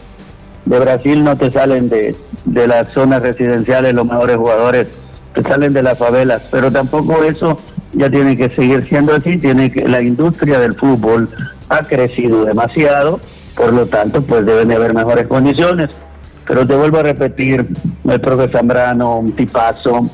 De 0.68 0.80
Brasil 0.80 1.24
no 1.24 1.38
te 1.38 1.49
salen 1.49 1.88
de, 1.88 2.13
de 2.43 2.68
las 2.68 2.91
zonas 2.91 3.22
residenciales 3.22 3.93
los 3.93 4.05
mejores 4.05 4.36
jugadores, 4.36 4.88
te 5.34 5.41
salen 5.43 5.72
de 5.72 5.82
las 5.82 5.97
favelas, 5.97 6.43
pero 6.51 6.72
tampoco 6.72 7.24
eso 7.24 7.57
ya 7.93 8.09
tiene 8.09 8.36
que 8.36 8.49
seguir 8.49 8.86
siendo 8.88 9.15
así, 9.15 9.38
tiene 9.38 9.72
que 9.72 9.88
la 9.88 10.01
industria 10.01 10.59
del 10.59 10.76
fútbol 10.76 11.30
ha 11.70 11.84
crecido 11.84 12.43
demasiado, 12.43 13.22
por 13.55 13.72
lo 13.72 13.86
tanto, 13.86 14.22
pues 14.22 14.45
deben 14.45 14.68
de 14.68 14.76
haber 14.76 14.93
mejores 14.93 15.28
condiciones. 15.28 15.89
Pero 16.45 16.68
te 16.68 16.76
vuelvo 16.76 16.99
a 16.99 17.03
repetir, 17.03 17.65
el 18.09 18.22
profe 18.22 18.49
Zambrano, 18.49 19.20
un 19.20 19.32
tipazo, 19.32 20.09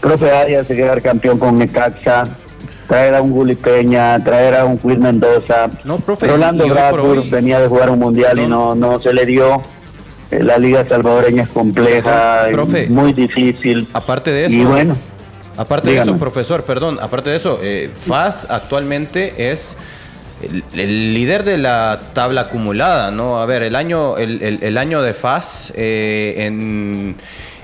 profe 0.00 0.30
Arias 0.30 0.66
se 0.66 0.76
quedar 0.76 1.02
campeón 1.02 1.38
con 1.38 1.58
Necaxa, 1.58 2.24
traer 2.88 3.14
a 3.14 3.22
un 3.22 3.32
Guli 3.32 3.54
Peña, 3.54 4.18
traer 4.24 4.56
a 4.56 4.64
un 4.64 4.80
Luis 4.82 4.98
Mendoza. 4.98 5.68
No, 5.84 5.98
profe, 5.98 6.26
Rolando 6.26 6.66
Bradford 6.66 7.30
venía 7.30 7.60
de 7.60 7.68
jugar 7.68 7.90
un 7.90 7.98
mundial 8.00 8.38
y 8.38 8.46
no, 8.46 8.74
no 8.74 8.98
se 8.98 9.12
le 9.12 9.26
dio. 9.26 9.62
Eh, 10.30 10.42
la 10.42 10.58
liga 10.58 10.86
salvadoreña 10.88 11.42
es 11.42 11.48
compleja, 11.48 12.46
muy 12.88 13.12
difícil. 13.12 13.88
Aparte 13.92 14.30
de 14.30 14.46
eso, 14.46 14.54
y 14.54 14.64
bueno, 14.64 14.96
Aparte 15.60 15.90
de 15.90 15.98
eso, 15.98 16.16
profesor, 16.16 16.64
perdón, 16.64 16.98
aparte 17.02 17.28
de 17.28 17.36
eso, 17.36 17.60
eh, 17.62 17.90
FAS 17.94 18.46
actualmente 18.48 19.52
es 19.52 19.76
el, 20.74 21.12
líder 21.12 21.44
de 21.44 21.58
la 21.58 22.00
tabla 22.14 22.42
acumulada, 22.42 23.10
¿no? 23.10 23.38
A 23.40 23.44
ver, 23.44 23.62
el 23.62 23.76
año, 23.76 24.16
el, 24.16 24.78
año 24.78 25.02
de 25.02 25.12
FAS 25.12 25.72
eh, 25.76 26.34
en, 26.38 27.14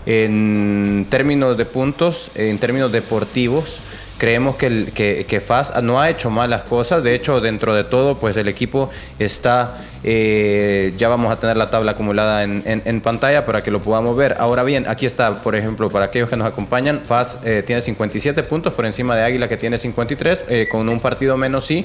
en 0.04 1.06
términos 1.08 1.56
de 1.56 1.64
puntos, 1.64 2.30
en 2.34 2.58
términos 2.58 2.92
deportivos, 2.92 3.78
creemos 4.18 4.56
que, 4.56 4.86
que, 4.94 5.26
que 5.28 5.40
FAS 5.40 5.82
no 5.82 6.00
ha 6.00 6.10
hecho 6.10 6.30
malas 6.30 6.64
cosas. 6.64 7.02
De 7.02 7.14
hecho, 7.14 7.40
dentro 7.40 7.74
de 7.74 7.84
todo, 7.84 8.18
pues 8.18 8.36
el 8.36 8.48
equipo 8.48 8.90
está 9.18 9.78
eh, 10.08 10.94
ya 10.96 11.08
vamos 11.08 11.32
a 11.32 11.40
tener 11.40 11.56
la 11.56 11.68
tabla 11.68 11.90
acumulada 11.90 12.44
en, 12.44 13.00
pantalla 13.00 13.44
para 13.44 13.62
que 13.62 13.72
lo 13.72 13.80
podamos 13.80 14.16
ver. 14.16 14.36
Ahora 14.38 14.62
bien, 14.62 14.86
aquí 14.88 15.04
está, 15.04 15.42
por 15.42 15.56
ejemplo, 15.56 15.90
para 15.90 16.06
aquellos 16.06 16.30
que 16.30 16.36
nos 16.36 16.46
acompañan, 16.46 17.00
FAS 17.04 17.38
eh, 17.44 17.64
tiene 17.66 17.82
57 17.82 18.44
puntos 18.44 18.72
por 18.72 18.86
encima 18.86 19.16
de 19.16 19.24
Águila 19.24 19.48
que 19.48 19.56
tiene 19.56 19.80
53, 19.80 20.44
eh, 20.48 20.68
con 20.70 20.88
un 20.88 21.00
partido 21.00 21.36
menos 21.36 21.66
sí, 21.66 21.84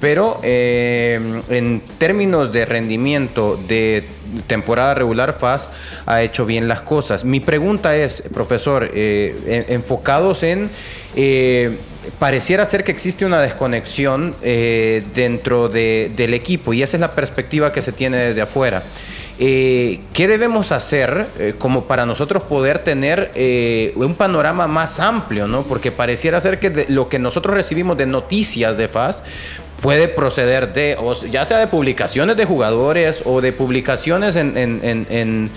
pero 0.00 0.40
en 0.42 1.82
términos 1.96 2.52
de 2.52 2.66
rendimiento 2.66 3.56
de 3.56 4.04
temporada 4.46 4.92
regular, 4.92 5.32
FAS 5.32 5.70
ha 6.04 6.22
hecho 6.22 6.44
bien 6.44 6.68
las 6.68 6.82
cosas. 6.82 7.24
Mi 7.24 7.40
pregunta 7.40 7.96
es, 7.96 8.22
profesor, 8.34 8.90
enfocados 8.94 10.42
en 10.42 10.68
pareciera 12.18 12.64
ser 12.66 12.84
que 12.84 12.92
existe 12.92 13.24
una 13.24 13.40
desconexión 13.40 14.34
eh, 14.42 15.04
dentro 15.14 15.68
del 15.68 16.34
equipo 16.34 16.72
y 16.72 16.82
esa 16.82 16.96
es 16.96 17.00
la 17.00 17.12
perspectiva 17.12 17.72
que 17.72 17.82
se 17.82 17.92
tiene 17.92 18.16
desde 18.16 18.42
afuera. 18.42 18.82
Eh, 19.38 20.00
¿Qué 20.12 20.28
debemos 20.28 20.72
hacer 20.72 21.26
eh, 21.38 21.54
como 21.58 21.84
para 21.84 22.06
nosotros 22.06 22.42
poder 22.44 22.80
tener 22.80 23.32
un 23.96 24.14
panorama 24.14 24.66
más 24.66 25.00
amplio? 25.00 25.46
¿no? 25.46 25.62
Porque 25.62 25.90
pareciera 25.90 26.40
ser 26.40 26.58
que 26.58 26.86
lo 26.88 27.08
que 27.08 27.18
nosotros 27.18 27.54
recibimos 27.54 27.96
de 27.96 28.06
noticias 28.06 28.76
de 28.76 28.88
FAS 28.88 29.22
puede 29.82 30.08
proceder 30.08 30.72
de, 30.72 30.96
ya 31.30 31.44
sea 31.44 31.58
de 31.58 31.66
publicaciones 31.66 32.36
de 32.38 32.46
jugadores 32.46 33.22
o 33.26 33.42
de 33.42 33.52
publicaciones 33.52 34.36
en 34.36 35.50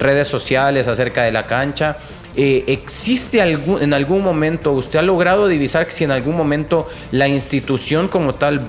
redes 0.00 0.28
sociales 0.28 0.88
acerca 0.88 1.24
de 1.24 1.32
la 1.32 1.46
cancha. 1.46 1.98
Eh, 2.36 2.64
¿existe 2.68 3.42
algún, 3.42 3.82
en 3.82 3.92
algún 3.92 4.22
momento, 4.22 4.72
usted 4.72 5.00
ha 5.00 5.02
logrado 5.02 5.48
divisar 5.48 5.86
que 5.86 5.92
si 5.92 6.04
en 6.04 6.12
algún 6.12 6.36
momento 6.36 6.88
la 7.10 7.26
institución 7.26 8.06
como 8.06 8.34
tal 8.34 8.60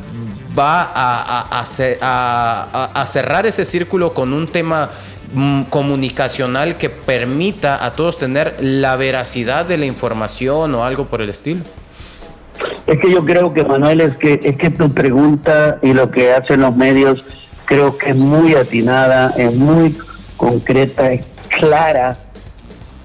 va 0.57 0.91
a, 0.93 1.61
a, 1.61 3.05
cerrar 3.05 3.45
ese 3.45 3.63
círculo 3.63 4.13
con 4.13 4.33
un 4.33 4.47
tema 4.47 4.89
mm, 5.33 5.63
comunicacional 5.63 6.75
que 6.77 6.89
permita 6.89 7.85
a 7.85 7.93
todos 7.93 8.17
tener 8.17 8.55
la 8.59 8.95
veracidad 8.95 9.65
de 9.65 9.77
la 9.77 9.85
información 9.85 10.73
o 10.73 10.83
algo 10.83 11.05
por 11.05 11.21
el 11.21 11.29
estilo? 11.29 11.61
Es 12.87 12.99
que 12.99 13.11
yo 13.11 13.23
creo 13.25 13.53
que 13.53 13.63
Manuel 13.63 14.01
es 14.01 14.15
que 14.17 14.39
es 14.43 14.57
que 14.57 14.69
tu 14.69 14.91
pregunta 14.91 15.79
y 15.81 15.93
lo 15.93 16.11
que 16.11 16.33
hacen 16.33 16.61
los 16.61 16.75
medios 16.75 17.23
creo 17.65 17.97
que 17.97 18.09
es 18.09 18.15
muy 18.15 18.55
atinada, 18.55 19.33
es 19.37 19.55
muy 19.55 19.97
concreta, 20.37 21.11
es 21.11 21.25
clara 21.59 22.17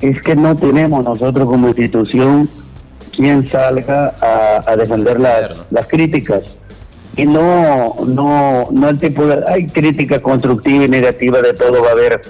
es 0.01 0.21
que 0.23 0.37
no 0.37 0.57
tenemos 0.57 1.05
nosotros 1.05 1.47
como 1.47 1.69
institución 1.69 2.49
quien 3.15 3.49
salga 3.51 4.15
a, 4.67 4.77
defender 4.77 5.19
las, 5.19 5.89
críticas. 5.89 6.43
Y 7.17 7.25
no, 7.25 7.97
no, 8.07 8.69
no 8.71 8.89
el 8.91 8.99
tipo 8.99 9.27
de... 9.27 9.43
Hay 9.49 9.69
crítica 9.69 10.21
constructiva 10.21 10.85
y 10.85 10.89
negativa, 10.89 11.41
de 11.41 11.55
todo 11.55 11.83
va 11.83 11.89
a 11.89 11.93
haber, 11.93 12.21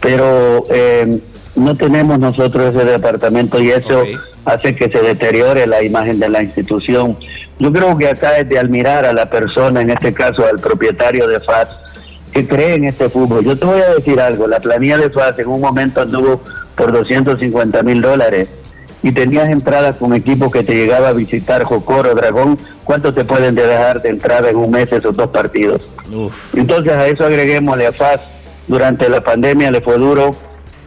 pero 0.00 0.66
eh, 0.68 1.20
no 1.54 1.76
tenemos 1.76 2.18
nosotros 2.18 2.74
ese 2.74 2.84
departamento 2.84 3.60
y 3.60 3.70
eso 3.70 4.02
hace 4.44 4.74
que 4.74 4.88
se 4.88 5.00
deteriore 5.00 5.66
la 5.66 5.82
imagen 5.82 6.18
de 6.18 6.28
la 6.28 6.42
institución. 6.42 7.16
Yo 7.58 7.72
creo 7.72 7.96
que 7.96 8.08
acá 8.08 8.38
es 8.38 8.48
de 8.48 8.58
admirar 8.58 9.04
a 9.04 9.12
la 9.12 9.26
persona, 9.26 9.82
en 9.82 9.90
este 9.90 10.12
caso 10.12 10.46
al 10.46 10.58
propietario 10.58 11.28
de 11.28 11.40
FAS, 11.40 11.68
que 12.32 12.46
cree 12.46 12.74
en 12.74 12.84
este 12.84 13.08
fútbol. 13.08 13.44
Yo 13.44 13.56
te 13.58 13.66
voy 13.66 13.80
a 13.80 13.94
decir 13.94 14.20
algo, 14.20 14.46
la 14.46 14.60
planilla 14.60 14.96
de 14.96 15.10
FAS 15.10 15.38
en 15.38 15.48
un 15.48 15.60
momento 15.60 16.00
anduvo 16.00 16.42
por 16.74 16.90
250 16.90 17.82
mil 17.82 18.00
dólares 18.00 18.48
y 19.02 19.12
tenías 19.12 19.50
entradas 19.50 19.96
con 19.96 20.14
equipo 20.14 20.50
que 20.50 20.62
te 20.62 20.74
llegaba 20.74 21.08
a 21.08 21.12
visitar 21.12 21.64
Jocoro, 21.64 22.14
Dragón, 22.14 22.58
¿cuánto 22.84 23.12
te 23.12 23.24
pueden 23.24 23.54
dejar 23.54 24.00
de 24.00 24.10
entrada 24.10 24.48
en 24.48 24.56
un 24.56 24.70
mes 24.70 24.90
esos 24.92 25.14
dos 25.16 25.30
partidos? 25.30 25.82
Entonces 26.54 26.92
a 26.92 27.06
eso 27.06 27.24
agreguémosle 27.24 27.86
a 27.86 27.92
FAS, 27.92 28.20
durante 28.68 29.08
la 29.08 29.20
pandemia 29.20 29.70
le 29.70 29.80
fue 29.80 29.98
duro, 29.98 30.34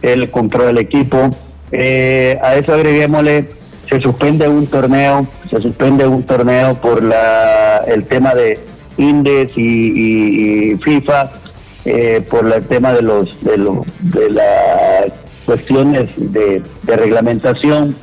él 0.02 0.30
compró 0.30 0.68
el 0.68 0.78
equipo, 0.78 1.30
eh, 1.72 2.38
a 2.42 2.54
eso 2.54 2.74
agreguémosle, 2.74 3.48
se 3.88 4.00
suspende 4.00 4.48
un 4.48 4.66
torneo, 4.66 5.26
se 5.48 5.60
suspende 5.60 6.06
un 6.06 6.22
torneo 6.22 6.74
por 6.74 7.02
la 7.02 7.84
el 7.86 8.04
tema 8.04 8.34
de 8.34 8.58
Indes 8.96 9.52
y, 9.56 10.76
FIFA, 10.76 11.30
eh, 11.84 12.22
por 12.28 12.50
el 12.52 12.66
tema 12.66 12.92
de 12.92 13.02
los 13.02 13.42
de, 13.42 13.56
los, 13.56 13.78
de 14.00 14.30
la 14.30 15.06
cuestiones 15.46 16.10
de, 16.16 16.62
reglamentación. 16.84 17.94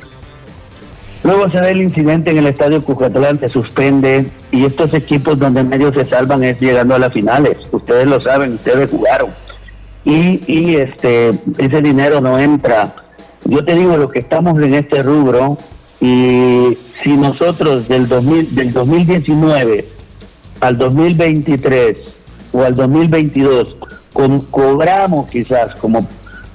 Luego 1.22 1.48
se 1.48 1.58
da 1.58 1.70
el 1.70 1.80
incidente 1.80 2.30
en 2.30 2.38
el 2.38 2.46
estadio 2.48 2.82
Cucatlán, 2.82 3.38
se 3.38 3.48
suspende 3.48 4.26
y 4.50 4.64
estos 4.64 4.92
equipos 4.92 5.38
donde 5.38 5.62
medio 5.62 5.92
se 5.92 6.04
salvan 6.04 6.44
es 6.44 6.60
llegando 6.60 6.94
a 6.94 6.98
las 6.98 7.12
finales. 7.12 7.56
Ustedes 7.70 8.06
lo 8.06 8.20
saben, 8.20 8.54
ustedes 8.54 8.90
jugaron. 8.90 9.30
Y, 10.04 10.42
y 10.46 10.76
este 10.76 11.30
ese 11.58 11.80
dinero 11.80 12.20
no 12.20 12.38
entra. 12.38 12.94
Yo 13.44 13.64
te 13.64 13.74
digo 13.74 13.96
lo 13.96 14.10
que 14.10 14.20
estamos 14.20 14.60
en 14.62 14.74
este 14.74 15.02
rubro 15.02 15.58
y 16.00 16.76
si 17.02 17.16
nosotros 17.16 17.88
del 17.88 18.08
2000, 18.08 18.54
del 18.54 18.72
2019 18.72 19.88
al 20.60 20.78
2023 20.78 21.96
o 22.52 22.62
al 22.62 22.74
2022 22.74 23.76
cobramos 24.50 25.28
quizás 25.28 25.74
como 25.76 26.06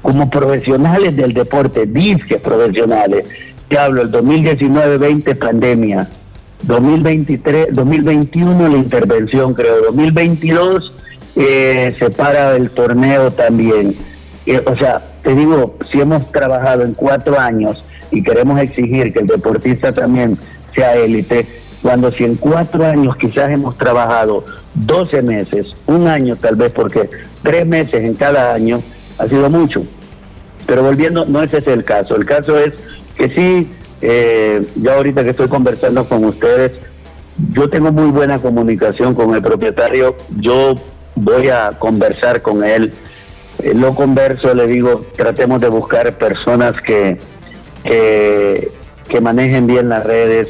como 0.02 0.30
profesionales 0.30 1.16
del 1.16 1.34
deporte, 1.34 1.86
disque 1.86 2.38
profesionales, 2.38 3.28
te 3.68 3.78
hablo, 3.78 4.02
el 4.02 4.12
2019-20 4.12 5.38
pandemia, 5.38 6.10
2023, 6.64 7.76
2021 7.76 8.68
la 8.68 8.78
intervención 8.78 9.54
creo, 9.54 9.82
2022 9.88 10.94
eh, 11.36 11.96
se 11.98 12.10
para 12.10 12.56
el 12.56 12.70
torneo 12.70 13.32
también. 13.32 13.96
Eh, 14.46 14.62
o 14.66 14.76
sea, 14.76 15.02
te 15.24 15.34
digo, 15.34 15.78
si 15.92 16.02
hemos 16.02 16.32
trabajado 16.32 16.84
en 16.84 16.94
cuatro 16.94 17.40
años 17.40 17.84
y 18.12 18.24
queremos 18.24 18.60
exigir 18.60 19.14
que 19.14 19.20
el 19.20 19.28
deportista 19.28 19.92
también 19.92 20.38
sea 20.74 20.96
élite, 20.96 21.46
cuando 21.82 22.12
si 22.12 22.24
en 22.24 22.36
cuatro 22.36 22.86
años 22.86 23.16
quizás 23.16 23.52
hemos 23.52 23.78
trabajado 23.78 24.46
12 24.74 25.22
meses, 25.22 25.76
un 25.88 26.08
año 26.08 26.36
tal 26.36 26.56
vez, 26.56 26.72
porque 26.72 27.10
tres 27.42 27.66
meses 27.66 28.04
en 28.04 28.16
cada 28.16 28.54
año, 28.54 28.82
ha 29.18 29.28
sido 29.28 29.50
mucho. 29.50 29.84
Pero 30.66 30.84
volviendo, 30.84 31.26
no 31.26 31.42
ese 31.42 31.58
es 31.58 31.68
el 31.68 31.84
caso. 31.84 32.16
El 32.16 32.26
caso 32.26 32.58
es 32.58 32.74
que 33.16 33.30
sí, 33.30 33.70
eh, 34.02 34.66
yo 34.76 34.94
ahorita 34.94 35.24
que 35.24 35.32
estoy 35.32 35.48
conversando 35.48 36.06
con 36.06 36.24
ustedes, 36.26 36.74
yo 37.52 37.70
tengo 37.70 37.92
muy 37.92 38.12
buena 38.12 38.40
comunicación 38.40 39.16
con 39.16 39.34
el 39.34 39.42
propietario, 39.42 40.16
yo 40.38 40.76
voy 41.16 41.50
a 41.50 41.72
conversar 41.78 42.42
con 42.42 42.64
él, 42.64 42.94
eh, 43.64 43.74
lo 43.74 43.96
converso, 43.96 44.54
le 44.54 44.68
digo, 44.68 45.06
tratemos 45.16 45.62
de 45.62 45.70
buscar 45.70 46.18
personas 46.18 46.80
que, 46.82 47.20
que, 47.84 49.22
manejen 49.22 49.68
bien 49.68 49.90
las 49.90 50.06
redes, 50.06 50.50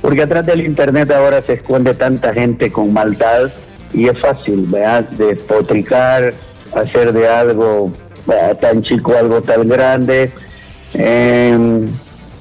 porque 0.00 0.22
atrás 0.22 0.46
del 0.46 0.60
Internet 0.60 1.10
ahora 1.10 1.42
se 1.42 1.54
esconde 1.54 1.94
tanta 1.94 2.32
gente 2.32 2.70
con 2.70 2.92
maldad 2.92 3.50
y 3.92 4.08
es 4.08 4.18
fácil, 4.20 4.66
¿verdad? 4.68 5.04
De 5.10 5.36
potricar, 5.36 6.32
hacer 6.74 7.12
de 7.12 7.28
algo 7.28 7.92
tan 8.60 8.82
chico 8.82 9.16
algo 9.16 9.42
tan 9.42 9.68
grande. 9.68 10.32
Eh, 10.94 11.86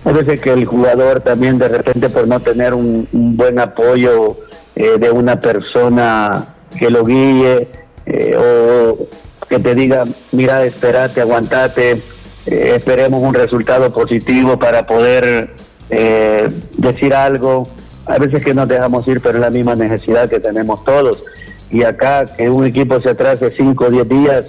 parece 0.04 0.38
que 0.38 0.54
el 0.54 0.66
jugador 0.66 1.22
también 1.22 1.58
de 1.58 1.68
repente 1.68 2.10
por 2.10 2.28
no 2.28 2.40
tener 2.40 2.74
un, 2.74 3.08
buen 3.12 3.60
apoyo 3.60 4.38
eh, 4.76 4.98
de 5.00 5.12
una 5.12 5.40
persona 5.40 6.53
que 6.78 6.90
lo 6.90 7.06
guíe 7.06 7.68
eh, 8.06 8.36
o 8.38 9.08
que 9.48 9.60
te 9.60 9.76
diga, 9.76 10.06
mira, 10.32 10.64
espérate, 10.66 11.22
aguantate, 11.22 12.02
eh, 12.46 12.74
esperemos 12.76 13.22
un 13.22 13.34
resultado 13.34 13.92
positivo 13.94 14.58
para 14.58 14.86
poder 14.86 15.50
decir 16.78 17.14
algo. 17.14 17.68
A 18.06 18.18
veces 18.18 18.44
que 18.44 18.54
nos 18.54 18.68
dejamos 18.68 19.08
ir, 19.08 19.22
pero 19.22 19.36
es 19.36 19.42
la 19.42 19.50
misma 19.50 19.76
necesidad 19.76 20.28
que 20.28 20.40
tenemos 20.40 20.84
todos. 20.84 21.24
Y 21.70 21.84
acá 21.84 22.26
que 22.36 22.50
un 22.50 22.66
equipo 22.66 23.00
se 23.00 23.10
atrase 23.10 23.52
5 23.52 23.86
o 23.86 23.90
10 23.90 24.10
días, 24.10 24.46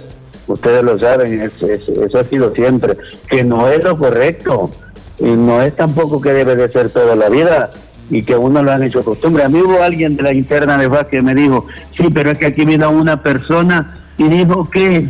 ustedes 0.47 0.83
lo 0.83 0.97
saben, 0.99 1.41
eso 1.41 2.17
ha 2.19 2.23
sido 2.23 2.53
siempre, 2.53 2.97
que 3.29 3.43
no 3.43 3.69
es 3.69 3.83
lo 3.83 3.97
correcto 3.97 4.71
y 5.19 5.31
no 5.31 5.61
es 5.61 5.75
tampoco 5.75 6.19
que 6.21 6.33
debe 6.33 6.55
de 6.55 6.69
ser 6.69 6.89
toda 6.89 7.15
la 7.15 7.29
vida 7.29 7.69
y 8.09 8.23
que 8.23 8.35
uno 8.35 8.63
lo 8.63 8.71
han 8.71 8.83
hecho 8.83 9.03
costumbre. 9.03 9.43
A 9.43 9.49
mí 9.49 9.59
hubo 9.61 9.81
alguien 9.81 10.15
de 10.15 10.23
la 10.23 10.33
interna 10.33 10.77
de 10.77 10.89
FAS 10.89 11.07
que 11.07 11.21
me 11.21 11.35
dijo, 11.35 11.67
sí, 11.97 12.09
pero 12.13 12.31
es 12.31 12.37
que 12.37 12.47
aquí 12.47 12.65
vino 12.65 12.89
una 12.89 13.21
persona 13.21 13.97
y 14.17 14.23
dijo 14.25 14.69
que, 14.69 15.07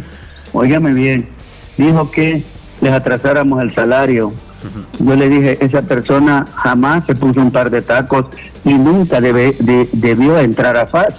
óigame 0.54 0.94
bien, 0.94 1.28
dijo 1.78 2.10
que 2.12 2.44
les 2.82 2.94
atrasáramos 2.94 3.62
el 3.62 3.74
salario. 3.74 4.34
Yo 4.98 5.16
le 5.16 5.30
dije, 5.30 5.64
esa 5.64 5.84
persona 5.84 6.48
jamás 6.56 7.06
se 7.06 7.14
puso 7.14 7.40
un 7.40 7.52
par 7.52 7.70
de 7.70 7.84
tacos 7.84 8.26
y 8.64 8.74
nunca 8.74 9.22
debe, 9.22 9.56
debió 9.92 10.40
entrar 10.40 10.76
a 10.76 10.88
FAS. 10.88 11.14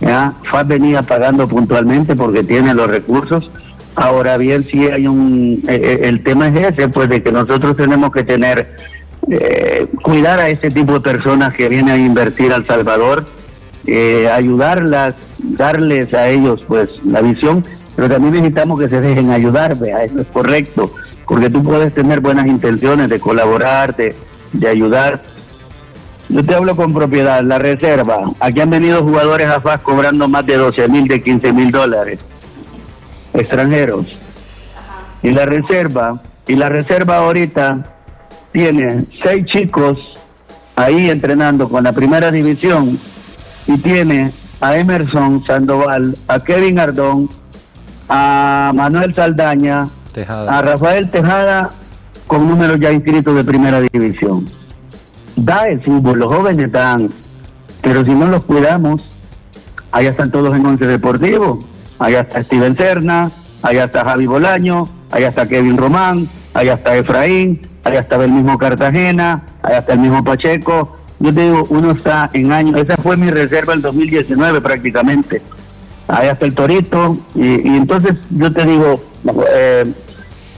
¿ya? 0.00 0.32
FAS 0.42 0.66
venía 0.66 1.02
pagando 1.02 1.46
puntualmente 1.46 2.16
porque 2.16 2.42
tiene 2.42 2.74
los 2.74 2.88
recursos, 2.88 3.48
Ahora 3.96 4.36
bien, 4.38 4.64
sí 4.64 4.86
hay 4.88 5.06
un, 5.06 5.62
eh, 5.68 5.80
eh, 5.82 6.00
el 6.08 6.22
tema 6.24 6.48
es 6.48 6.72
ese, 6.72 6.88
pues 6.88 7.08
de 7.08 7.22
que 7.22 7.30
nosotros 7.30 7.76
tenemos 7.76 8.12
que 8.12 8.24
tener, 8.24 8.76
eh, 9.30 9.86
cuidar 10.02 10.40
a 10.40 10.48
ese 10.48 10.70
tipo 10.70 10.94
de 10.94 11.00
personas 11.00 11.54
que 11.54 11.68
vienen 11.68 11.94
a 11.94 11.96
invertir 11.96 12.52
al 12.52 12.66
Salvador, 12.66 13.26
ayudarlas, 14.32 15.14
darles 15.38 16.14
a 16.14 16.28
ellos 16.28 16.64
pues 16.66 16.88
la 17.04 17.20
visión, 17.20 17.64
pero 17.94 18.08
también 18.08 18.34
necesitamos 18.34 18.80
que 18.80 18.88
se 18.88 19.00
dejen 19.00 19.30
ayudar, 19.30 19.78
vea, 19.78 20.04
eso 20.04 20.20
es 20.20 20.26
correcto, 20.28 20.90
porque 21.26 21.50
tú 21.50 21.62
puedes 21.62 21.92
tener 21.92 22.20
buenas 22.20 22.46
intenciones 22.46 23.08
de 23.08 23.20
colaborar, 23.20 23.94
de, 23.94 24.14
de 24.52 24.68
ayudar. 24.68 25.20
Yo 26.28 26.42
te 26.42 26.54
hablo 26.54 26.74
con 26.74 26.94
propiedad, 26.94 27.42
la 27.42 27.58
reserva, 27.58 28.24
aquí 28.40 28.60
han 28.60 28.70
venido 28.70 29.02
jugadores 29.02 29.48
a 29.48 29.60
FAS 29.60 29.82
cobrando 29.82 30.28
más 30.28 30.46
de 30.46 30.56
12 30.56 30.88
mil, 30.88 31.06
de 31.06 31.22
15 31.22 31.52
mil 31.52 31.70
dólares 31.70 32.18
extranjeros. 33.34 34.06
Y 35.22 35.30
la 35.30 35.44
reserva, 35.46 36.20
y 36.46 36.54
la 36.54 36.68
reserva 36.68 37.18
ahorita 37.18 37.93
tiene 38.54 39.04
seis 39.20 39.44
chicos 39.46 39.98
ahí 40.76 41.10
entrenando 41.10 41.68
con 41.68 41.82
la 41.82 41.92
primera 41.92 42.30
división 42.30 43.00
y 43.66 43.76
tiene 43.78 44.32
a 44.60 44.76
Emerson 44.76 45.44
Sandoval, 45.44 46.16
a 46.28 46.38
Kevin 46.38 46.78
Ardón, 46.78 47.28
a 48.08 48.70
Manuel 48.72 49.12
Saldaña, 49.12 49.88
a 50.48 50.62
Rafael 50.62 51.10
Tejada 51.10 51.72
con 52.28 52.48
números 52.48 52.78
ya 52.78 52.92
inscritos 52.92 53.34
de 53.34 53.42
primera 53.42 53.80
división. 53.80 54.48
Da 55.34 55.66
el 55.66 55.82
fútbol, 55.82 56.20
los 56.20 56.32
jóvenes 56.32 56.70
dan, 56.70 57.10
pero 57.82 58.04
si 58.04 58.12
no 58.12 58.26
los 58.28 58.44
cuidamos, 58.44 59.02
allá 59.90 60.10
están 60.10 60.30
todos 60.30 60.54
en 60.54 60.64
once 60.64 60.86
deportivo 60.86 61.58
allá 61.98 62.20
está 62.20 62.42
Steven 62.42 62.76
Cerna, 62.76 63.30
allá 63.62 63.84
está 63.84 64.04
Javi 64.04 64.26
Bolaño, 64.26 64.88
allá 65.10 65.28
está 65.28 65.48
Kevin 65.48 65.76
Román, 65.76 66.28
allá 66.52 66.74
está 66.74 66.96
Efraín, 66.96 67.60
allá 67.84 68.00
está 68.00 68.16
el 68.16 68.32
mismo 68.32 68.58
Cartagena, 68.58 69.42
allá 69.62 69.78
está 69.78 69.92
el 69.92 70.00
mismo 70.00 70.24
Pacheco. 70.24 70.96
Yo 71.20 71.32
te 71.32 71.42
digo, 71.42 71.66
uno 71.70 71.92
está 71.92 72.28
en 72.32 72.52
años, 72.52 72.80
esa 72.80 72.96
fue 72.96 73.16
mi 73.16 73.30
reserva 73.30 73.74
el 73.74 73.82
2019 73.82 74.60
prácticamente. 74.60 75.42
Allá 76.08 76.32
está 76.32 76.46
el 76.46 76.54
Torito, 76.54 77.16
y, 77.34 77.76
entonces 77.76 78.16
yo 78.30 78.52
te 78.52 78.64
digo, 78.64 79.02
eh, 79.54 79.84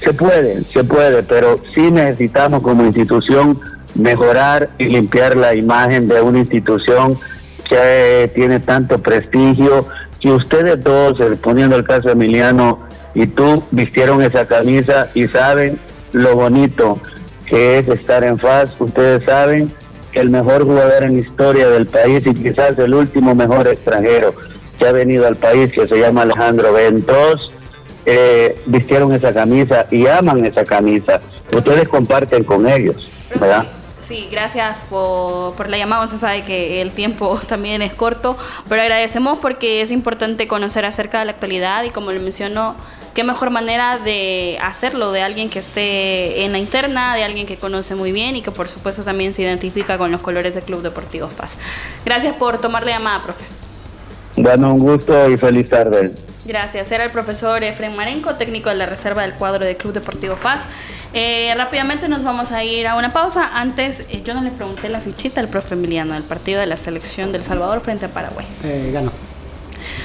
se 0.01 0.13
puede, 0.13 0.65
se 0.65 0.83
puede, 0.83 1.23
pero 1.23 1.61
sí 1.75 1.91
necesitamos 1.91 2.63
como 2.63 2.85
institución 2.85 3.59
mejorar 3.95 4.71
y 4.79 4.85
limpiar 4.87 5.37
la 5.37 5.55
imagen 5.55 6.09
de 6.09 6.21
una 6.21 6.39
institución 6.39 7.19
que 7.69 8.31
tiene 8.35 8.61
tanto 8.61 8.99
prestigio, 8.99 9.87
que 10.21 10.31
ustedes 10.31 10.83
dos, 10.83 11.19
eh, 11.21 11.37
poniendo 11.41 11.77
el 11.77 11.85
caso 11.85 12.09
de 12.09 12.13
Emiliano 12.13 12.81
y 13.15 13.27
tú, 13.27 13.63
vistieron 13.71 14.23
esa 14.23 14.47
camisa 14.47 15.09
y 15.15 15.27
saben 15.29 15.79
lo 16.13 16.35
bonito 16.35 16.99
que 17.47 17.79
es 17.79 17.89
estar 17.89 18.25
en 18.25 18.39
FAS, 18.39 18.71
ustedes 18.79 19.25
saben 19.25 19.73
que 20.13 20.21
el 20.21 20.31
mejor 20.31 20.65
jugador 20.65 21.05
en 21.05 21.19
historia 21.19 21.69
del 21.69 21.87
país 21.87 22.27
y 22.27 22.35
quizás 22.35 22.79
el 22.79 22.95
último 22.95 23.35
mejor 23.35 23.69
extranjero 23.69 24.35
que 24.79 24.87
ha 24.87 24.93
venido 24.93 25.27
al 25.27 25.37
país, 25.37 25.73
que 25.73 25.87
se 25.87 25.99
llama 25.99 26.23
Alejandro 26.23 26.73
Ventos, 26.73 27.53
eh, 28.05 28.61
vistieron 28.67 29.13
esa 29.13 29.33
camisa 29.33 29.87
y 29.91 30.07
aman 30.07 30.45
esa 30.45 30.65
camisa. 30.65 31.21
Ustedes 31.53 31.89
comparten 31.89 32.45
con 32.45 32.69
ellos, 32.69 33.11
¿verdad? 33.39 33.67
Sí, 34.07 34.29
gracias 34.31 34.85
por, 34.89 35.69
la 35.69 35.79
llamada. 35.79 36.07
Se 36.07 36.17
sabe 36.17 36.43
que 36.43 36.81
el 36.81 36.93
tiempo 36.93 37.41
también 37.49 37.83
es 37.83 37.93
corto, 37.93 38.39
pero 38.69 38.81
agradecemos 38.81 39.39
porque 39.39 39.83
es 39.83 39.91
importante 39.91 40.47
conocer 40.47 40.85
acerca 40.85 41.19
de 41.19 41.25
la 41.25 41.33
actualidad 41.33 41.83
y 41.83 41.91
como 41.91 42.13
le 42.13 42.21
mencionó, 42.21 42.77
qué 43.15 43.25
mejor 43.25 43.51
manera 43.51 43.99
de 43.99 44.59
hacerlo 44.63 45.11
de 45.11 45.23
alguien 45.23 45.51
que 45.51 45.59
esté 45.59 46.45
en 46.45 46.53
la 46.53 46.59
interna, 46.59 47.17
de 47.17 47.25
alguien 47.25 47.49
que 47.49 47.57
conoce 47.57 47.97
muy 47.97 48.13
bien 48.13 48.37
y 48.37 48.43
que 48.43 48.53
por 48.53 48.69
supuesto 48.69 49.03
también 49.03 49.33
se 49.33 49.43
identifica 49.43 49.99
con 49.99 50.13
los 50.13 50.21
colores 50.21 50.55
del 50.55 50.63
Club 50.63 50.83
Deportivo 50.83 51.29
FAS. 51.29 51.59
Gracias 52.05 52.37
por 52.37 52.59
tomar 52.59 52.87
la 52.87 52.93
llamada, 52.93 53.21
profe. 53.25 53.45
Bueno, 54.37 54.73
un 54.73 54.79
gusto 54.79 55.29
y 55.29 55.37
feliz 55.37 55.69
tarde. 55.69 56.13
Gracias. 56.45 56.93
Era 56.93 57.03
el 57.03 57.11
profesor 57.11 57.65
Efren 57.65 57.97
Marenco, 57.97 58.37
técnico 58.37 58.69
de 58.69 58.77
la 58.77 58.87
reserva 58.87 59.23
del 59.23 59.33
cuadro 59.33 59.65
del 59.65 59.77
Club 59.77 59.95
Deportivo 59.95 60.37
FAS. 60.37 60.61
Eh, 61.19 61.55
rápidamente 61.57 62.11
nos 62.11 62.25
vamos 62.25 62.53
a 62.53 62.63
ir 62.63 62.87
a 62.87 62.95
una 62.95 63.11
pausa. 63.11 63.49
Antes, 63.55 64.01
eh, 64.11 64.21
yo 64.23 64.35
no 64.35 64.43
le 64.43 64.51
pregunté 64.51 64.91
la 64.91 65.01
fichita 65.01 65.41
al 65.41 65.49
profe 65.49 65.73
Emiliano 65.73 66.13
del 66.13 66.25
partido 66.25 66.61
de 66.61 66.67
la 66.67 66.77
selección 66.77 67.33
del 67.33 67.43
Salvador 67.43 67.81
frente 67.81 68.05
a 68.05 68.09
Paraguay. 68.11 68.45
Eh, 68.63 68.91
ganó. 68.93 69.11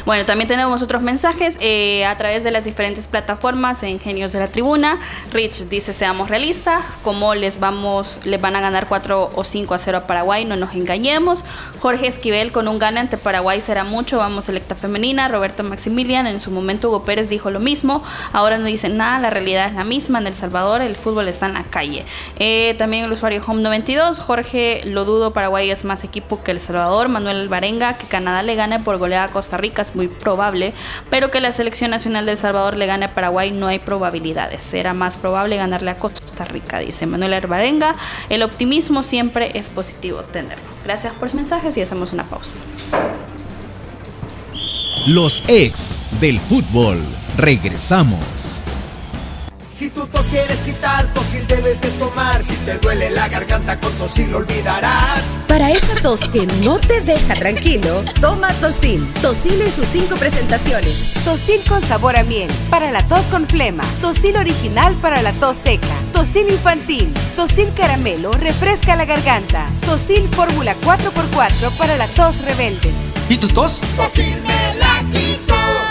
Bueno, 0.06 0.26
también 0.26 0.48
tenemos 0.48 0.82
otros 0.82 1.02
mensajes 1.02 1.58
eh, 1.60 2.06
a 2.06 2.16
través 2.18 2.44
de 2.44 2.52
las 2.52 2.64
diferentes 2.64 3.08
plataformas 3.08 3.84
en 3.84 4.00
Genios 4.00 4.34
de 4.34 4.40
la 4.40 4.48
Tribuna. 4.48 5.00
Rich 5.32 5.70
dice, 5.70 5.94
seamos 5.94 6.30
realistas, 6.30 6.84
como 7.04 7.36
les 7.36 7.60
vamos, 7.60 8.18
les 8.24 8.42
van 8.42 8.56
a 8.56 8.62
ganar 8.62 8.88
4 8.88 9.32
o 9.36 9.44
5 9.44 9.74
a 9.74 9.78
0 9.78 9.98
a 10.00 10.08
Paraguay, 10.08 10.46
no 10.46 10.56
nos 10.56 10.74
engañemos. 10.74 11.44
Jorge 11.80 12.08
Esquivel 12.08 12.52
con 12.52 12.68
un 12.68 12.80
gana 12.80 13.02
ante 13.02 13.18
Paraguay 13.18 13.62
será 13.62 13.84
mucho, 13.84 14.18
vamos 14.18 14.46
selecta 14.46 14.76
femenina. 14.76 15.28
Roberto 15.28 15.64
Maximilian, 15.64 16.28
en 16.28 16.40
su 16.40 16.52
momento 16.52 16.90
Hugo 16.90 17.04
Pérez 17.04 17.30
dijo 17.30 17.50
lo 17.50 17.60
mismo, 17.60 18.04
ahora 18.34 18.58
no 18.58 18.66
dicen 18.66 18.98
nada, 18.98 19.20
la 19.20 19.30
realidad 19.30 19.68
es 19.68 19.76
la 19.76 19.84
misma, 19.84 20.20
en 20.20 20.28
El 20.28 20.34
Salvador 20.34 20.82
el 20.82 20.96
fútbol 20.96 21.28
está 21.28 21.46
en 21.46 21.54
la 21.54 21.64
calle. 21.64 22.06
Eh, 22.40 22.76
también 22.78 23.06
el 23.06 23.12
usuario 23.12 23.42
Home92, 23.42 24.20
Jorge, 24.20 24.84
lo 24.86 25.06
dudo, 25.06 25.32
Paraguay 25.32 25.70
es 25.70 25.86
más 25.86 26.04
equipo 26.04 26.44
que 26.44 26.52
El 26.52 26.60
Salvador. 26.60 27.08
Manuel 27.08 27.48
Barenga, 27.48 27.98
que 27.98 28.08
Canadá 28.08 28.44
le 28.44 28.56
gane 28.56 28.80
por 28.80 28.98
goleada 28.98 29.26
a 29.26 29.28
Costa 29.30 29.58
Rica 29.58 29.71
es 29.80 29.96
muy 29.96 30.08
probable, 30.08 30.74
pero 31.10 31.32
que 31.32 31.40
la 31.40 31.52
selección 31.52 31.92
nacional 31.92 32.26
de 32.26 32.34
El 32.34 32.38
Salvador 32.38 32.78
le 32.78 32.86
gane 32.86 33.06
a 33.06 33.14
Paraguay 33.14 33.52
no 33.52 33.68
hay 33.68 33.80
probabilidades. 33.80 34.64
Será 34.64 34.94
más 34.94 35.18
probable 35.18 35.58
ganarle 35.58 35.92
a 35.92 35.98
Costa 35.98 36.46
Rica, 36.46 36.80
dice 36.80 37.06
Manuel 37.06 37.34
Herbarenga. 37.34 37.96
El 38.30 38.44
optimismo 38.44 39.04
siempre 39.04 39.52
es 39.58 39.70
positivo 39.70 40.22
tenerlo. 40.24 40.66
Gracias 40.84 41.14
por 41.14 41.30
sus 41.30 41.36
mensajes 41.36 41.78
y 41.78 41.82
hacemos 41.82 42.12
una 42.12 42.24
pausa. 42.24 42.64
Los 45.08 45.44
ex 45.48 46.08
del 46.20 46.40
fútbol. 46.40 47.00
Regresamos. 47.38 48.41
Si 50.02 50.08
tu 50.08 50.18
tos 50.18 50.26
quieres 50.28 50.60
quitar, 50.62 51.14
tosil 51.14 51.46
debes 51.46 51.80
de 51.80 51.90
tomar. 51.92 52.44
Si 52.44 52.56
te 52.66 52.76
duele 52.80 53.12
la 53.12 53.28
garganta, 53.28 53.80
con 53.80 53.94
tosil 53.94 54.32
lo 54.32 54.38
olvidarás. 54.38 55.22
Para 55.48 55.70
esa 55.70 55.94
tos 56.02 56.28
que 56.30 56.48
no 56.64 56.80
te 56.80 57.02
deja 57.02 57.36
tranquilo, 57.36 58.04
toma 58.20 58.48
Tosil. 58.54 59.08
Tosil 59.22 59.62
en 59.62 59.72
sus 59.72 59.88
cinco 59.88 60.16
presentaciones. 60.16 61.14
Tosil 61.24 61.62
con 61.70 61.84
sabor 61.84 62.16
a 62.16 62.24
miel, 62.24 62.50
para 62.72 62.90
la 62.90 63.08
tos 63.08 63.24
con 63.26 63.46
flema. 63.48 63.84
Tosil 64.02 64.38
original 64.38 64.96
para 64.96 65.22
la 65.22 65.34
tos 65.34 65.58
seca. 65.64 65.96
Tosil 66.14 66.50
infantil. 66.50 67.14
Tosil 67.36 67.72
caramelo, 67.76 68.32
refresca 68.32 68.96
la 68.96 69.06
garganta. 69.06 69.68
Tosil 69.86 70.28
fórmula 70.30 70.76
4x4 70.82 71.78
para 71.78 71.96
la 71.98 72.08
tos 72.08 72.42
rebelde. 72.42 72.92
¿Y 73.30 73.38
tu 73.38 73.48
tos? 73.50 73.82
Tosil. 73.96 74.51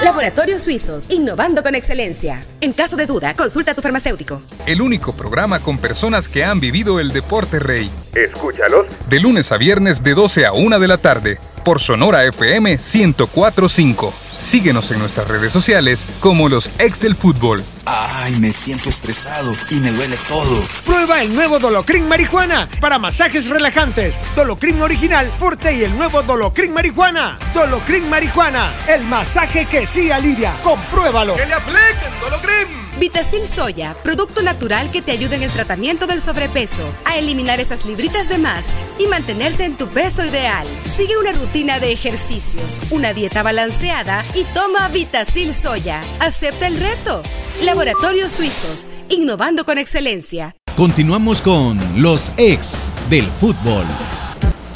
Laboratorios 0.03 0.63
Suizos, 0.63 1.11
innovando 1.11 1.63
con 1.63 1.75
excelencia. 1.75 2.43
En 2.63 2.73
caso 2.73 2.97
de 2.97 3.05
duda, 3.05 3.35
consulta 3.35 3.73
a 3.73 3.75
tu 3.75 3.83
farmacéutico. 3.83 4.41
El 4.65 4.81
único 4.81 5.13
programa 5.13 5.61
con 5.61 5.77
personas 5.77 6.27
que 6.27 6.43
han 6.43 6.59
vivido 6.59 7.01
el 7.01 7.13
deporte 7.13 7.59
rey. 7.59 7.91
Escúchalos. 8.15 8.87
De 9.11 9.21
lunes 9.21 9.53
a 9.53 9.59
viernes 9.59 10.03
de 10.03 10.15
12 10.15 10.47
a 10.47 10.53
1 10.53 10.79
de 10.79 10.89
la 10.89 10.97
tarde, 10.97 11.39
por 11.65 11.81
Sonora 11.81 12.25
FM 12.25 12.79
1045. 12.79 14.30
Síguenos 14.43 14.91
en 14.91 14.99
nuestras 14.99 15.29
redes 15.29 15.53
sociales 15.53 16.07
como 16.21 16.49
los 16.49 16.71
ex 16.79 17.01
del 17.01 17.15
fútbol. 17.15 17.63
Ay, 17.85 18.37
me 18.37 18.53
siento 18.53 18.89
estresado 18.89 19.55
y 19.71 19.77
me 19.77 19.91
duele 19.91 20.17
todo. 20.29 20.63
Prueba 20.85 21.23
el 21.23 21.35
nuevo 21.35 21.59
Dolocrin 21.59 22.09
Marihuana 22.09 22.69
para 22.81 22.99
masajes 22.99 23.49
relajantes. 23.49 24.19
Dolocrin 24.37 24.81
original, 24.83 25.31
fuerte 25.39 25.73
y 25.73 25.85
el 25.85 25.97
nuevo 25.97 26.23
Dolocrin 26.23 26.73
Marihuana. 26.73 27.39
Dolocrin 27.55 28.09
Marihuana, 28.09 28.73
el 28.89 29.05
masaje 29.05 29.67
que 29.67 29.87
sí 29.87 30.11
alivia. 30.11 30.53
Compruébalo. 30.63 31.35
¡Que 31.35 31.47
le 31.47 31.55
apliquen 31.55 32.21
Dolocrin! 32.21 32.80
Vitacil 33.01 33.49
Soya, 33.49 33.95
producto 34.03 34.43
natural 34.43 34.91
que 34.91 35.01
te 35.01 35.13
ayuda 35.13 35.35
en 35.35 35.43
el 35.43 35.51
tratamiento 35.51 36.07
del 36.07 36.21
sobrepeso, 36.21 36.87
a 37.07 37.17
eliminar 37.17 37.59
esas 37.59 37.87
libritas 37.87 38.29
de 38.29 38.37
más 38.37 38.67
y 38.99 39.07
mantenerte 39.07 39.65
en 39.65 39.79
tu 39.79 39.89
peso 39.89 40.23
ideal. 40.23 40.67
Sigue 40.87 41.17
una 41.17 41.33
rutina 41.33 41.81
de 41.81 41.93
ejercicios, 41.93 42.79
una 42.91 43.15
dieta 43.15 43.43
balanceada 43.43 44.23
y 44.35 44.45
toma 44.53 44.87
Vitacil 44.89 45.55
Soya. 45.55 46.03
Acepta 46.19 46.67
el 46.67 46.79
reto. 46.79 47.23
Laboratorios 47.63 48.33
Suizos, 48.33 48.91
innovando 49.09 49.65
con 49.65 49.79
excelencia. 49.79 50.55
Continuamos 50.77 51.41
con 51.41 51.81
los 52.03 52.33
ex 52.37 52.91
del 53.09 53.25
fútbol. 53.25 53.87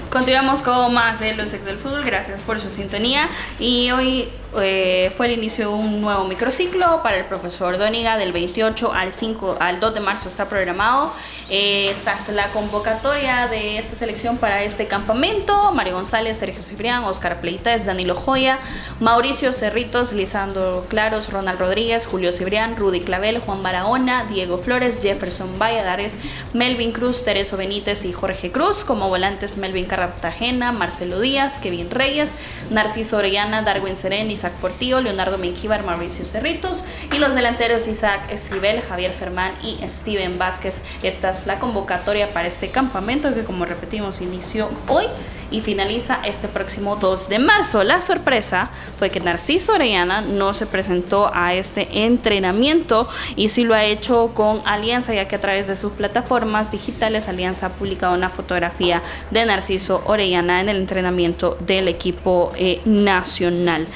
Continuamos 0.09 0.62
con 0.62 0.95
más 0.95 1.20
de 1.20 1.35
los 1.35 1.53
ex 1.53 1.66
del 1.66 1.77
fútbol, 1.77 2.05
gracias 2.05 2.41
por 2.41 2.59
su 2.59 2.70
sintonía. 2.70 3.29
Y 3.59 3.91
hoy 3.91 4.29
eh, 4.61 5.13
fue 5.17 5.27
el 5.27 5.33
inicio 5.33 5.69
de 5.69 5.75
un 5.75 6.01
nuevo 6.01 6.25
microciclo 6.25 7.03
para 7.03 7.17
el 7.17 7.25
profesor 7.25 7.79
Dóniga 7.79 8.17
del 8.19 8.33
28 8.33 8.93
al 8.93 9.13
5 9.13 9.57
al 9.61 9.81
2 9.81 9.95
de 9.95 10.01
marzo 10.01 10.29
está 10.29 10.49
programado. 10.49 11.13
Eh, 11.51 11.89
esta 11.91 12.15
es 12.15 12.29
la 12.29 12.49
convocatoria 12.49 13.49
de 13.49 13.79
esta 13.79 13.97
selección 13.97 14.39
para 14.39 14.63
este 14.63 14.87
campamento. 14.87 15.73
Mario 15.73 15.95
González, 15.95 16.39
Sergio 16.39 16.63
Ciprián, 16.63 17.05
Oscar 17.05 17.41
Pleites, 17.41 17.85
Danilo 17.85 18.15
Joya, 18.15 18.59
Mauricio 19.01 19.53
Cerritos, 19.53 20.13
Lisandro 20.13 20.87
Claros, 20.89 21.31
Ronald 21.31 21.59
Rodríguez, 21.59 22.07
Julio 22.07 22.33
Cibrián, 22.33 22.77
Rudy 22.77 23.01
Clavel, 23.01 23.41
Juan 23.41 23.63
Barahona, 23.63 24.25
Diego 24.25 24.59
Flores, 24.59 25.01
Jefferson 25.03 25.59
Valladares, 25.59 26.17
Melvin 26.53 26.93
Cruz, 26.93 27.25
Tereso 27.25 27.57
Benítez 27.57 28.05
y 28.05 28.13
Jorge 28.13 28.53
Cruz. 28.53 28.85
Como 28.85 29.09
volantes 29.09 29.57
Melvin 29.57 29.87
Cartagena, 29.87 30.73
Marcelo 30.73 31.21
Díaz, 31.21 31.61
Kevin 31.61 31.91
Reyes, 31.91 32.35
Narciso 32.71 33.19
Orellana, 33.19 33.63
Darwin 33.63 33.97
Serén, 33.97 34.31
Isaac 34.45 34.61
Portillo, 34.61 35.01
Leonardo 35.01 35.39
Mengíbar, 35.39 35.87
Mauricio 35.87 36.23
Cerritos 36.27 36.85
y 37.11 37.19
los 37.19 37.35
delanteros 37.35 37.89
Isaac 37.89 38.31
Esquivel, 38.31 38.83
Javier 38.83 39.11
Fermán 39.11 39.55
y 39.63 39.79
Steven 39.89 40.39
Vázquez. 40.39 40.83
Esta 41.03 41.31
es 41.31 41.47
la 41.47 41.59
convocatoria 41.59 42.31
para 42.31 42.47
este 42.47 42.69
campamento 42.69 43.33
que 43.33 43.45
como 43.45 43.65
repetimos 43.65 44.21
inició 44.21 44.69
hoy 44.89 45.07
y 45.51 45.63
finaliza 45.63 46.19
este 46.27 46.49
próximo 46.49 46.97
2 46.97 47.31
de 47.31 47.39
marzo. 47.39 47.85
La 47.85 48.03
sorpresa 48.03 48.69
fue 48.99 49.09
que 49.09 49.21
Narciso 49.21 49.73
Orellana 49.73 50.21
no 50.21 50.53
se 50.53 50.67
presentó 50.67 51.31
a 51.33 51.55
este 51.55 52.05
entrenamiento 52.05 53.09
y 53.37 53.49
sí 53.49 53.65
lo 53.65 53.75
ha 53.75 53.85
hecho 53.85 54.33
con 54.35 54.61
Alianza, 54.67 55.15
ya 55.15 55.27
que 55.27 55.37
a 55.37 55.41
través 55.41 55.69
de 55.69 55.77
sus 55.77 55.93
plataformas 55.93 56.71
digitales 56.71 57.29
Alianza 57.29 57.67
ha 57.67 57.71
publicado 57.71 58.15
una 58.15 58.29
fotografía 58.29 59.03
de 59.31 59.47
Narciso 59.47 60.03
Orellana 60.05 60.61
en 60.61 60.69
el 60.69 60.77
entrenamiento 60.77 61.57
del 61.61 61.89
equipo 61.89 62.53
eh, 62.57 62.83
nacional. 62.85 63.87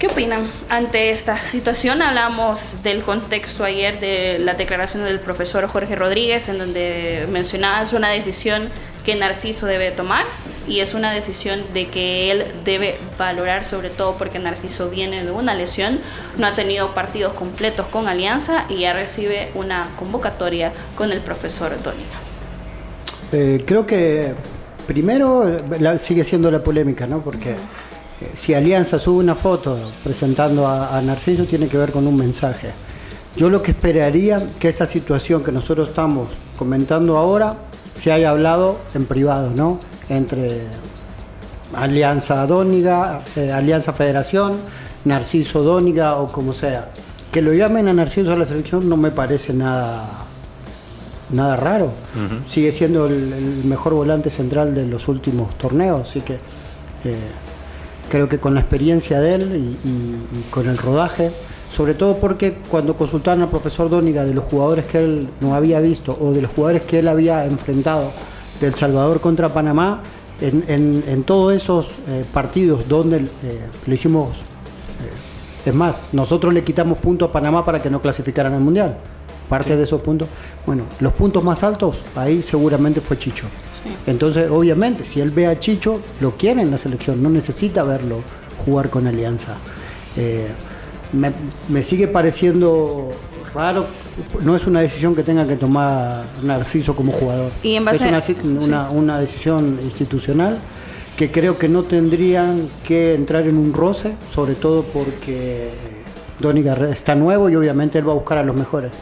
¿Qué 0.00 0.06
opinan 0.06 0.46
ante 0.70 1.10
esta 1.10 1.42
situación? 1.42 2.00
Hablamos 2.00 2.82
del 2.82 3.02
contexto 3.02 3.64
ayer 3.64 4.00
de 4.00 4.38
la 4.38 4.54
declaración 4.54 5.04
del 5.04 5.20
profesor 5.20 5.66
Jorge 5.66 5.94
Rodríguez, 5.94 6.48
en 6.48 6.56
donde 6.56 7.28
mencionaba 7.30 7.82
es 7.82 7.92
una 7.92 8.08
decisión 8.08 8.70
que 9.04 9.14
Narciso 9.16 9.66
debe 9.66 9.90
tomar 9.90 10.24
y 10.66 10.80
es 10.80 10.94
una 10.94 11.12
decisión 11.12 11.60
de 11.74 11.88
que 11.88 12.30
él 12.30 12.46
debe 12.64 12.96
valorar, 13.18 13.66
sobre 13.66 13.90
todo 13.90 14.14
porque 14.16 14.38
Narciso 14.38 14.88
viene 14.88 15.22
de 15.22 15.32
una 15.32 15.52
lesión, 15.52 16.00
no 16.38 16.46
ha 16.46 16.54
tenido 16.54 16.94
partidos 16.94 17.34
completos 17.34 17.84
con 17.88 18.08
Alianza 18.08 18.64
y 18.70 18.78
ya 18.78 18.94
recibe 18.94 19.50
una 19.54 19.86
convocatoria 19.98 20.72
con 20.96 21.12
el 21.12 21.20
profesor 21.20 21.72
Dóniga. 21.82 22.06
Eh, 23.32 23.64
creo 23.66 23.86
que 23.86 24.32
primero 24.86 25.44
sigue 25.98 26.24
siendo 26.24 26.50
la 26.50 26.60
polémica, 26.60 27.06
¿no? 27.06 27.20
Porque 27.20 27.56
si 28.34 28.54
Alianza 28.54 28.98
sube 28.98 29.20
una 29.20 29.34
foto 29.34 29.78
presentando 30.04 30.68
a, 30.68 31.00
Narciso, 31.02 31.44
tiene 31.44 31.68
que 31.68 31.78
ver 31.78 31.90
con 31.90 32.06
un 32.06 32.16
mensaje. 32.16 32.70
Yo 33.36 33.48
lo 33.48 33.62
que 33.62 33.70
esperaría 33.70 34.42
que 34.58 34.68
esta 34.68 34.86
situación 34.86 35.42
que 35.42 35.52
nosotros 35.52 35.88
estamos 35.88 36.28
comentando 36.56 37.16
ahora 37.16 37.56
se 37.94 38.12
haya 38.12 38.30
hablado 38.30 38.78
en 38.94 39.06
privado, 39.06 39.50
¿no? 39.54 39.80
Entre 40.08 40.62
Alianza 41.74 42.46
Dóniga, 42.46 43.24
eh, 43.36 43.52
Alianza 43.52 43.92
Federación, 43.92 44.56
Narciso 45.04 45.62
Dóniga 45.62 46.16
o 46.16 46.30
como 46.30 46.52
sea. 46.52 46.90
Que 47.32 47.40
lo 47.40 47.54
llamen 47.54 47.88
a 47.88 47.92
Narciso 47.92 48.32
a 48.32 48.36
la 48.36 48.44
selección 48.44 48.88
no 48.88 48.96
me 48.96 49.12
parece 49.12 49.54
nada, 49.54 50.04
nada 51.30 51.56
raro. 51.56 51.92
Sigue 52.46 52.72
siendo 52.72 53.06
el, 53.06 53.62
mejor 53.64 53.94
volante 53.94 54.30
central 54.30 54.74
de 54.74 54.86
los 54.86 55.08
últimos 55.08 55.56
torneos, 55.56 56.08
así 56.08 56.20
que 56.20 56.34
eh, 57.04 57.16
creo 58.10 58.28
que 58.28 58.38
con 58.38 58.54
la 58.54 58.60
experiencia 58.60 59.20
de 59.20 59.34
él 59.34 59.76
y, 59.84 60.50
con 60.50 60.68
el 60.68 60.76
rodaje, 60.76 61.30
sobre 61.70 61.94
todo 61.94 62.16
porque 62.16 62.58
cuando 62.68 62.96
consultaron 62.96 63.42
al 63.42 63.48
profesor 63.48 63.88
Dóniga 63.88 64.24
de 64.24 64.34
los 64.34 64.44
jugadores 64.44 64.84
que 64.86 64.98
él 64.98 65.28
no 65.40 65.54
había 65.54 65.80
visto 65.80 66.16
o 66.20 66.32
de 66.32 66.42
los 66.42 66.50
jugadores 66.50 66.82
que 66.82 66.98
él 66.98 67.08
había 67.08 67.46
enfrentado 67.46 68.10
del 68.60 68.74
Salvador 68.74 69.20
contra 69.20 69.48
Panamá, 69.48 70.02
en, 70.42 71.22
todos 71.24 71.54
esos 71.54 71.90
eh, 72.08 72.24
partidos 72.32 72.88
donde 72.88 73.18
eh, 73.18 73.60
le 73.86 73.94
hicimos, 73.94 74.28
eh, 74.38 75.68
es 75.68 75.74
más, 75.74 76.00
nosotros 76.12 76.52
le 76.52 76.64
quitamos 76.64 76.98
puntos 76.98 77.28
a 77.28 77.32
Panamá 77.32 77.64
para 77.64 77.80
que 77.80 77.90
no 77.90 78.00
clasificaran 78.00 78.54
al 78.54 78.60
Mundial. 78.60 78.96
Parte 79.48 79.76
de 79.76 79.82
esos 79.82 80.00
puntos, 80.00 80.28
bueno, 80.64 80.84
los 81.00 81.12
puntos 81.12 81.44
más 81.44 81.62
altos, 81.62 81.98
ahí 82.16 82.42
seguramente 82.42 83.00
fue 83.00 83.18
Chicho. 83.18 83.46
Entonces, 84.06 84.50
obviamente, 84.50 85.04
si 85.04 85.20
él 85.20 85.30
ve 85.30 85.46
a 85.46 85.58
Chicho, 85.58 86.00
lo 86.20 86.32
quiere 86.32 86.62
en 86.62 86.70
la 86.70 86.78
selección, 86.78 87.22
no 87.22 87.30
necesita 87.30 87.82
verlo 87.82 88.22
jugar 88.64 88.90
con 88.90 89.06
Alianza. 89.06 89.56
Eh, 90.16 90.48
me, 91.68 91.82
sigue 91.82 92.08
pareciendo 92.08 93.10
raro, 93.54 93.86
no 94.42 94.54
es 94.54 94.66
una 94.66 94.80
decisión 94.80 95.14
que 95.14 95.22
tenga 95.22 95.46
que 95.46 95.56
tomar 95.56 96.24
Narciso 96.42 96.94
como 96.94 97.12
jugador. 97.12 97.50
es 97.62 98.00
una, 98.44 98.90
una, 98.90 99.18
decisión 99.18 99.80
institucional 99.82 100.58
que 101.16 101.30
creo 101.30 101.58
que 101.58 101.68
no 101.68 101.82
tendrían 101.82 102.68
que 102.86 103.14
entrar 103.14 103.46
en 103.46 103.56
un 103.56 103.72
roce, 103.72 104.14
sobre 104.32 104.54
todo 104.54 104.84
porque 104.84 105.70
Doni 106.38 106.62
está 106.92 107.14
nuevo 107.14 107.50
y 107.50 107.56
obviamente 107.56 107.98
él 107.98 108.08
va 108.08 108.12
a 108.12 108.16
buscar 108.16 108.38
a 108.38 108.44
los 108.44 108.56
mejores. 108.56 108.92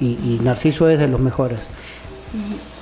Y, 0.00 0.06
y 0.06 0.40
Narciso 0.42 0.88
es 0.88 0.98
de 0.98 1.08
los 1.08 1.20
mejores. 1.20 1.58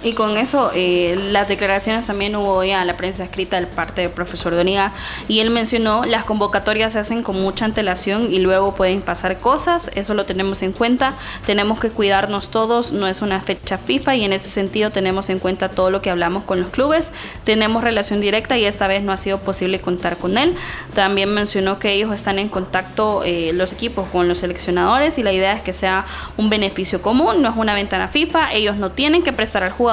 Y 0.05 0.14
con 0.14 0.36
eso, 0.36 0.72
eh, 0.74 1.16
las 1.30 1.46
declaraciones 1.46 2.07
también 2.07 2.34
hubo 2.34 2.64
ya 2.64 2.84
la 2.84 2.96
prensa 2.96 3.22
escrita 3.22 3.57
del 3.57 3.68
parte 3.68 4.03
del 4.03 4.11
profesor 4.11 4.53
Doniga 4.53 4.92
y 5.28 5.38
él 5.38 5.50
mencionó 5.50 6.05
las 6.05 6.24
convocatorias 6.24 6.94
se 6.94 6.98
hacen 6.98 7.22
con 7.22 7.40
mucha 7.40 7.66
antelación 7.66 8.32
y 8.32 8.40
luego 8.40 8.74
pueden 8.74 9.00
pasar 9.00 9.38
cosas, 9.38 9.92
eso 9.94 10.14
lo 10.14 10.24
tenemos 10.24 10.62
en 10.62 10.72
cuenta, 10.72 11.14
tenemos 11.46 11.78
que 11.78 11.90
cuidarnos 11.90 12.50
todos, 12.50 12.90
no 12.90 13.07
es 13.07 13.22
una 13.22 13.40
fecha 13.40 13.78
FIFA 13.78 14.16
y 14.16 14.24
en 14.24 14.32
ese 14.32 14.50
sentido 14.50 14.90
tenemos 14.90 15.30
en 15.30 15.38
cuenta 15.38 15.68
todo 15.68 15.90
lo 15.90 16.03
que 16.03 16.11
hablamos 16.11 16.42
con 16.42 16.61
los 16.61 16.70
clubes, 16.70 17.12
tenemos 17.44 17.84
relación 17.84 18.20
directa 18.20 18.59
y 18.59 18.64
esta 18.64 18.88
vez 18.88 19.05
no 19.05 19.12
ha 19.12 19.16
sido 19.16 19.38
posible 19.38 19.80
contar 19.80 20.16
con 20.16 20.36
él. 20.36 20.55
También 20.94 21.32
mencionó 21.32 21.78
que 21.78 21.92
ellos 21.92 22.12
están 22.12 22.40
en 22.40 22.48
contacto, 22.48 23.22
eh, 23.24 23.53
los 23.55 23.72
equipos, 23.72 24.09
con 24.09 24.26
los 24.26 24.38
seleccionadores 24.38 25.18
y 25.18 25.22
la 25.22 25.32
idea 25.32 25.53
es 25.53 25.62
que 25.62 25.72
sea 25.72 26.07
un 26.36 26.50
beneficio 26.50 27.00
común, 27.03 27.40
no 27.40 27.50
es 27.50 27.57
una 27.57 27.74
ventana 27.74 28.09
FIFA, 28.09 28.53
ellos 28.53 28.78
no 28.78 28.90
tienen 28.90 29.22
que 29.22 29.32
prestar 29.32 29.62
al 29.62 29.70
jugador 29.70 29.91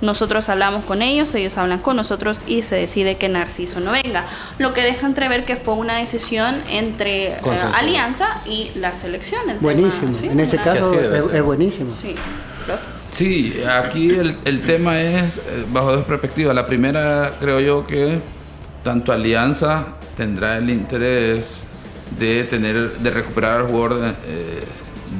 nosotros 0.00 0.48
hablamos 0.48 0.84
con 0.84 1.02
ellos, 1.02 1.34
ellos 1.34 1.56
hablan 1.58 1.78
con 1.78 1.96
nosotros 1.96 2.44
y 2.46 2.62
se 2.62 2.76
decide 2.76 3.16
que 3.16 3.28
Narciso 3.28 3.80
no 3.80 3.92
venga. 3.92 4.26
Lo 4.58 4.72
que 4.72 4.82
deja 4.82 5.06
entrever 5.06 5.44
que 5.44 5.56
fue 5.56 5.74
una 5.74 5.96
decisión 5.96 6.56
entre 6.68 7.28
eh, 7.28 7.40
Alianza 7.74 8.40
y 8.46 8.70
la 8.74 8.92
selección. 8.92 9.42
buenísimo, 9.60 10.12
en 10.30 10.40
ese 10.40 10.58
caso 10.58 10.94
es, 11.00 11.42
buenísimo. 11.42 11.92
Sí. 13.12 13.54
aquí 13.80 14.10
el, 14.10 14.36
el, 14.44 14.62
tema 14.62 15.00
es 15.00 15.38
eh, 15.38 15.64
bajo 15.72 15.92
dos 15.92 16.04
perspectivas. 16.04 16.54
La 16.54 16.66
primera, 16.66 17.32
creo 17.40 17.60
yo 17.60 17.86
que 17.86 18.18
tanto 18.82 19.12
Alianza 19.12 19.86
tendrá 20.16 20.58
el 20.58 20.70
interés 20.70 21.60
de 22.18 22.44
tener, 22.44 22.92
de 22.92 23.10
recuperar 23.10 23.60
al 23.60 23.66
jugador 23.66 24.14
eh, 24.26 24.62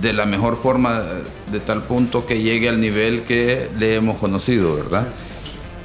de 0.01 0.13
la 0.13 0.27
mejor 0.27 0.57
forma, 0.57 1.03
de 1.51 1.61
tal 1.61 1.83
punto 1.83 2.27
que 2.27 2.41
llegue 2.41 2.69
al 2.69 2.81
nivel 2.81 3.23
que 3.23 3.69
le 3.79 3.95
hemos 3.95 4.19
conocido, 4.19 4.75
¿verdad? 4.77 5.07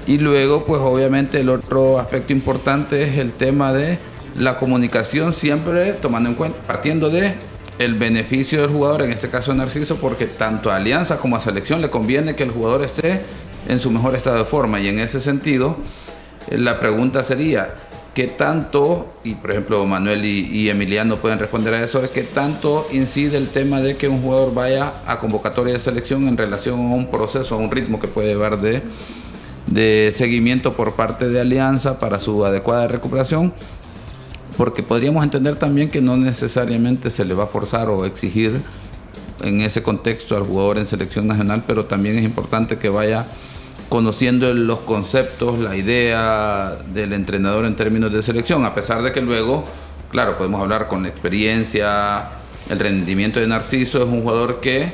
Y 0.08 0.18
luego, 0.18 0.66
pues 0.66 0.82
obviamente 0.82 1.40
el 1.40 1.50
otro 1.50 2.00
aspecto 2.00 2.34
importante 2.34 3.04
es 3.04 3.18
el 3.18 3.32
tema 3.34 3.72
de 3.72 4.00
la 4.38 4.58
comunicación, 4.58 5.34
siempre 5.34 5.94
tomando 5.94 6.30
en 6.30 6.36
cuenta, 6.36 6.58
partiendo 6.66 7.10
de 7.10 7.36
el 7.80 7.96
beneficio 7.96 8.62
del 8.62 8.70
jugador, 8.70 9.04
en 9.04 9.12
este 9.12 9.30
caso 9.30 9.54
Narciso, 9.54 9.96
porque 9.98 10.28
tanto 10.28 10.72
a 10.72 10.76
Alianza 10.76 11.18
como 11.18 11.36
a 11.36 11.40
Selección 11.40 11.82
le 11.82 11.90
conviene 11.90 12.36
que 12.36 12.44
el 12.44 12.52
jugador 12.52 12.84
esté 12.84 13.22
en 13.68 13.80
su 13.80 13.92
mejor 13.92 14.16
estado 14.16 14.38
de 14.38 14.46
forma. 14.46 14.80
Y 14.80 14.88
en 14.88 15.00
ese 15.00 15.20
sentido, 15.20 15.76
la 16.50 16.80
pregunta 16.80 17.24
sería, 17.24 17.74
¿Qué 18.14 18.28
tanto, 18.28 19.08
y 19.24 19.36
por 19.36 19.52
ejemplo 19.52 19.86
Manuel 19.86 20.26
y, 20.26 20.70
Emiliano 20.70 21.16
pueden 21.18 21.40
responder 21.40 21.74
a 21.74 21.82
eso, 21.82 22.04
es 22.04 22.10
qué 22.10 22.24
tanto 22.24 22.86
incide 22.92 23.38
el 23.38 23.48
tema 23.48 23.80
de 23.80 23.96
que 23.96 24.10
un 24.10 24.22
jugador 24.22 24.54
vaya 24.54 24.92
a 25.08 25.20
convocatoria 25.20 25.74
de 25.74 25.80
selección 25.80 26.28
en 26.28 26.36
relación 26.36 26.78
a 26.78 26.96
un 26.96 27.10
proceso, 27.10 27.56
a 27.56 27.58
un 27.58 27.72
ritmo 27.72 28.02
que 28.02 28.10
puede 28.10 28.28
llevar 28.28 28.60
de, 28.60 28.82
de 29.68 30.12
seguimiento 30.14 30.74
por 30.74 30.94
parte 30.94 31.30
de 31.30 31.40
Alianza 31.40 32.00
para 32.00 32.20
su 32.20 32.46
adecuada 32.46 32.90
recuperación? 32.90 33.54
Porque 34.58 34.84
podríamos 34.84 35.24
entender 35.24 35.56
también 35.56 35.90
que 35.90 36.02
no 36.02 36.18
necesariamente 36.18 37.10
se 37.12 37.24
le 37.24 37.34
va 37.34 37.46
a 37.46 37.48
forzar 37.48 37.88
o 37.88 38.06
exigir 38.06 38.62
en 39.42 39.62
ese 39.62 39.84
contexto 39.84 40.36
al 40.36 40.44
jugador 40.44 40.80
en 40.80 40.86
selección 40.86 41.28
nacional, 41.28 41.64
pero 41.66 41.86
también 41.86 42.18
es 42.18 42.26
importante 42.26 42.78
que 42.78 42.90
vaya 42.90 43.26
conociendo 43.90 44.54
los 44.54 44.80
conceptos, 44.80 45.60
la 45.60 45.76
idea 45.76 46.78
del 46.94 47.14
entrenador 47.14 47.66
en 47.66 47.76
términos 47.76 48.12
de 48.12 48.22
selección, 48.22 48.66
a 48.66 48.74
pesar 48.74 49.02
de 49.02 49.12
que 49.12 49.22
luego, 49.22 49.66
claro, 50.12 50.38
podemos 50.38 50.62
hablar 50.62 50.88
con 50.88 51.06
experiencia, 51.06 52.24
el 52.70 52.80
rendimiento 52.80 53.40
de 53.40 53.48
Narciso 53.48 53.98
es 54.00 54.06
un 54.06 54.22
jugador 54.22 54.60
que 54.62 54.92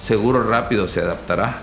seguro 0.00 0.42
rápido 0.42 0.88
se 0.88 1.00
adaptará 1.00 1.58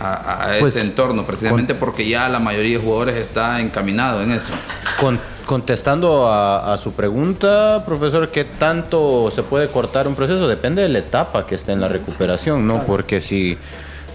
a, 0.00 0.56
Pues, 0.60 0.76
ese 0.76 0.84
entorno, 0.86 1.24
precisamente 1.24 1.74
porque 1.74 2.06
ya 2.08 2.28
la 2.28 2.38
mayoría 2.38 2.78
de 2.78 2.84
jugadores 2.84 3.16
está 3.16 3.60
encaminado 3.60 4.22
en 4.22 4.32
eso. 4.32 4.52
Con- 5.00 5.20
contestando 5.46 6.26
a, 6.28 6.74
a 6.74 6.78
su 6.78 6.92
pregunta, 6.94 7.82
profesor, 7.86 8.28
¿qué 8.30 8.44
tanto 8.44 9.30
se 9.30 9.42
puede 9.42 9.68
cortar 9.68 10.08
un 10.08 10.14
proceso? 10.14 10.48
Depende 10.48 10.82
de 10.82 10.88
la 10.88 10.98
etapa 10.98 11.46
que 11.46 11.54
esté 11.54 11.72
en 11.72 11.80
la 11.80 11.88
recuperación, 11.88 12.66
¿no? 12.66 12.82
Porque 12.84 13.20
si, 13.20 13.56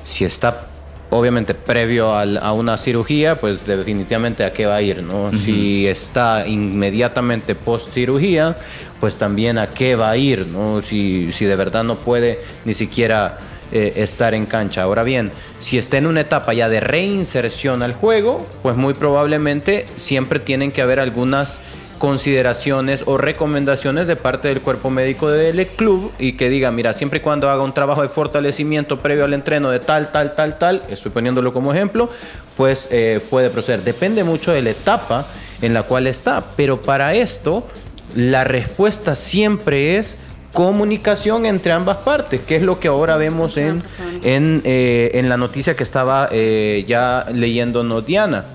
si 0.06 0.26
está 0.26 0.66
obviamente 1.12 1.54
previo 1.54 2.16
al- 2.16 2.38
a 2.38 2.52
una 2.54 2.78
cirugía, 2.78 3.36
pues 3.36 3.66
definitivamente 3.68 4.44
a 4.44 4.52
qué 4.52 4.66
va 4.66 4.78
a 4.78 4.82
ir, 4.82 5.04
¿no? 5.04 5.32
Si 5.34 5.86
está 5.88 6.48
inmediatamente 6.48 7.54
post 7.54 7.94
cirugía, 7.94 8.56
pues 9.00 9.16
también 9.16 9.58
a 9.58 9.70
qué 9.70 9.96
va 9.96 10.10
a 10.12 10.18
ir, 10.18 10.48
¿no? 10.48 10.82
Si, 10.82 11.32
si 11.32 11.46
de 11.46 11.56
verdad 11.56 11.84
no 11.84 11.96
puede 11.96 12.40
ni 12.66 12.74
siquiera 12.74 13.40
eh, 13.74 13.94
estar 13.98 14.34
en 14.34 14.46
cancha. 14.46 14.84
Ahora 14.84 15.04
bien, 15.04 15.32
si 15.60 15.78
está 15.78 15.98
en 15.98 16.06
una 16.08 16.22
etapa 16.22 16.54
ya 16.54 16.68
de 16.70 16.80
reinserción 16.82 17.84
al 17.84 17.94
juego, 17.94 18.46
pues 18.64 18.76
muy 18.76 18.94
probablemente 18.94 19.86
siempre 19.96 20.40
tienen 20.40 20.72
que 20.72 20.82
haber 20.82 21.00
algunas 21.00 21.60
consideraciones 22.02 23.04
o 23.06 23.20
recomendaciones 23.20 24.08
de 24.08 24.16
parte 24.16 24.48
del 24.48 24.60
cuerpo 24.60 24.90
médico 24.90 25.30
del 25.30 25.68
club 25.68 26.12
y 26.18 26.34
que 26.34 26.50
diga, 26.50 26.72
mira, 26.72 26.96
siempre 26.96 27.20
y 27.20 27.22
cuando 27.22 27.48
haga 27.48 27.62
un 27.62 27.74
trabajo 27.74 28.02
de 28.02 28.08
fortalecimiento 28.08 28.98
previo 28.98 29.24
al 29.24 29.36
entreno 29.36 29.70
de 29.70 29.80
tal, 29.80 30.12
tal, 30.12 30.34
tal, 30.34 30.58
tal, 30.58 30.82
estoy 30.90 31.12
poniéndolo 31.12 31.54
como 31.54 31.72
ejemplo, 31.72 32.10
pues 32.58 32.88
eh, 32.90 33.20
puede 33.30 33.52
proceder. 33.52 33.84
Depende 33.84 34.24
mucho 34.24 34.52
de 34.52 34.64
la 34.64 34.72
etapa 34.72 35.28
en 35.62 35.76
la 35.76 35.84
cual 35.84 36.08
está, 36.08 36.44
pero 36.56 36.82
para 36.82 37.14
esto 37.14 37.68
la 38.16 38.46
respuesta 38.46 39.14
siempre 39.14 39.98
es 39.98 40.16
comunicación 40.54 41.46
entre 41.46 41.72
ambas 41.72 41.98
partes, 41.98 42.42
que 42.42 42.56
es 42.56 42.64
lo 42.64 42.80
que 42.80 42.88
ahora 42.88 43.16
vemos 43.18 43.58
en, 43.58 43.84
en, 44.24 44.64
eh, 44.66 45.12
en 45.14 45.30
la 45.30 45.38
noticia 45.38 45.76
que 45.76 45.84
estaba 45.84 46.30
eh, 46.32 46.84
ya 46.88 47.28
leyéndonos 47.32 48.04
Diana. 48.08 48.46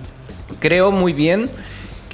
Creo 0.58 0.90
muy 0.90 1.12
bien, 1.12 1.48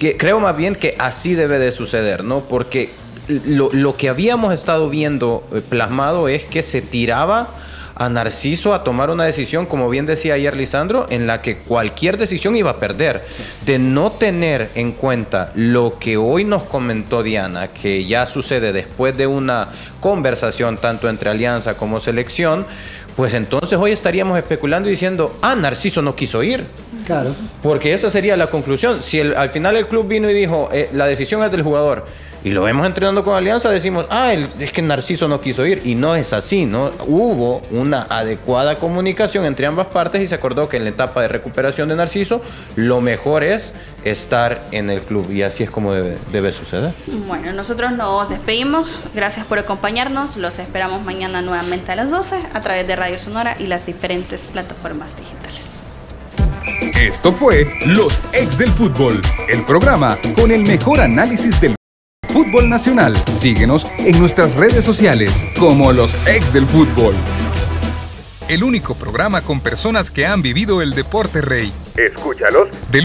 que, 0.03 0.17
creo 0.17 0.41
más 0.41 0.57
bien 0.57 0.75
que 0.75 0.97
así 0.99 1.35
debe 1.35 1.61
de 1.61 1.71
suceder, 1.71 2.25
¿no? 2.25 2.41
Porque 2.41 2.91
lo, 3.29 3.71
lo 3.71 3.97
que 3.97 4.09
habíamos 4.09 4.53
estado 4.53 4.91
viendo 4.91 5.47
eh, 5.53 5.61
plasmado 5.61 6.27
es 6.27 6.43
que 6.43 6.65
se 6.65 6.83
tiraba 6.83 7.49
a 7.95 8.09
Narciso 8.09 8.75
a 8.75 8.83
tomar 8.83 9.11
una 9.11 9.25
decisión, 9.25 9.67
como 9.67 9.89
bien 9.89 10.07
decía 10.07 10.35
ayer 10.35 10.57
Lisandro, 10.57 11.07
en 11.09 11.29
la 11.29 11.41
que 11.41 11.59
cualquier 11.59 12.17
decisión 12.17 12.57
iba 12.57 12.73
a 12.73 12.81
perder. 12.81 13.25
De 13.65 13.79
no 13.79 14.11
tener 14.11 14.71
en 14.75 14.91
cuenta 14.91 15.53
lo 15.55 15.99
que 16.01 16.17
hoy 16.17 16.43
nos 16.43 16.65
comentó 16.65 17.23
Diana, 17.23 17.69
que 17.69 18.05
ya 18.05 18.27
sucede 18.27 18.73
después 18.73 19.17
de 19.17 19.29
una 19.29 19.69
conversación 20.01 20.79
tanto 20.79 21.09
entre 21.09 21.31
Alianza 21.31 21.77
como 21.77 22.01
selección, 22.01 22.67
pues 23.17 23.35
entonces 23.35 23.79
hoy 23.79 23.93
estaríamos 23.93 24.39
especulando 24.39 24.89
y 24.89 24.93
diciendo, 24.93 25.37
ah, 25.43 25.55
Narciso 25.55 26.01
no 26.03 26.15
quiso 26.17 26.43
ir. 26.43 26.65
Claro. 27.07 27.35
Porque 27.63 27.93
esa 27.95 28.09
sería 28.11 28.37
la 28.37 28.47
conclusión. 28.47 29.03
Si 29.03 29.19
el- 29.21 29.35
al 29.37 29.51
final 29.51 29.77
el 29.77 29.87
club 29.87 30.07
vino 30.09 30.31
y 30.31 30.35
dijo, 30.35 30.69
eh, 30.73 30.89
la 30.93 31.07
decisión 31.07 31.43
es 31.43 31.51
del 31.51 31.63
jugador, 31.63 32.07
y 32.45 32.51
lo 32.51 32.63
vemos 32.63 32.85
entrenando 32.87 33.23
con 33.23 33.37
Alianza, 33.37 33.71
decimos, 33.71 34.07
ah, 34.11 34.33
el- 34.33 34.49
es 34.59 34.73
que 34.73 34.83
Narciso 34.83 35.29
no 35.29 35.41
quiso 35.41 35.65
ir. 35.65 35.81
Y 35.85 35.95
no 35.95 36.17
es 36.17 36.33
así, 36.33 36.67
¿no? 36.67 36.91
Hubo 37.07 37.61
una 37.71 38.03
adecuada 38.11 38.77
comunicación 38.77 39.45
entre 39.47 39.67
ambas 39.67 39.87
partes 39.87 40.21
y 40.23 40.27
se 40.29 40.35
acordó 40.35 40.69
que 40.69 40.77
en 40.77 40.85
la 40.85 40.91
etapa 40.91 41.23
de 41.23 41.29
recuperación 41.29 41.89
de 41.89 41.95
Narciso, 41.97 42.43
lo 42.75 43.01
mejor 43.01 43.45
es 43.45 43.73
estar 44.05 44.67
en 44.73 44.91
el 44.91 45.03
club. 45.03 45.31
Y 45.31 45.43
así 45.43 45.63
es 45.63 45.71
como 45.71 45.93
debe, 45.93 46.19
debe 46.33 46.53
suceder. 46.53 46.93
Bueno, 47.29 47.53
nosotros 47.53 47.93
nos 47.93 48.29
despedimos. 48.29 48.99
Gracias 49.15 49.47
por 49.47 49.59
acompañarnos. 49.61 50.37
Los 50.37 50.59
esperamos 50.59 51.03
mañana 51.05 51.43
nuevamente 51.43 51.93
a 51.93 51.97
las 51.97 52.11
12 52.11 52.37
a 52.53 52.61
través 52.61 52.87
de 52.89 52.97
Radio 52.97 53.19
Sonora 53.19 53.57
y 53.59 53.67
las 53.67 53.87
diferentes 53.87 54.49
plataformas 54.49 55.17
digitales. 55.17 55.61
Esto 57.01 57.33
fue 57.33 57.67
Los 57.87 58.21
Ex 58.33 58.59
del 58.59 58.71
Fútbol, 58.71 59.21
el 59.49 59.65
programa 59.65 60.17
con 60.37 60.51
el 60.51 60.63
mejor 60.63 61.01
análisis 61.01 61.61
del 61.61 61.75
fútbol 62.33 62.69
nacional. 62.69 63.15
Síguenos 63.33 63.87
en 63.99 64.19
nuestras 64.19 64.55
redes 64.55 64.85
sociales 64.85 65.31
como 65.59 65.93
Los 65.93 66.15
Ex 66.27 66.53
del 66.53 66.67
Fútbol. 66.67 67.15
El 68.49 68.65
único 68.65 68.95
programa 68.95 69.43
con 69.43 69.61
personas 69.61 70.11
que 70.11 70.27
han 70.27 70.43
vivido 70.43 70.83
el 70.83 70.95
deporte 70.95 71.41
rey. 71.41 71.73
Escúchalos 71.97 72.69
De 72.91 73.01